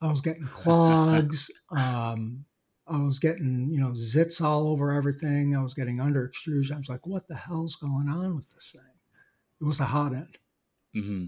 I 0.01 0.09
was 0.09 0.21
getting 0.21 0.47
clogs. 0.47 1.51
um, 1.71 2.45
I 2.87 2.97
was 2.97 3.19
getting, 3.19 3.69
you 3.71 3.79
know, 3.79 3.91
zits 3.91 4.41
all 4.41 4.67
over 4.67 4.91
everything. 4.91 5.55
I 5.55 5.61
was 5.61 5.73
getting 5.73 5.99
under 5.99 6.25
extrusion. 6.25 6.75
I 6.75 6.79
was 6.79 6.89
like, 6.89 7.05
what 7.05 7.27
the 7.27 7.35
hell's 7.35 7.75
going 7.75 8.09
on 8.09 8.35
with 8.35 8.49
this 8.49 8.71
thing? 8.73 8.81
It 9.61 9.65
was 9.65 9.79
a 9.79 9.85
hot 9.85 10.13
end. 10.13 10.37
Mm-hmm. 10.95 11.25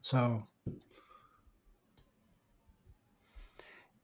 So, 0.00 0.48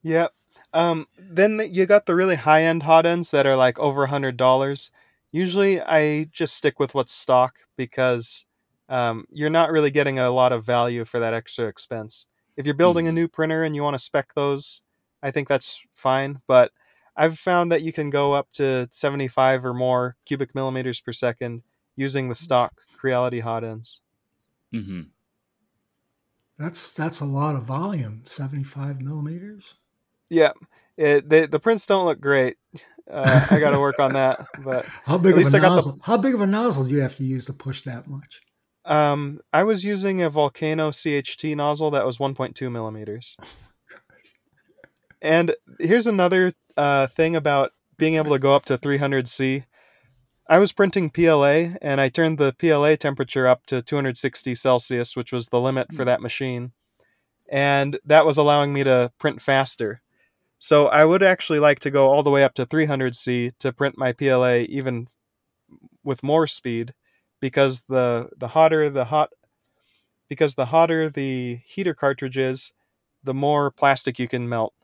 Yep. 0.02 0.34
Um, 0.72 1.08
then 1.18 1.56
the- 1.56 1.68
you 1.68 1.86
got 1.86 2.06
the 2.06 2.14
really 2.14 2.36
high 2.36 2.62
end 2.62 2.84
hot 2.84 3.06
ends 3.06 3.30
that 3.32 3.46
are 3.46 3.56
like 3.56 3.78
over 3.78 4.04
a 4.04 4.08
hundred 4.08 4.36
dollars. 4.36 4.90
Usually, 5.32 5.80
I 5.80 6.24
just 6.24 6.54
stick 6.56 6.80
with 6.80 6.94
what's 6.94 7.12
stock 7.12 7.60
because 7.76 8.46
um, 8.88 9.26
you're 9.30 9.50
not 9.50 9.70
really 9.70 9.90
getting 9.90 10.18
a 10.18 10.30
lot 10.30 10.52
of 10.52 10.64
value 10.64 11.04
for 11.04 11.20
that 11.20 11.34
extra 11.34 11.66
expense. 11.66 12.26
If 12.56 12.66
you're 12.66 12.74
building 12.74 13.06
a 13.06 13.12
Mhm. 13.12 13.14
new 13.14 13.28
printer 13.28 13.62
and 13.62 13.74
you 13.76 13.82
want 13.82 13.94
to 13.94 13.98
spec 13.98 14.34
those, 14.34 14.82
I 15.22 15.30
think 15.30 15.48
that's 15.48 15.80
fine. 15.94 16.42
But 16.48 16.72
I've 17.16 17.38
found 17.38 17.70
that 17.70 17.82
you 17.82 17.92
can 17.92 18.10
go 18.10 18.32
up 18.32 18.50
to 18.54 18.88
75 18.90 19.64
or 19.64 19.74
more 19.74 20.16
cubic 20.26 20.54
millimeters 20.54 21.00
per 21.00 21.12
second 21.12 21.62
using 21.96 22.28
the 22.28 22.34
stock 22.34 22.82
Creality 22.92 23.40
hot 23.40 23.62
ends. 23.64 24.02
Mm-hmm. 24.72 25.10
that's 26.56 26.92
that's 26.92 27.18
a 27.18 27.24
lot 27.24 27.56
of 27.56 27.64
volume 27.64 28.22
75 28.24 29.00
millimeters 29.00 29.74
Yeah, 30.28 30.52
it, 31.00 31.28
they, 31.28 31.46
the 31.46 31.58
prints 31.58 31.86
don't 31.86 32.04
look 32.04 32.20
great. 32.20 32.56
Uh, 33.10 33.46
I 33.50 33.58
got 33.58 33.70
to 33.70 33.80
work 33.80 33.98
on 33.98 34.12
that, 34.12 34.46
but 34.64 34.84
how 35.04 35.18
big 35.18 35.36
of 35.36 35.46
a 35.46 35.58
got 35.58 35.82
the- 35.82 35.98
how 36.02 36.16
big 36.16 36.34
of 36.34 36.40
a 36.40 36.46
nozzle 36.46 36.84
do 36.84 36.94
you 36.94 37.00
have 37.00 37.16
to 37.16 37.24
use 37.24 37.46
to 37.46 37.52
push 37.52 37.82
that 37.82 38.06
much 38.06 38.42
Um, 38.84 39.40
I 39.52 39.64
was 39.64 39.82
using 39.82 40.22
a 40.22 40.30
Volcano 40.30 40.90
CHT 40.90 41.56
nozzle 41.56 41.90
that 41.90 42.04
was 42.06 42.18
1.2 42.18 42.70
millimeters. 42.70 43.36
And 45.22 45.54
here's 45.78 46.06
another 46.06 46.54
uh, 46.78 47.06
thing 47.06 47.36
about 47.36 47.72
being 47.98 48.14
able 48.14 48.30
to 48.30 48.38
go 48.38 48.54
up 48.56 48.64
to 48.64 48.78
300C. 48.78 49.64
I 50.48 50.58
was 50.58 50.72
printing 50.72 51.10
PLA, 51.10 51.76
and 51.82 52.00
I 52.00 52.08
turned 52.08 52.38
the 52.38 52.54
PLA 52.54 52.96
temperature 52.96 53.46
up 53.46 53.66
to 53.66 53.82
260 53.82 54.54
Celsius, 54.54 55.14
which 55.14 55.30
was 55.30 55.48
the 55.48 55.60
limit 55.60 55.92
for 55.92 56.06
that 56.06 56.22
machine. 56.22 56.72
And 57.50 57.98
that 58.06 58.24
was 58.24 58.38
allowing 58.38 58.72
me 58.72 58.82
to 58.84 59.12
print 59.18 59.42
faster. 59.42 60.00
So 60.60 60.86
I 60.88 61.04
would 61.04 61.22
actually 61.22 61.58
like 61.58 61.80
to 61.80 61.90
go 61.90 62.08
all 62.08 62.22
the 62.22 62.30
way 62.30 62.44
up 62.44 62.54
to 62.54 62.66
300C 62.66 63.52
to 63.58 63.72
print 63.72 63.96
my 63.98 64.12
PLA 64.12 64.58
even 64.68 65.08
with 66.04 66.22
more 66.22 66.46
speed 66.46 66.94
because 67.40 67.80
the 67.88 68.28
the 68.36 68.48
hotter 68.48 68.90
the 68.90 69.06
hot 69.06 69.30
because 70.28 70.54
the 70.54 70.66
hotter 70.66 71.08
the 71.10 71.60
heater 71.64 71.94
cartridge 71.94 72.38
is, 72.38 72.72
the 73.24 73.34
more 73.34 73.70
plastic 73.70 74.18
you 74.18 74.28
can 74.28 74.48
melt. 74.48 74.74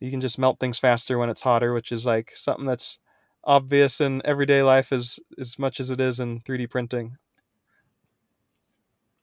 You 0.00 0.10
can 0.12 0.20
just 0.20 0.38
melt 0.38 0.60
things 0.60 0.78
faster 0.78 1.18
when 1.18 1.28
it's 1.28 1.42
hotter, 1.42 1.72
which 1.74 1.90
is 1.90 2.06
like 2.06 2.32
something 2.36 2.64
that's 2.66 3.00
obvious 3.44 4.00
in 4.00 4.22
everyday 4.24 4.62
life 4.62 4.92
as 4.92 5.18
as 5.40 5.58
much 5.58 5.80
as 5.80 5.90
it 5.90 6.00
is 6.00 6.20
in 6.20 6.40
3D 6.40 6.68
printing. 6.70 7.16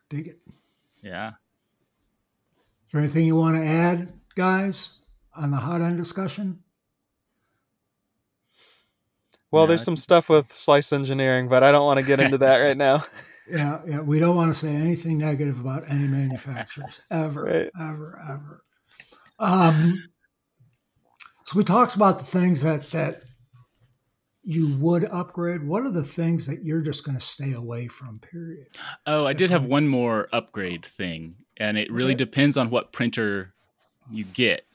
dig 0.10 0.28
it 0.28 0.40
Yeah. 1.02 1.30
is 1.30 1.34
there 2.92 3.02
anything 3.02 3.26
you 3.26 3.36
want 3.36 3.56
to 3.56 3.64
add 3.64 4.12
guys 4.36 5.00
on 5.38 5.52
the 5.52 5.58
hot 5.58 5.82
end 5.82 5.98
discussion 5.98 6.64
Well, 9.52 9.64
Yeah, 9.64 9.68
there's 9.68 9.84
some 9.84 9.98
stuff 9.98 10.30
with 10.30 10.56
slice 10.56 10.92
engineering, 10.92 11.48
but 11.48 11.64
I 11.64 11.72
don't 11.72 11.86
want 11.86 12.00
to 12.00 12.06
get 12.06 12.20
into 12.20 12.38
that 12.40 12.58
right 12.58 12.78
now. 12.78 13.06
yeah 13.48 13.82
yeah 13.88 14.00
we 14.00 14.20
don't 14.20 14.36
want 14.36 14.52
to 14.52 14.60
say 14.60 14.74
anything 14.74 15.18
negative 15.20 15.60
about 15.60 15.84
any 15.90 16.08
manufacturers 16.08 17.00
ever 17.12 17.44
Right. 17.44 17.70
ever 17.80 18.20
ever 18.30 18.60
um 19.40 20.10
so 21.46 21.58
we 21.58 21.64
talked 21.64 21.96
about 21.96 22.18
the 22.18 22.26
things 22.26 22.62
that 22.64 22.90
that 22.90 23.24
you 24.44 24.76
would 24.78 25.06
upgrade 25.06 25.64
what 25.64 25.84
are 25.84 25.92
the 25.92 26.04
things 26.04 26.46
that 26.48 26.64
you're 26.64 26.82
just 26.82 27.04
going 27.04 27.18
to 27.18 27.24
stay 27.24 27.54
away 27.54 27.88
from 27.88 28.20
period 28.20 28.68
Oh, 29.06 29.26
I 29.26 29.34
That's 29.34 29.42
did 29.42 29.52
have 29.52 29.62
fine. 29.62 29.70
one 29.70 29.88
more 29.88 30.28
upgrade 30.34 30.86
thing, 30.86 31.36
and 31.58 31.78
it 31.78 31.92
really 31.92 32.14
Okay. 32.14 32.24
depends 32.26 32.58
on 32.58 32.70
what 32.70 32.92
printer 32.92 33.54
you 34.12 34.24
get. 34.26 34.66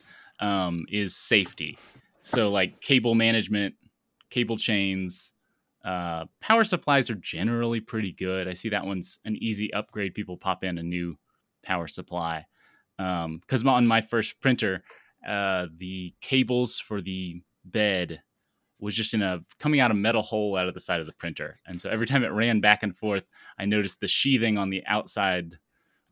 Um, 0.41 0.87
is 0.89 1.15
safety. 1.15 1.79
So 2.23 2.51
like 2.51 2.81
cable 2.81 3.15
management, 3.15 3.75
cable 4.31 4.57
chains, 4.57 5.33
uh, 5.85 6.27
power 6.41 6.65
supplies 6.65 7.11
are 7.11 7.15
generally 7.15 7.81
pretty 7.81 8.13
good. 8.13 8.49
I 8.49 8.55
see 8.55 8.71
that 8.71 8.87
one's 8.87 9.19
an 9.25 9.37
easy 9.37 9.73
upgrade. 9.73 10.15
People 10.15 10.37
pop 10.37 10.65
in 10.65 10.79
a 10.79 10.83
new 10.83 11.17
power 11.63 11.89
supply. 11.89 12.47
Because 12.97 13.65
on 13.65 13.87
my 13.87 14.03
first 14.03 14.41
printer, 14.41 14.83
uh, 15.27 15.67
the 15.75 16.15
cables 16.21 16.79
for 16.79 17.01
the 17.01 17.43
bed 17.65 18.21
was 18.79 18.95
just 18.95 19.15
in 19.15 19.23
a 19.23 19.41
coming 19.59 19.81
out 19.81 19.91
of 19.91 19.97
a 19.97 20.01
metal 20.01 20.23
hole 20.23 20.57
out 20.57 20.69
of 20.69 20.75
the 20.75 20.81
side 20.81 21.01
of 21.01 21.07
the 21.07 21.13
printer. 21.15 21.59
And 21.67 21.81
so 21.81 21.89
every 21.89 22.07
time 22.07 22.25
it 22.25 22.33
ran 22.33 22.61
back 22.61 22.83
and 22.83 22.95
forth, 22.97 23.25
I 23.59 23.65
noticed 23.65 24.01
the 24.01 24.09
sheathing 24.09 24.59
on 24.59 24.69
the 24.69 24.83
outside 24.87 25.59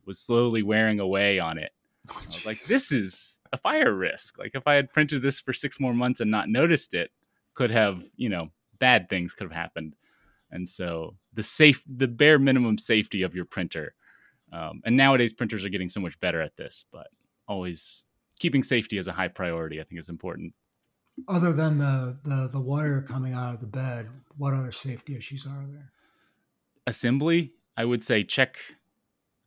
was 0.05 0.19
slowly 0.19 0.63
wearing 0.63 0.99
away 0.99 1.39
on 1.39 1.59
it. 1.59 1.71
I 2.09 2.25
was 2.25 2.45
like, 2.45 2.63
this 2.63 2.91
is 2.91 3.28
a 3.51 3.57
fire 3.57 3.93
risk. 3.93 4.37
Like 4.39 4.51
if 4.55 4.67
I 4.67 4.75
had 4.75 4.93
printed 4.93 5.21
this 5.21 5.39
for 5.39 5.53
six 5.53 5.79
more 5.79 5.93
months 5.93 6.19
and 6.19 6.31
not 6.31 6.49
noticed 6.49 6.93
it, 6.93 7.11
could 7.53 7.71
have, 7.71 8.03
you 8.15 8.29
know, 8.29 8.49
bad 8.79 9.09
things 9.09 9.33
could 9.33 9.45
have 9.45 9.57
happened. 9.57 9.95
And 10.51 10.67
so 10.67 11.15
the 11.33 11.43
safe, 11.43 11.83
the 11.87 12.07
bare 12.07 12.39
minimum 12.39 12.77
safety 12.77 13.23
of 13.23 13.35
your 13.35 13.45
printer. 13.45 13.93
Um, 14.51 14.81
and 14.85 14.97
nowadays 14.97 15.33
printers 15.33 15.63
are 15.65 15.69
getting 15.69 15.89
so 15.89 15.99
much 15.99 16.19
better 16.19 16.41
at 16.41 16.57
this, 16.57 16.85
but 16.91 17.07
always 17.47 18.03
keeping 18.39 18.63
safety 18.63 18.97
as 18.97 19.07
a 19.07 19.11
high 19.13 19.27
priority, 19.27 19.79
I 19.79 19.83
think 19.83 19.99
is 19.99 20.09
important. 20.09 20.53
other 21.27 21.51
than 21.53 21.77
the, 21.77 22.17
the 22.23 22.49
the 22.51 22.59
wire 22.61 23.01
coming 23.01 23.33
out 23.33 23.53
of 23.55 23.59
the 23.59 23.67
bed 23.67 24.07
what 24.37 24.53
other 24.53 24.71
safety 24.71 25.15
issues 25.17 25.45
are 25.45 25.65
there 25.65 25.91
assembly, 26.87 27.53
I 27.77 27.85
would 27.85 28.03
say 28.03 28.23
check. 28.23 28.57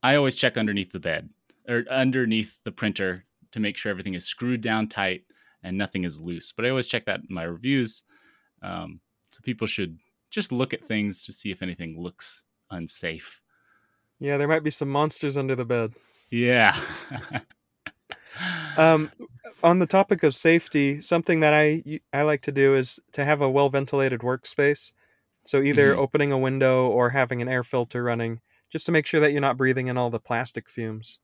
I 0.02 0.14
always 0.16 0.36
check 0.36 0.56
underneath 0.56 0.92
the 0.92 1.00
bed 1.00 1.30
or 1.68 1.84
underneath 1.90 2.62
the 2.64 2.72
printer 2.72 3.24
to 3.52 3.60
make 3.60 3.76
sure 3.76 3.90
everything 3.90 4.14
is 4.14 4.26
screwed 4.26 4.60
down 4.60 4.88
tight 4.88 5.24
and 5.62 5.78
nothing 5.78 6.04
is 6.04 6.20
loose. 6.20 6.52
But 6.52 6.66
I 6.66 6.70
always 6.70 6.86
check 6.86 7.04
that 7.06 7.20
in 7.20 7.34
my 7.34 7.44
reviews. 7.44 8.02
Um, 8.62 9.00
so 9.30 9.40
people 9.42 9.66
should 9.66 9.98
just 10.30 10.52
look 10.52 10.72
at 10.74 10.84
things 10.84 11.24
to 11.26 11.32
see 11.32 11.50
if 11.50 11.62
anything 11.62 12.00
looks 12.00 12.44
unsafe. 12.70 13.40
Yeah, 14.18 14.36
there 14.36 14.48
might 14.48 14.62
be 14.64 14.70
some 14.70 14.88
monsters 14.88 15.36
under 15.36 15.54
the 15.54 15.64
bed. 15.64 15.92
Yeah. 16.30 16.78
Um, 18.76 19.10
on 19.62 19.78
the 19.78 19.86
topic 19.86 20.22
of 20.22 20.34
safety, 20.34 21.00
something 21.00 21.40
that 21.40 21.52
I 21.52 22.00
I 22.12 22.22
like 22.22 22.40
to 22.42 22.52
do 22.52 22.74
is 22.74 22.98
to 23.12 23.24
have 23.24 23.42
a 23.42 23.50
well 23.50 23.68
ventilated 23.68 24.20
workspace. 24.20 24.92
So 25.44 25.60
either 25.62 25.94
Mhm. 25.94 25.98
opening 25.98 26.32
a 26.32 26.38
window 26.38 26.88
or 26.88 27.10
having 27.10 27.42
an 27.42 27.48
air 27.48 27.62
filter 27.62 28.02
running, 28.02 28.40
just 28.70 28.86
to 28.86 28.92
make 28.92 29.06
sure 29.06 29.20
that 29.20 29.32
you're 29.32 29.40
not 29.42 29.58
breathing 29.58 29.88
in 29.88 29.98
all 29.98 30.08
the 30.10 30.18
plastic 30.18 30.68
fumes. 30.70 31.20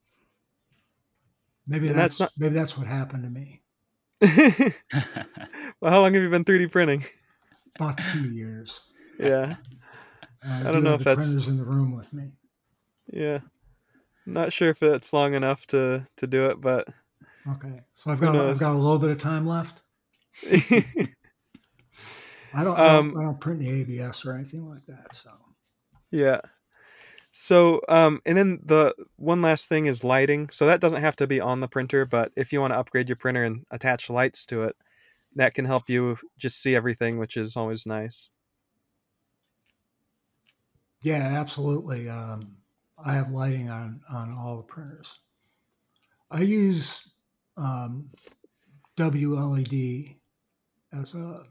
Maybe 1.69 1.87
And 1.89 1.97
that's, 1.97 2.19
that's 2.19 2.21
not- 2.21 2.33
maybe 2.39 2.55
that's 2.55 2.77
what 2.77 2.87
happened 2.87 3.23
to 3.25 3.31
me. 3.31 3.63
Well, 5.81 5.93
how 5.93 6.01
long 6.01 6.13
have 6.15 6.23
you 6.23 6.31
been 6.31 6.45
3D 6.45 6.71
printing? 6.73 7.05
about 7.77 7.99
two 8.13 8.29
years. 8.31 8.81
Yeah, 9.21 9.55
Uh, 10.45 10.63
don't 10.65 10.73
do 10.75 10.81
know 10.81 10.95
if 10.95 10.99
the 11.01 11.05
that's- 11.05 11.27
printers 11.29 11.47
in 11.49 11.57
the 11.57 11.65
room 11.65 11.93
with 11.97 12.13
me. 12.13 12.33
Yeah. 13.13 13.41
Not 14.27 14.53
sure 14.53 14.71
if 14.71 14.83
it's 14.83 15.13
long 15.13 15.35
enough 15.35 15.67
to 15.69 16.07
to 16.17 16.27
do 16.27 16.47
it, 16.47 16.61
but 16.61 16.89
okay. 17.49 17.81
So 17.95 18.11
i've 18.11 18.21
got 18.21 18.35
i've 18.37 18.59
got 18.59 18.75
a 18.75 18.79
little 18.79 18.99
bit 18.99 19.11
of 19.11 19.19
time 19.19 19.47
left? 19.47 19.81
I 20.51 21.07
don't, 22.65 22.79
I, 22.79 22.97
Um, 22.99 23.13
don't 23.13 23.21
I 23.21 23.23
don't 23.25 23.41
print 23.41 23.61
the 23.61 24.01
abs 24.03 24.25
or 24.27 24.35
anything 24.35 24.69
like 24.69 24.85
that 24.87 25.15
so. 25.15 25.31
Yeah. 26.11 26.41
So, 27.31 27.81
um, 27.89 28.21
and 28.27 28.37
then 28.37 28.61
the 28.65 28.95
one 29.17 29.43
last 29.43 29.69
thing 29.69 29.87
is 29.87 30.03
lighting. 30.03 30.51
So 30.51 30.67
that 30.67 30.81
doesn't 30.81 31.01
have 31.01 31.17
to 31.17 31.27
be 31.27 31.41
on 31.41 31.61
the 31.61 31.69
printer, 31.69 32.05
but 32.05 32.33
if 32.37 32.53
you 32.53 32.61
want 32.61 32.73
to 32.73 32.79
upgrade 32.79 33.09
your 33.09 33.17
printer 33.17 33.45
and 33.45 33.65
attach 33.71 34.11
lights 34.11 34.47
to 34.47 34.65
it, 34.65 34.77
that 35.37 35.55
can 35.55 35.65
help 35.65 35.89
you 35.89 36.17
just 36.39 36.61
see 36.61 36.75
everything, 36.75 37.19
which 37.19 37.37
is 37.37 37.57
always 37.57 37.87
nice. 37.87 38.31
Yeah, 41.03 41.23
absolutely. 41.39 42.09
Um, 42.09 42.57
I 43.05 43.13
have 43.13 43.31
lighting 43.31 43.69
on 43.69 44.01
on 44.11 44.33
all 44.33 44.57
the 44.57 44.65
printers. 44.65 45.21
I 46.31 46.41
use 46.41 47.13
um, 47.57 48.11
WLED 48.97 50.17
as 50.93 51.15
a 51.15 51.45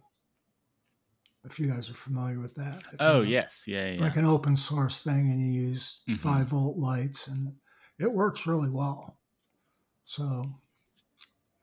If 1.50 1.60
you 1.60 1.68
guys 1.68 1.90
are 1.90 1.94
familiar 1.94 2.40
with 2.40 2.56
that. 2.56 2.84
It's 2.92 2.98
oh 3.00 3.22
a, 3.22 3.26
yes, 3.26 3.66
yeah, 3.68 3.86
It's 3.86 4.00
yeah. 4.00 4.06
like 4.06 4.18
an 4.18 4.26
open 4.26 4.56
source 4.56 5.04
thing, 5.04 5.32
and 5.32 5.42
you 5.42 5.62
use 5.62 6.00
mm-hmm. 6.08 6.18
five 6.18 6.48
volt 6.48 6.78
lights, 6.78 7.28
and 7.28 7.54
it 8.00 8.12
works 8.12 8.46
really 8.46 8.70
well. 8.70 9.18
So, 10.04 10.46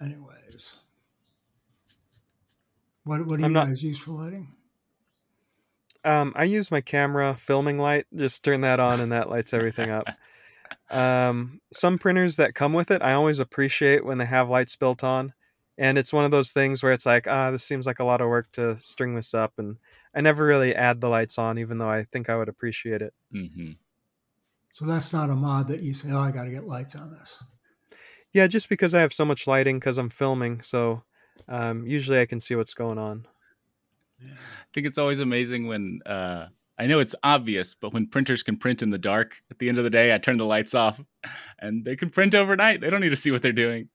anyways, 0.01 0.77
what 3.05 3.21
what 3.21 3.37
do 3.37 3.41
you 3.41 3.45
I'm 3.45 3.53
guys 3.53 3.69
not... 3.69 3.83
use 3.83 3.99
for 3.99 4.13
lighting? 4.13 4.49
Um, 6.05 6.33
I 6.37 6.45
use 6.45 6.71
my 6.71 6.81
camera 6.81 7.35
filming 7.39 7.79
light. 7.79 8.07
Just 8.15 8.45
turn 8.45 8.63
that 8.63 8.81
on, 8.81 9.01
and 9.01 9.13
that 9.13 9.31
lights 9.31 9.55
everything 9.55 9.91
up. 9.91 10.07
Um, 10.91 11.61
some 11.73 11.99
printers 11.99 12.37
that 12.37 12.55
come 12.55 12.73
with 12.73 12.91
it, 12.91 13.03
I 13.03 13.15
always 13.15 13.41
appreciate 13.41 14.05
when 14.05 14.19
they 14.19 14.27
have 14.27 14.49
lights 14.49 14.77
built 14.77 15.03
on, 15.03 15.33
and 15.77 15.99
it's 15.99 16.13
one 16.13 16.25
of 16.25 16.31
those 16.31 16.51
things 16.51 16.83
where 16.83 16.93
it's 16.93 17.07
like, 17.07 17.27
ah, 17.27 17.51
this 17.51 17.65
seems 17.65 17.87
like 17.87 17.99
a 17.99 18.05
lot 18.05 18.21
of 18.21 18.29
work 18.29 18.51
to 18.53 18.81
string 18.81 19.15
this 19.15 19.35
up, 19.35 19.55
and 19.59 19.77
I 20.15 20.21
never 20.21 20.45
really 20.45 20.75
add 20.75 21.01
the 21.01 21.09
lights 21.09 21.39
on, 21.39 21.59
even 21.59 21.79
though 21.79 21.91
I 21.91 22.05
think 22.05 22.31
I 22.31 22.37
would 22.37 22.49
appreciate 22.49 23.03
it. 23.03 23.15
Mm-hmm. 23.35 23.73
So 24.71 24.85
that's 24.87 25.13
not 25.13 25.31
a 25.31 25.35
mod 25.35 25.69
that 25.69 25.83
you 25.83 25.95
say, 25.95 26.11
oh, 26.13 26.21
I 26.21 26.31
got 26.31 26.45
to 26.45 26.51
get 26.51 26.65
lights 26.65 26.97
on 26.97 27.11
this. 27.11 27.43
Yeah, 28.33 28.49
just 28.49 28.69
because 28.69 28.95
I 28.95 29.01
have 29.01 29.13
so 29.13 29.25
much 29.25 29.47
lighting 29.47 29.79
because 29.79 29.99
I'm 29.99 30.11
filming, 30.11 30.63
so 30.63 31.03
um, 31.49 31.87
usually 31.87 32.21
I 32.21 32.27
can 32.27 32.41
see 32.41 32.55
what's 32.57 32.75
going 32.75 32.99
on. 32.99 33.27
I 34.21 34.27
think 34.73 34.87
it's 34.87 34.99
always 34.99 35.21
amazing 35.21 35.67
when 35.67 36.01
uh, 36.07 36.47
I 36.79 36.87
know 36.87 36.99
it's 36.99 37.15
obvious, 37.23 37.75
but 37.75 37.93
when 37.93 38.09
printers 38.09 38.43
can 38.43 38.57
print 38.57 38.83
in 38.83 38.91
the 38.91 38.99
dark, 38.99 39.37
at 39.51 39.59
the 39.59 39.69
end 39.69 39.79
of 39.79 39.85
the 39.85 39.91
day, 39.91 40.15
I 40.15 40.19
turn 40.19 40.39
the 40.39 40.45
lights 40.45 40.75
off, 40.75 41.01
and 41.59 41.85
they 41.85 41.97
can 41.97 42.11
print 42.11 42.35
overnight. 42.35 42.81
They 42.81 42.91
don't 42.91 43.01
need 43.01 43.11
to 43.11 43.17
see 43.17 43.31
what 43.31 43.43
they're 43.43 43.53
doing. 43.53 43.89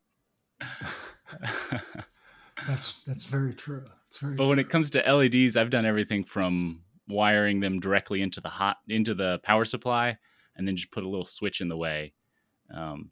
that's 2.67 3.01
that's 3.05 3.25
very 3.25 3.53
true. 3.53 3.85
Very 4.19 4.35
but 4.35 4.43
true. 4.43 4.49
when 4.49 4.59
it 4.59 4.69
comes 4.69 4.89
to 4.91 4.99
LEDs, 4.99 5.55
I've 5.55 5.69
done 5.69 5.85
everything 5.85 6.23
from 6.23 6.81
wiring 7.07 7.59
them 7.59 7.79
directly 7.79 8.21
into 8.21 8.41
the 8.41 8.49
hot 8.49 8.77
into 8.87 9.13
the 9.13 9.39
power 9.43 9.65
supply, 9.65 10.17
and 10.55 10.67
then 10.67 10.75
just 10.75 10.91
put 10.91 11.03
a 11.03 11.09
little 11.09 11.25
switch 11.25 11.61
in 11.61 11.69
the 11.69 11.77
way 11.77 12.13
um, 12.73 13.11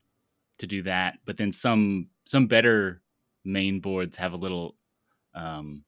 to 0.59 0.67
do 0.67 0.83
that. 0.83 1.19
But 1.25 1.37
then 1.37 1.51
some 1.51 2.09
some 2.25 2.47
better 2.47 3.01
main 3.45 3.79
boards 3.79 4.17
have 4.17 4.33
a 4.33 4.37
little 4.37 4.75
um, 5.33 5.83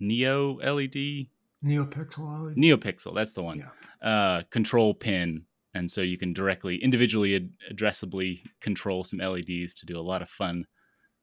Neo 0.00 0.54
LED. 0.58 1.28
NeoPixel 1.64 2.46
LED. 2.46 2.56
NeoPixel, 2.56 3.14
that's 3.14 3.34
the 3.34 3.42
one. 3.42 3.58
Yeah. 3.58 4.08
Uh, 4.08 4.42
control 4.50 4.94
pin, 4.94 5.44
and 5.74 5.88
so 5.88 6.00
you 6.00 6.18
can 6.18 6.32
directly, 6.32 6.76
individually, 6.76 7.36
ad- 7.36 7.50
addressably 7.72 8.42
control 8.60 9.04
some 9.04 9.20
LEDs 9.20 9.74
to 9.74 9.86
do 9.86 9.98
a 9.98 10.02
lot 10.02 10.22
of 10.22 10.28
fun 10.28 10.66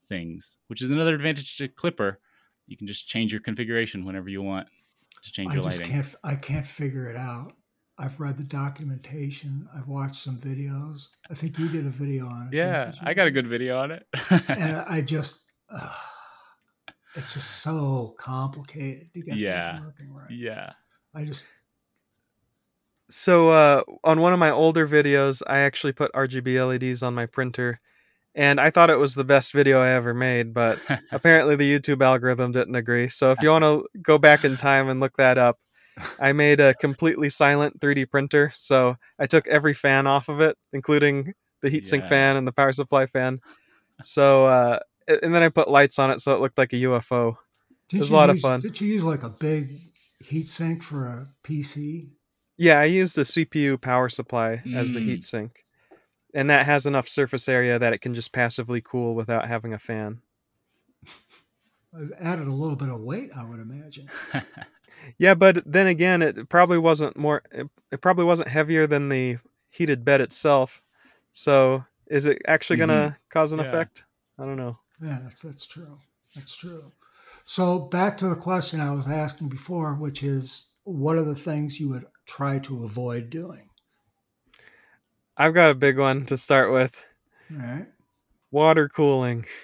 things. 0.09 0.57
Which 0.67 0.81
is 0.81 0.89
another 0.89 1.15
advantage 1.15 1.57
to 1.57 1.67
Klipper. 1.67 2.17
You 2.67 2.77
can 2.77 2.87
just 2.87 3.07
change 3.07 3.31
your 3.31 3.41
configuration 3.41 4.05
whenever 4.05 4.29
you 4.29 4.41
want 4.41 4.67
to 5.23 5.31
change 5.31 5.51
I 5.51 5.55
your 5.55 5.63
just 5.63 5.79
lighting. 5.79 5.93
Can't, 5.93 6.15
I 6.23 6.35
can't 6.35 6.65
figure 6.65 7.09
it 7.09 7.15
out. 7.15 7.53
I've 7.97 8.17
read 8.19 8.37
the 8.37 8.45
documentation. 8.45 9.67
I've 9.75 9.87
watched 9.87 10.15
some 10.15 10.37
videos. 10.37 11.09
I 11.29 11.33
think 11.33 11.59
you 11.59 11.67
did 11.67 11.85
a 11.85 11.89
video 11.89 12.25
on 12.27 12.47
it. 12.47 12.55
Yeah, 12.55 12.93
I 13.03 13.13
got 13.13 13.27
a 13.27 13.31
good 13.31 13.47
video 13.47 13.77
on 13.77 13.91
it. 13.91 14.05
and 14.29 14.77
I 14.87 15.01
just, 15.01 15.51
uh, 15.69 15.93
it's 17.15 17.33
just 17.33 17.61
so 17.61 18.15
complicated 18.17 19.13
to 19.13 19.21
get 19.21 19.35
yeah. 19.35 19.81
working 19.81 20.13
right. 20.13 20.31
Yeah. 20.31 20.71
I 21.13 21.25
just. 21.25 21.47
So 23.09 23.49
uh, 23.49 23.83
on 24.03 24.21
one 24.21 24.31
of 24.31 24.39
my 24.39 24.51
older 24.51 24.87
videos, 24.87 25.41
I 25.47 25.59
actually 25.59 25.93
put 25.93 26.13
RGB 26.13 26.65
LEDs 26.65 27.03
on 27.03 27.15
my 27.15 27.25
printer, 27.25 27.81
and 28.39 28.57
I 28.61 28.69
thought 28.69 28.89
it 28.89 28.97
was 28.97 29.15
the 29.15 29.25
best 29.25 29.51
video 29.51 29.81
I 29.81 29.89
ever 29.89 30.13
made. 30.13 30.53
But 30.53 30.79
apparently, 31.11 31.57
the 31.57 31.79
YouTube 31.79 32.01
algorithm 32.01 32.53
didn't 32.53 32.75
agree. 32.75 33.09
So 33.09 33.31
if 33.31 33.41
you 33.41 33.49
want 33.49 33.65
to 33.65 33.85
go 34.01 34.17
back 34.17 34.45
in 34.45 34.55
time 34.55 34.87
and 34.87 35.01
look 35.01 35.17
that 35.17 35.37
up, 35.37 35.59
I 36.19 36.31
made 36.31 36.61
a 36.61 36.73
completely 36.73 37.29
silent 37.29 37.81
3D 37.81 38.09
printer. 38.09 38.53
So 38.55 38.95
I 39.19 39.27
took 39.27 39.45
every 39.47 39.73
fan 39.73 40.07
off 40.07 40.29
of 40.29 40.39
it, 40.39 40.57
including 40.71 41.33
the 41.61 41.69
heatsink 41.69 42.03
yeah. 42.03 42.09
fan 42.09 42.37
and 42.37 42.47
the 42.47 42.53
power 42.53 42.71
supply 42.71 43.07
fan. 43.07 43.41
So, 44.03 44.45
uh, 44.45 44.79
and 45.21 45.35
then 45.35 45.43
I 45.43 45.49
put 45.49 45.69
lights 45.69 45.99
on 45.99 46.09
it 46.09 46.21
so 46.21 46.33
it 46.33 46.39
looked 46.39 46.57
like 46.57 46.71
a 46.71 46.77
UFO. 46.77 47.35
Did 47.89 47.97
it 47.97 47.99
was 47.99 48.11
a 48.11 48.15
lot 48.15 48.29
use, 48.29 48.37
of 48.37 48.41
fun. 48.41 48.59
Did 48.61 48.79
you 48.79 48.87
use 48.87 49.03
like 49.03 49.23
a 49.23 49.29
big 49.29 49.81
heatsink 50.23 50.81
for 50.81 51.07
a 51.07 51.25
PC? 51.43 52.11
Yeah, 52.57 52.79
I 52.79 52.85
used 52.85 53.17
a 53.17 53.23
CPU 53.23 53.81
power 53.81 54.07
supply 54.07 54.61
mm. 54.65 54.77
as 54.77 54.93
the 54.93 54.99
Mm. 54.99 55.17
heatsink. 55.17 55.49
And 56.33 56.49
that 56.49 56.65
has 56.65 56.85
enough 56.85 57.07
surface 57.07 57.49
area 57.49 57.79
that 57.79 57.93
it 57.93 58.01
can 58.01 58.13
just 58.13 58.31
passively 58.31 58.81
cool 58.81 59.15
without 59.15 59.47
having 59.47 59.73
a 59.73 59.79
fan. 59.79 60.21
I've 61.93 62.13
added 62.19 62.47
a 62.47 62.53
little 62.53 62.75
bit 62.75 62.89
of 62.89 63.01
weight, 63.01 63.31
I 63.35 63.43
would 63.43 63.59
imagine. 63.59 64.09
Yeah, 65.17 65.33
but 65.33 65.63
then 65.65 65.87
again, 65.87 66.21
it 66.21 66.49
probably 66.49 66.77
wasn't 66.77 67.17
more. 67.17 67.41
It, 67.51 67.67
it 67.91 68.01
probably 68.01 68.25
wasn't 68.25 68.49
heavier 68.49 68.87
than 68.87 69.09
the 69.09 69.37
heated 69.69 70.03
bed 70.03 70.21
itself. 70.21 70.81
So, 71.31 71.85
is 72.07 72.25
it 72.25 72.41
actually 72.47 72.77
going 72.77 72.89
to 72.89 72.95
mm-hmm. 72.95 73.15
cause 73.29 73.53
an 73.53 73.59
Yeah. 73.59 73.65
effect? 73.65 74.03
I 74.37 74.45
don't 74.45 74.57
know. 74.57 74.77
Yeah, 75.01 75.19
that's 75.23 75.41
that's 75.41 75.65
true. 75.65 75.97
That's 76.35 76.55
true. 76.55 76.91
So 77.45 77.79
back 77.79 78.17
to 78.17 78.27
the 78.27 78.35
question 78.35 78.79
I 78.79 78.91
was 78.91 79.07
asking 79.07 79.49
before, 79.49 79.95
which 79.95 80.21
is, 80.21 80.67
what 80.83 81.15
are 81.15 81.23
the 81.23 81.35
things 81.35 81.79
you 81.79 81.89
would 81.89 82.05
try 82.25 82.59
to 82.59 82.83
avoid 82.85 83.29
doing? 83.29 83.68
I've 85.39 85.53
got 85.55 85.71
a 85.71 85.75
big 85.75 85.97
one 85.97 86.25
to 86.25 86.37
start 86.37 86.71
with. 86.71 87.03
All 87.51 87.57
right. 87.57 87.87
Water 88.51 88.87
cooling. 88.89 89.45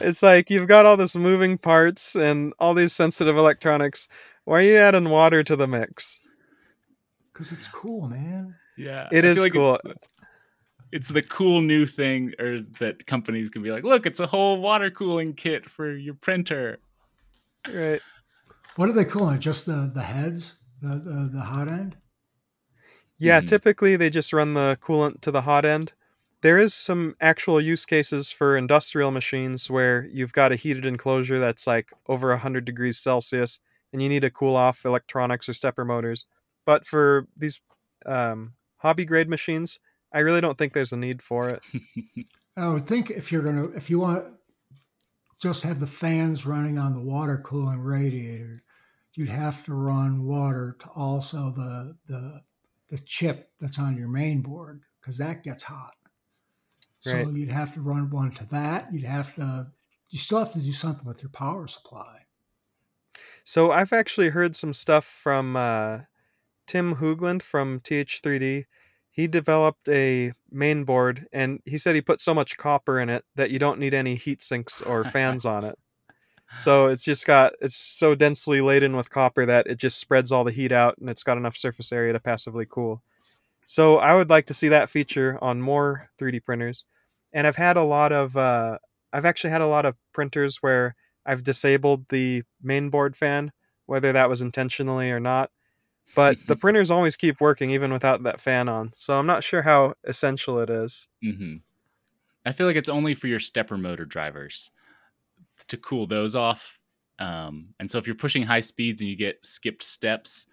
It's 0.00 0.22
like 0.22 0.48
you've 0.50 0.68
got 0.68 0.86
all 0.86 0.96
this 0.96 1.14
moving 1.16 1.58
parts 1.58 2.14
and 2.16 2.54
all 2.58 2.74
these 2.74 2.92
sensitive 2.92 3.36
electronics. 3.36 4.08
Why 4.44 4.58
are 4.58 4.62
you 4.62 4.76
adding 4.76 5.10
water 5.10 5.42
to 5.44 5.56
the 5.56 5.66
mix? 5.66 6.20
Because 7.32 7.52
it's 7.52 7.68
cool, 7.68 8.08
man. 8.08 8.54
yeah. 8.78 9.08
It 9.12 9.24
I 9.24 9.28
is 9.28 9.38
like 9.40 9.52
cool. 9.52 9.78
it- 9.84 9.98
it's 10.90 11.08
the 11.08 11.22
cool 11.22 11.60
new 11.62 11.86
thing 11.86 12.32
or 12.38 12.60
that 12.78 13.06
companies 13.06 13.48
can 13.50 13.62
be 13.62 13.70
like, 13.70 13.82
look, 13.84 14.04
it's 14.06 14.20
a 14.20 14.26
whole 14.26 14.60
water 14.60 14.90
cooling 14.90 15.32
kit 15.34 15.68
for 15.68 15.90
your 15.90 16.14
printer. 16.14 16.78
Right. 17.66 18.00
What 18.76 18.88
are 18.90 18.92
they 18.92 19.04
cooling? 19.06 19.38
Just 19.40 19.66
the 19.66 19.90
the 19.94 20.02
heads, 20.02 20.62
the 20.80 20.96
the, 20.96 21.30
the 21.32 21.40
hot 21.40 21.68
end. 21.68 21.96
Yeah, 23.22 23.40
Mhm. 23.40 23.46
typically 23.46 23.96
they 23.96 24.10
just 24.10 24.32
run 24.32 24.54
the 24.54 24.76
coolant 24.82 25.20
to 25.20 25.30
the 25.30 25.42
hot 25.42 25.64
end. 25.64 25.92
There 26.40 26.58
is 26.58 26.74
some 26.74 27.14
actual 27.20 27.60
use 27.60 27.86
cases 27.86 28.32
for 28.32 28.56
industrial 28.56 29.12
machines 29.12 29.70
where 29.70 30.06
you've 30.06 30.32
got 30.32 30.50
a 30.50 30.56
heated 30.56 30.84
enclosure 30.84 31.38
that's 31.38 31.68
like 31.68 31.90
over 32.08 32.32
100 32.32 32.64
degrees 32.64 32.98
Celsius 32.98 33.60
and 33.92 34.02
you 34.02 34.08
need 34.08 34.22
to 34.22 34.30
cool 34.30 34.56
off 34.56 34.84
electronics 34.84 35.48
or 35.48 35.52
stepper 35.52 35.84
motors. 35.84 36.26
But 36.66 36.84
for 36.84 37.28
these 37.36 37.60
um, 38.06 38.54
hobby 38.78 39.04
grade 39.04 39.28
machines, 39.28 39.78
I 40.12 40.18
really 40.18 40.40
don't 40.40 40.58
think 40.58 40.72
there's 40.72 40.92
a 40.92 40.96
need 40.96 41.22
for 41.22 41.48
it. 41.48 41.62
I 42.56 42.68
would 42.68 42.88
think 42.88 43.10
if 43.10 43.30
you're 43.30 43.42
gonna 43.42 43.66
if 43.66 43.88
you 43.88 44.00
want 44.00 44.24
to 44.24 44.34
just 45.40 45.62
have 45.62 45.78
the 45.78 45.86
fans 45.86 46.44
running 46.44 46.76
on 46.76 46.92
the 46.92 47.00
water 47.00 47.38
cooling 47.38 47.78
radiator, 47.78 48.56
you'd 49.14 49.28
have 49.28 49.64
to 49.66 49.74
run 49.74 50.24
water 50.24 50.76
to 50.80 50.88
also 50.96 51.50
the 51.50 51.96
the 52.08 52.40
the 52.92 52.98
chip 52.98 53.50
that's 53.58 53.78
on 53.78 53.96
your 53.96 54.06
main 54.06 54.42
board 54.42 54.82
because 55.00 55.16
that 55.16 55.42
gets 55.42 55.62
hot. 55.62 55.94
So 57.00 57.30
you'd 57.30 57.50
have 57.50 57.74
to 57.74 57.80
run 57.80 58.10
one 58.10 58.30
to 58.32 58.46
that. 58.50 58.92
You'd 58.92 59.02
have 59.02 59.34
to 59.36 59.66
you 60.10 60.18
still 60.18 60.38
have 60.38 60.52
to 60.52 60.60
do 60.60 60.72
something 60.72 61.08
with 61.08 61.22
your 61.22 61.30
power 61.30 61.66
supply. 61.66 62.26
So 63.44 63.72
I've 63.72 63.94
actually 63.94 64.28
heard 64.28 64.54
some 64.54 64.74
stuff 64.74 65.06
from 65.06 65.56
uh, 65.56 66.00
Tim 66.66 66.96
Hoogland 66.96 67.42
from 67.42 67.80
TH3D. 67.80 68.66
He 69.10 69.26
developed 69.26 69.88
a 69.88 70.34
main 70.50 70.84
board, 70.84 71.26
and 71.32 71.60
he 71.64 71.78
said 71.78 71.94
he 71.94 72.02
put 72.02 72.20
so 72.20 72.34
much 72.34 72.58
copper 72.58 73.00
in 73.00 73.08
it 73.08 73.24
that 73.34 73.50
you 73.50 73.58
don't 73.58 73.78
need 73.78 73.94
any 73.94 74.16
heat 74.16 74.42
sinks 74.42 74.82
or 74.82 75.02
fans 75.02 75.44
on 75.46 75.64
it. 75.64 75.78
So 76.56 76.86
it's 76.86 77.04
just 77.04 77.26
got 77.26 77.54
it's 77.60 77.76
so 77.76 78.14
densely 78.14 78.60
laden 78.60 78.96
with 78.96 79.10
copper 79.10 79.46
that 79.46 79.66
it 79.66 79.78
just 79.78 79.98
spreads 79.98 80.32
all 80.32 80.44
the 80.44 80.52
heat 80.52 80.72
out, 80.72 80.96
and 80.98 81.10
it's 81.10 81.24
got 81.24 81.36
enough 81.38 81.56
surface 81.56 81.92
area 81.92 82.12
to 82.12 82.20
passively 82.20 82.66
cool. 82.68 83.02
So 83.66 83.98
I 83.98 84.14
would 84.14 84.30
like 84.30 84.46
to 84.46 84.54
see 84.54 84.68
that 84.68 84.90
feature 84.90 85.38
on 85.42 85.62
more 85.62 86.10
3D 86.18 86.40
printers. 86.40 86.84
And 87.32 87.46
I've 87.46 87.56
had 87.56 87.76
a 87.76 87.82
lot 87.84 88.12
of 88.12 88.36
uh, 88.36 88.78
I've 89.12 89.24
actually 89.24 89.50
had 89.50 89.62
a 89.62 89.66
lot 89.66 89.86
of 89.86 89.96
printers 90.12 90.58
where 90.62 90.94
I've 91.26 91.42
disabled 91.44 92.06
the 92.08 92.42
main 92.62 92.90
board 92.90 93.16
fan, 93.16 93.52
whether 93.86 94.12
that 94.12 94.28
was 94.28 94.42
intentionally 94.42 95.10
or 95.10 95.20
not. 95.20 95.50
But 96.14 96.38
the 96.46 96.56
printers 96.56 96.90
always 96.90 97.16
keep 97.16 97.40
working 97.40 97.70
even 97.70 97.92
without 97.92 98.22
that 98.24 98.40
fan 98.40 98.68
on. 98.68 98.92
So 98.96 99.18
I'm 99.18 99.26
not 99.26 99.44
sure 99.44 99.62
how 99.62 99.94
essential 100.04 100.60
it 100.60 100.70
is. 100.70 101.08
hmm 101.22 101.56
I 102.44 102.52
feel 102.52 102.66
like 102.66 102.76
it's 102.76 102.88
only 102.88 103.14
for 103.14 103.28
your 103.28 103.40
stepper 103.40 103.78
motor 103.78 104.04
drivers 104.04 104.70
to 105.68 105.76
cool 105.76 106.06
those 106.06 106.34
off. 106.34 106.78
Um, 107.18 107.68
and 107.78 107.90
so 107.90 107.98
if 107.98 108.06
you're 108.06 108.16
pushing 108.16 108.42
high 108.42 108.60
speeds 108.60 109.00
and 109.00 109.08
you 109.08 109.16
get 109.16 109.44
skipped 109.44 109.82
steps, 109.82 110.46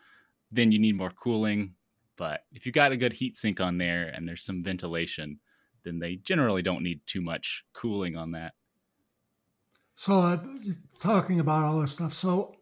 then 0.51 0.72
you 0.72 0.80
need 0.80 0.95
more 0.95 1.12
cooling. 1.12 1.74
But 2.16 2.41
if 2.51 2.66
you 2.66 2.72
got 2.72 2.91
a 2.91 2.97
good 2.97 3.14
heat 3.14 3.38
sink 3.38 3.62
on 3.62 3.78
there 3.78 4.07
and 4.07 4.28
there's 4.28 4.43
some 4.43 4.62
ventilation, 4.62 5.39
then 5.84 5.99
they 5.99 6.18
generally 6.18 6.62
don't 6.62 6.84
need 6.84 7.01
too 7.05 7.22
much 7.22 7.64
cooling 7.74 8.18
on 8.18 8.32
that. 8.32 8.53
So, 9.95 10.20
uh, 10.20 10.38
talking 10.99 11.39
about 11.39 11.64
all 11.64 11.82
this 11.82 11.93
stuff, 11.93 12.14
so 12.14 12.55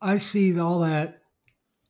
I 0.00 0.18
see 0.18 0.58
all 0.58 0.80
that 0.80 1.22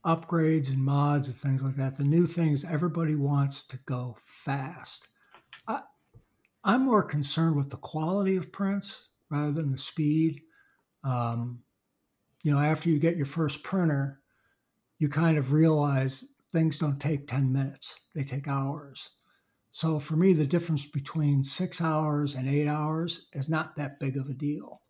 upgrades 0.04 0.70
and 0.70 0.84
mods 0.84 1.28
and 1.28 1.36
things 1.36 1.62
like 1.62 1.76
that. 1.76 1.96
The 1.96 2.04
new 2.04 2.26
things 2.26 2.64
everybody 2.64 3.14
wants 3.14 3.64
to 3.64 3.78
go 3.86 4.16
fast. 4.24 5.08
I, 5.66 5.80
I'm 6.64 6.82
more 6.86 7.02
concerned 7.02 7.56
with 7.56 7.70
the 7.70 7.76
quality 7.76 8.36
of 8.36 8.52
prints 8.52 9.08
rather 9.30 9.52
than 9.52 9.72
the 9.72 9.78
speed. 9.78 10.40
Um, 11.04 11.62
you 12.42 12.52
know, 12.52 12.58
after 12.58 12.88
you 12.88 12.98
get 12.98 13.16
your 13.16 13.26
first 13.26 13.62
printer, 13.62 14.20
you 14.98 15.08
kind 15.08 15.38
of 15.38 15.52
realize 15.52 16.34
things 16.52 16.78
don't 16.78 17.00
take 17.00 17.26
10 17.26 17.52
minutes, 17.52 18.00
they 18.14 18.24
take 18.24 18.48
hours. 18.48 19.10
So 19.70 19.98
for 19.98 20.16
me, 20.16 20.32
the 20.32 20.46
difference 20.46 20.86
between 20.86 21.42
six 21.42 21.80
hours 21.80 22.34
and 22.34 22.48
eight 22.48 22.68
hours 22.68 23.28
is 23.32 23.48
not 23.48 23.76
that 23.76 24.00
big 24.00 24.16
of 24.16 24.28
a 24.28 24.34
deal. 24.34 24.80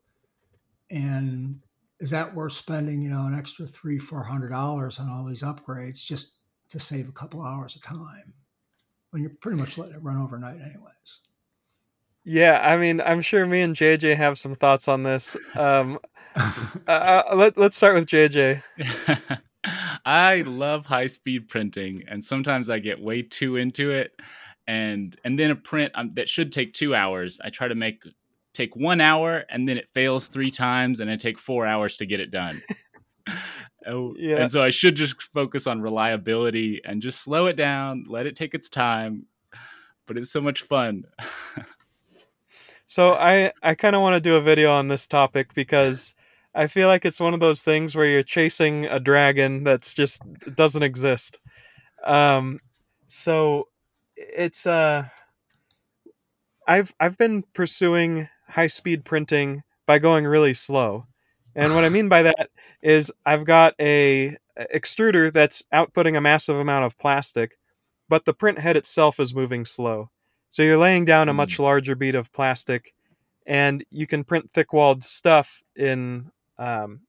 And 0.90 1.60
is 2.00 2.10
that 2.10 2.34
worth 2.34 2.52
spending, 2.52 3.02
you 3.02 3.10
know, 3.10 3.26
an 3.26 3.34
extra 3.34 3.66
three, 3.66 3.98
four 3.98 4.22
hundred 4.22 4.50
dollars 4.50 4.98
on 4.98 5.10
all 5.10 5.26
these 5.26 5.42
upgrades 5.42 6.04
just 6.04 6.38
to 6.70 6.78
save 6.78 7.08
a 7.08 7.12
couple 7.12 7.42
hours 7.42 7.74
of 7.74 7.82
time 7.82 8.34
when 9.10 9.22
you're 9.22 9.32
pretty 9.40 9.58
much 9.58 9.76
letting 9.76 9.96
it 9.96 10.02
run 10.02 10.16
overnight 10.16 10.60
anyways? 10.60 11.20
Yeah, 12.28 12.60
I 12.62 12.76
mean, 12.76 13.00
I'm 13.00 13.20
sure 13.20 13.46
me 13.46 13.62
and 13.62 13.74
JJ 13.74 14.16
have 14.16 14.38
some 14.38 14.54
thoughts 14.54 14.88
on 14.88 15.02
this. 15.02 15.36
Um, 15.56 15.98
uh, 16.36 17.22
uh, 17.30 17.34
let, 17.34 17.56
let's 17.56 17.76
start 17.76 17.94
with 17.94 18.06
JJ. 18.06 18.62
I 20.04 20.42
love 20.42 20.84
high 20.86 21.06
speed 21.06 21.48
printing, 21.48 22.04
and 22.08 22.24
sometimes 22.24 22.70
I 22.70 22.78
get 22.78 23.00
way 23.00 23.22
too 23.22 23.56
into 23.56 23.90
it 23.90 24.12
and 24.68 25.16
and 25.24 25.36
then 25.38 25.50
a 25.50 25.56
print 25.56 25.90
um, 25.96 26.12
that 26.14 26.28
should 26.28 26.52
take 26.52 26.72
two 26.72 26.94
hours 26.94 27.40
i 27.42 27.48
try 27.48 27.66
to 27.66 27.74
make 27.74 28.02
take 28.54 28.76
one 28.76 29.00
hour 29.00 29.44
and 29.50 29.68
then 29.68 29.76
it 29.78 29.88
fails 29.92 30.28
three 30.28 30.50
times 30.50 31.00
and 31.00 31.10
i 31.10 31.16
take 31.16 31.38
four 31.38 31.66
hours 31.66 31.96
to 31.96 32.06
get 32.06 32.20
it 32.20 32.30
done 32.30 32.60
oh 33.86 34.14
yeah 34.16 34.36
and 34.36 34.52
so 34.52 34.62
i 34.62 34.70
should 34.70 34.94
just 34.94 35.20
focus 35.34 35.66
on 35.66 35.80
reliability 35.80 36.80
and 36.84 37.02
just 37.02 37.22
slow 37.22 37.46
it 37.46 37.56
down 37.56 38.04
let 38.08 38.26
it 38.26 38.36
take 38.36 38.54
its 38.54 38.68
time 38.68 39.26
but 40.06 40.18
it's 40.18 40.30
so 40.30 40.40
much 40.40 40.62
fun 40.62 41.02
so 42.88 43.14
i 43.14 43.52
i 43.62 43.74
kind 43.76 43.96
of 43.96 44.02
want 44.02 44.16
to 44.16 44.20
do 44.20 44.36
a 44.36 44.42
video 44.42 44.72
on 44.72 44.88
this 44.88 45.06
topic 45.06 45.54
because 45.54 46.14
i 46.56 46.66
feel 46.68 46.88
like 46.88 47.06
it's 47.06 47.20
one 47.20 47.34
of 47.34 47.40
those 47.40 47.62
things 47.62 47.96
where 47.96 48.06
you're 48.06 48.24
chasing 48.24 48.86
a 48.86 49.00
dragon 49.00 49.64
that's 49.64 49.94
just 49.94 50.22
doesn't 50.56 50.84
exist 50.84 51.40
um 52.04 52.60
so 53.08 53.68
it's 54.16 54.66
uh 54.66 55.04
I've 56.68 56.94
I've 57.00 57.16
been 57.18 57.42
pursuing 57.54 58.28
high 58.48 58.66
speed 58.68 59.04
printing 59.04 59.62
by 59.86 59.98
going 59.98 60.26
really 60.26 60.54
slow. 60.54 61.06
And 61.54 61.74
what 61.74 61.84
I 61.84 61.88
mean 61.88 62.08
by 62.08 62.22
that 62.24 62.50
is 62.82 63.12
I've 63.26 63.44
got 63.44 63.74
a 63.80 64.36
extruder 64.74 65.32
that's 65.32 65.62
outputting 65.74 66.16
a 66.16 66.20
massive 66.20 66.56
amount 66.56 66.84
of 66.84 66.98
plastic, 66.98 67.58
but 68.08 68.24
the 68.24 68.34
print 68.34 68.58
head 68.58 68.76
itself 68.76 69.18
is 69.20 69.34
moving 69.34 69.64
slow. 69.64 70.10
So 70.50 70.62
you're 70.62 70.78
laying 70.78 71.04
down 71.04 71.28
a 71.28 71.34
much 71.34 71.56
hmm. 71.56 71.62
larger 71.62 71.94
bead 71.94 72.14
of 72.14 72.32
plastic, 72.32 72.94
and 73.46 73.84
you 73.90 74.06
can 74.06 74.24
print 74.24 74.50
thick-walled 74.52 75.04
stuff 75.04 75.62
in 75.76 76.30
um, 76.58 77.00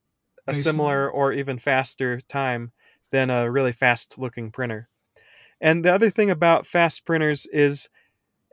a 0.48 0.54
similar 0.54 1.10
or 1.10 1.34
even 1.34 1.58
faster 1.58 2.20
time 2.22 2.72
than 3.12 3.30
a 3.30 3.50
really 3.50 3.72
fast-looking 3.72 4.52
printer. 4.52 4.90
And 5.62 5.84
the 5.84 5.94
other 5.94 6.10
thing 6.10 6.30
about 6.30 6.66
fast 6.66 7.06
printers 7.06 7.46
is 7.48 7.90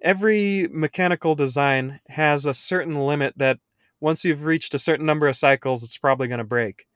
every 0.03 0.69
mechanical 0.71 1.35
design 1.35 2.01
has 2.09 2.47
a 2.47 2.55
certain 2.55 2.95
limit 2.95 3.35
that 3.37 3.59
once 4.01 4.25
you've 4.25 4.45
reached 4.45 4.75
a 4.75 4.79
certain 4.79 5.07
number 5.07 5.27
of 5.27 5.37
cycles, 5.37 5.83
it's 5.83 5.99
probably 5.99 6.29
going 6.29 6.39
to 6.39 6.45
break. 6.45 6.87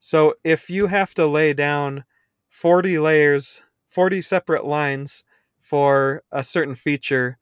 So 0.00 0.34
if 0.44 0.70
you 0.70 0.86
have 0.86 1.14
to 1.14 1.26
lay 1.26 1.52
down 1.52 2.04
40 2.48 2.98
layers, 2.98 3.62
40 3.88 4.22
separate 4.22 4.64
lines 4.64 5.24
for 5.60 6.22
a 6.32 6.42
certain 6.42 6.74
feature, 6.74 7.38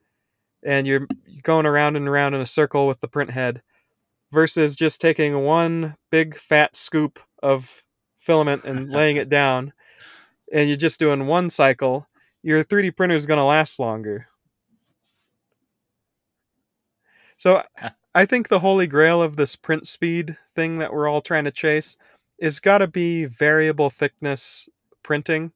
and 0.63 0.85
you're 0.87 1.07
going 1.43 1.65
around 1.65 1.95
and 1.95 2.07
around 2.07 2.33
in 2.33 2.41
a 2.41 2.45
circle 2.45 2.87
with 2.87 2.99
the 2.99 3.07
print 3.07 3.31
head, 3.31 3.61
versus 4.31 4.75
just 4.75 5.01
taking 5.01 5.43
one 5.43 5.95
big 6.11 6.35
fat 6.35 6.75
scoop 6.75 7.19
of 7.41 7.83
filament 8.19 8.63
and 8.63 8.89
laying 8.91 9.17
it 9.17 9.29
down, 9.29 9.73
and 10.53 10.69
you're 10.69 10.77
just 10.77 10.99
doing 10.99 11.27
one 11.27 11.49
cycle, 11.49 12.07
your 12.43 12.63
3D 12.63 12.95
printer 12.95 13.15
is 13.15 13.25
going 13.25 13.39
to 13.39 13.43
last 13.43 13.79
longer. 13.79 14.27
So 17.37 17.63
I 18.13 18.25
think 18.25 18.49
the 18.49 18.59
holy 18.59 18.87
grail 18.87 19.21
of 19.21 19.37
this 19.37 19.55
print 19.55 19.87
speed 19.87 20.37
thing 20.55 20.79
that 20.79 20.91
we're 20.91 21.07
all 21.07 21.21
trying 21.21 21.45
to 21.45 21.51
chase 21.51 21.95
is 22.37 22.59
got 22.59 22.79
to 22.79 22.87
be 22.87 23.25
variable 23.25 23.89
thickness 23.89 24.67
printing. 25.03 25.51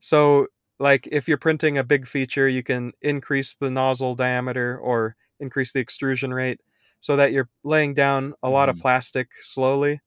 So 0.00 0.48
like 0.80 1.06
if 1.12 1.28
you're 1.28 1.36
printing 1.36 1.78
a 1.78 1.84
big 1.84 2.08
feature, 2.08 2.48
you 2.48 2.62
can 2.62 2.92
increase 3.02 3.54
the 3.54 3.70
nozzle 3.70 4.14
diameter 4.14 4.78
or 4.78 5.14
increase 5.38 5.72
the 5.72 5.80
extrusion 5.80 6.32
rate 6.32 6.60
so 7.00 7.16
that 7.16 7.32
you're 7.32 7.50
laying 7.62 7.94
down 7.94 8.34
a 8.42 8.50
lot 8.50 8.68
mm. 8.68 8.72
of 8.72 8.78
plastic 8.78 9.28
slowly. 9.42 10.00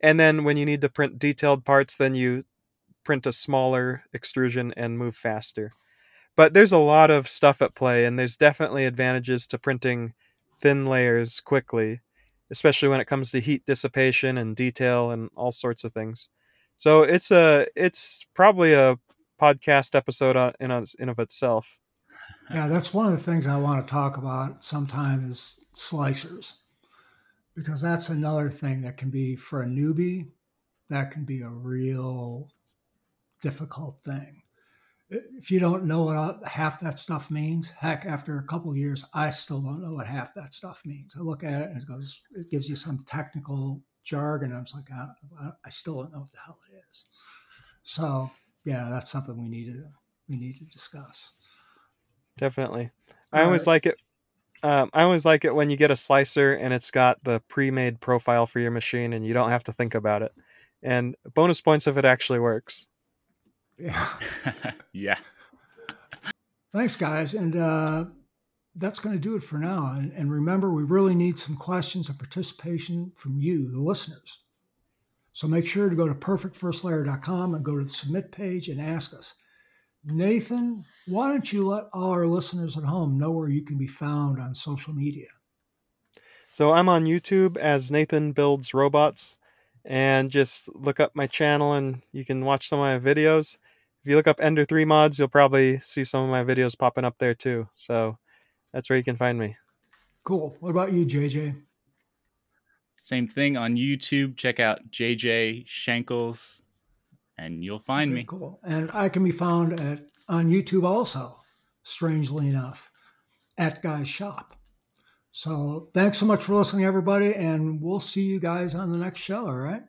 And 0.00 0.18
then 0.18 0.42
when 0.42 0.56
you 0.56 0.66
need 0.66 0.80
to 0.80 0.88
print 0.88 1.20
detailed 1.20 1.64
parts, 1.64 1.96
then 1.96 2.16
you 2.16 2.44
print 3.04 3.26
a 3.26 3.32
smaller 3.32 4.02
extrusion 4.12 4.74
and 4.76 4.98
move 4.98 5.14
faster. 5.14 5.70
But 6.34 6.52
there's 6.52 6.72
a 6.72 6.78
lot 6.78 7.10
of 7.10 7.28
stuff 7.28 7.62
at 7.62 7.74
play, 7.74 8.04
and 8.04 8.18
there's 8.18 8.36
definitely 8.36 8.86
advantages 8.86 9.46
to 9.48 9.58
printing 9.58 10.14
thin 10.56 10.86
layers 10.86 11.40
quickly, 11.40 12.00
especially 12.50 12.88
when 12.88 13.00
it 13.00 13.06
comes 13.06 13.30
to 13.30 13.40
heat 13.40 13.64
dissipation 13.66 14.38
and 14.38 14.56
detail 14.56 15.10
and 15.10 15.30
all 15.36 15.52
sorts 15.52 15.84
of 15.84 15.92
things. 15.92 16.28
So 16.76 17.02
it's 17.02 17.30
a 17.30 17.66
it's 17.76 18.26
probably 18.34 18.72
a 18.72 18.96
podcast 19.42 19.94
episode 19.94 20.36
uh, 20.36 20.52
in 20.60 20.70
in 20.98 21.08
of 21.08 21.18
itself. 21.18 21.80
Yeah, 22.50 22.68
that's 22.68 22.94
one 22.94 23.06
of 23.06 23.12
the 23.12 23.18
things 23.18 23.46
I 23.46 23.56
want 23.56 23.84
to 23.86 23.90
talk 23.90 24.16
about 24.16 24.62
sometime 24.62 25.28
is 25.28 25.64
slicers. 25.74 26.54
Because 27.54 27.82
that's 27.82 28.08
another 28.08 28.48
thing 28.48 28.80
that 28.82 28.96
can 28.96 29.10
be 29.10 29.36
for 29.36 29.62
a 29.62 29.66
newbie, 29.66 30.28
that 30.88 31.10
can 31.10 31.24
be 31.24 31.42
a 31.42 31.48
real 31.48 32.48
difficult 33.42 33.98
thing. 34.04 34.42
If 35.10 35.50
you 35.50 35.60
don't 35.60 35.84
know 35.84 36.04
what 36.04 36.42
half 36.48 36.80
that 36.80 36.98
stuff 36.98 37.30
means, 37.30 37.68
heck, 37.68 38.06
after 38.06 38.38
a 38.38 38.46
couple 38.46 38.74
years, 38.74 39.04
I 39.12 39.28
still 39.28 39.60
don't 39.60 39.82
know 39.82 39.92
what 39.92 40.06
half 40.06 40.32
that 40.34 40.54
stuff 40.54 40.80
means. 40.86 41.14
I 41.18 41.20
look 41.20 41.44
at 41.44 41.60
it 41.60 41.68
and 41.68 41.82
it 41.82 41.86
goes, 41.86 42.22
it 42.34 42.50
gives 42.50 42.70
you 42.70 42.76
some 42.76 43.04
technical 43.06 43.82
jargon. 44.02 44.54
I'm 44.54 44.64
like, 44.74 44.90
I, 44.90 45.50
I 45.66 45.68
still 45.68 45.96
don't 45.96 46.12
know 46.12 46.20
what 46.20 46.32
the 46.32 46.38
hell 46.42 46.58
it 46.72 46.76
is. 46.90 47.04
So 47.82 48.30
yeah, 48.64 48.88
that's 48.90 49.10
something 49.10 49.40
we 49.40 49.48
need 49.48 49.66
to 49.66 49.84
we 50.28 50.36
need 50.36 50.58
to 50.58 50.64
discuss. 50.64 51.32
Definitely, 52.36 52.90
I 53.32 53.42
always 53.42 53.66
like 53.66 53.86
it. 53.86 53.96
Um, 54.62 54.90
I 54.92 55.02
always 55.02 55.24
like 55.24 55.44
it 55.44 55.54
when 55.54 55.70
you 55.70 55.76
get 55.76 55.90
a 55.90 55.96
slicer 55.96 56.54
and 56.54 56.72
it's 56.72 56.92
got 56.92 57.22
the 57.24 57.40
pre-made 57.48 58.00
profile 58.00 58.46
for 58.46 58.60
your 58.60 58.70
machine 58.70 59.12
and 59.12 59.26
you 59.26 59.34
don't 59.34 59.50
have 59.50 59.64
to 59.64 59.72
think 59.72 59.94
about 59.94 60.22
it. 60.22 60.32
And 60.82 61.16
bonus 61.34 61.60
points 61.60 61.88
if 61.88 61.96
it 61.96 62.04
actually 62.04 62.38
works. 62.38 62.86
Yeah. 63.76 64.08
yeah. 64.92 65.18
Thanks, 66.72 66.94
guys. 66.94 67.34
And 67.34 67.56
uh, 67.56 68.04
that's 68.76 69.00
going 69.00 69.14
to 69.14 69.20
do 69.20 69.34
it 69.34 69.42
for 69.42 69.58
now. 69.58 69.94
And, 69.96 70.12
and 70.12 70.32
remember, 70.32 70.72
we 70.72 70.84
really 70.84 71.14
need 71.14 71.38
some 71.38 71.56
questions 71.56 72.08
and 72.08 72.18
participation 72.18 73.12
from 73.16 73.38
you, 73.38 73.68
the 73.68 73.80
listeners. 73.80 74.41
So 75.32 75.48
make 75.48 75.66
sure 75.66 75.88
to 75.88 75.96
go 75.96 76.06
to 76.06 76.14
perfectfirstlayer.com 76.14 77.54
and 77.54 77.64
go 77.64 77.78
to 77.78 77.84
the 77.84 77.90
submit 77.90 78.30
page 78.30 78.68
and 78.68 78.80
ask 78.80 79.14
us. 79.14 79.34
Nathan, 80.04 80.84
why 81.06 81.28
don't 81.28 81.52
you 81.52 81.66
let 81.66 81.84
all 81.92 82.10
our 82.10 82.26
listeners 82.26 82.76
at 82.76 82.84
home 82.84 83.18
know 83.18 83.30
where 83.30 83.48
you 83.48 83.62
can 83.62 83.78
be 83.78 83.86
found 83.86 84.40
on 84.40 84.54
social 84.54 84.92
media? 84.92 85.28
So 86.52 86.72
I'm 86.72 86.88
on 86.88 87.06
YouTube 87.06 87.56
as 87.56 87.90
Nathan 87.90 88.32
Builds 88.32 88.74
Robots 88.74 89.38
and 89.84 90.30
just 90.30 90.68
look 90.74 91.00
up 91.00 91.12
my 91.14 91.26
channel 91.26 91.74
and 91.74 92.02
you 92.12 92.24
can 92.24 92.44
watch 92.44 92.68
some 92.68 92.80
of 92.80 93.02
my 93.02 93.12
videos. 93.14 93.56
If 94.04 94.10
you 94.10 94.16
look 94.16 94.26
up 94.26 94.40
Ender 94.40 94.64
3 94.64 94.84
mods, 94.84 95.18
you'll 95.18 95.28
probably 95.28 95.78
see 95.78 96.04
some 96.04 96.24
of 96.24 96.30
my 96.30 96.44
videos 96.44 96.76
popping 96.76 97.04
up 97.04 97.16
there 97.18 97.34
too. 97.34 97.68
So 97.74 98.18
that's 98.72 98.90
where 98.90 98.96
you 98.96 99.04
can 99.04 99.16
find 99.16 99.38
me. 99.38 99.56
Cool. 100.24 100.56
What 100.60 100.70
about 100.70 100.92
you, 100.92 101.06
JJ? 101.06 101.54
Same 103.12 103.28
thing 103.28 103.58
on 103.58 103.76
YouTube. 103.76 104.38
Check 104.38 104.58
out 104.58 104.90
JJ 104.90 105.66
Shankles 105.66 106.62
and 107.36 107.62
you'll 107.62 107.80
find 107.80 108.10
okay, 108.10 108.20
me. 108.20 108.24
Cool. 108.24 108.58
And 108.64 108.90
I 108.94 109.10
can 109.10 109.22
be 109.22 109.30
found 109.30 109.78
at 109.78 110.06
on 110.30 110.50
YouTube 110.50 110.86
also, 110.86 111.38
strangely 111.82 112.48
enough, 112.48 112.90
at 113.58 113.82
Guy's 113.82 114.08
Shop. 114.08 114.56
So 115.30 115.90
thanks 115.92 116.16
so 116.16 116.24
much 116.24 116.42
for 116.42 116.54
listening, 116.54 116.86
everybody, 116.86 117.34
and 117.34 117.82
we'll 117.82 118.00
see 118.00 118.22
you 118.22 118.40
guys 118.40 118.74
on 118.74 118.90
the 118.90 118.96
next 118.98 119.20
show. 119.20 119.46
All 119.46 119.56
right. 119.56 119.82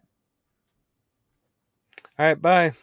All 2.20 2.26
right. 2.26 2.42
Bye. 2.42 2.74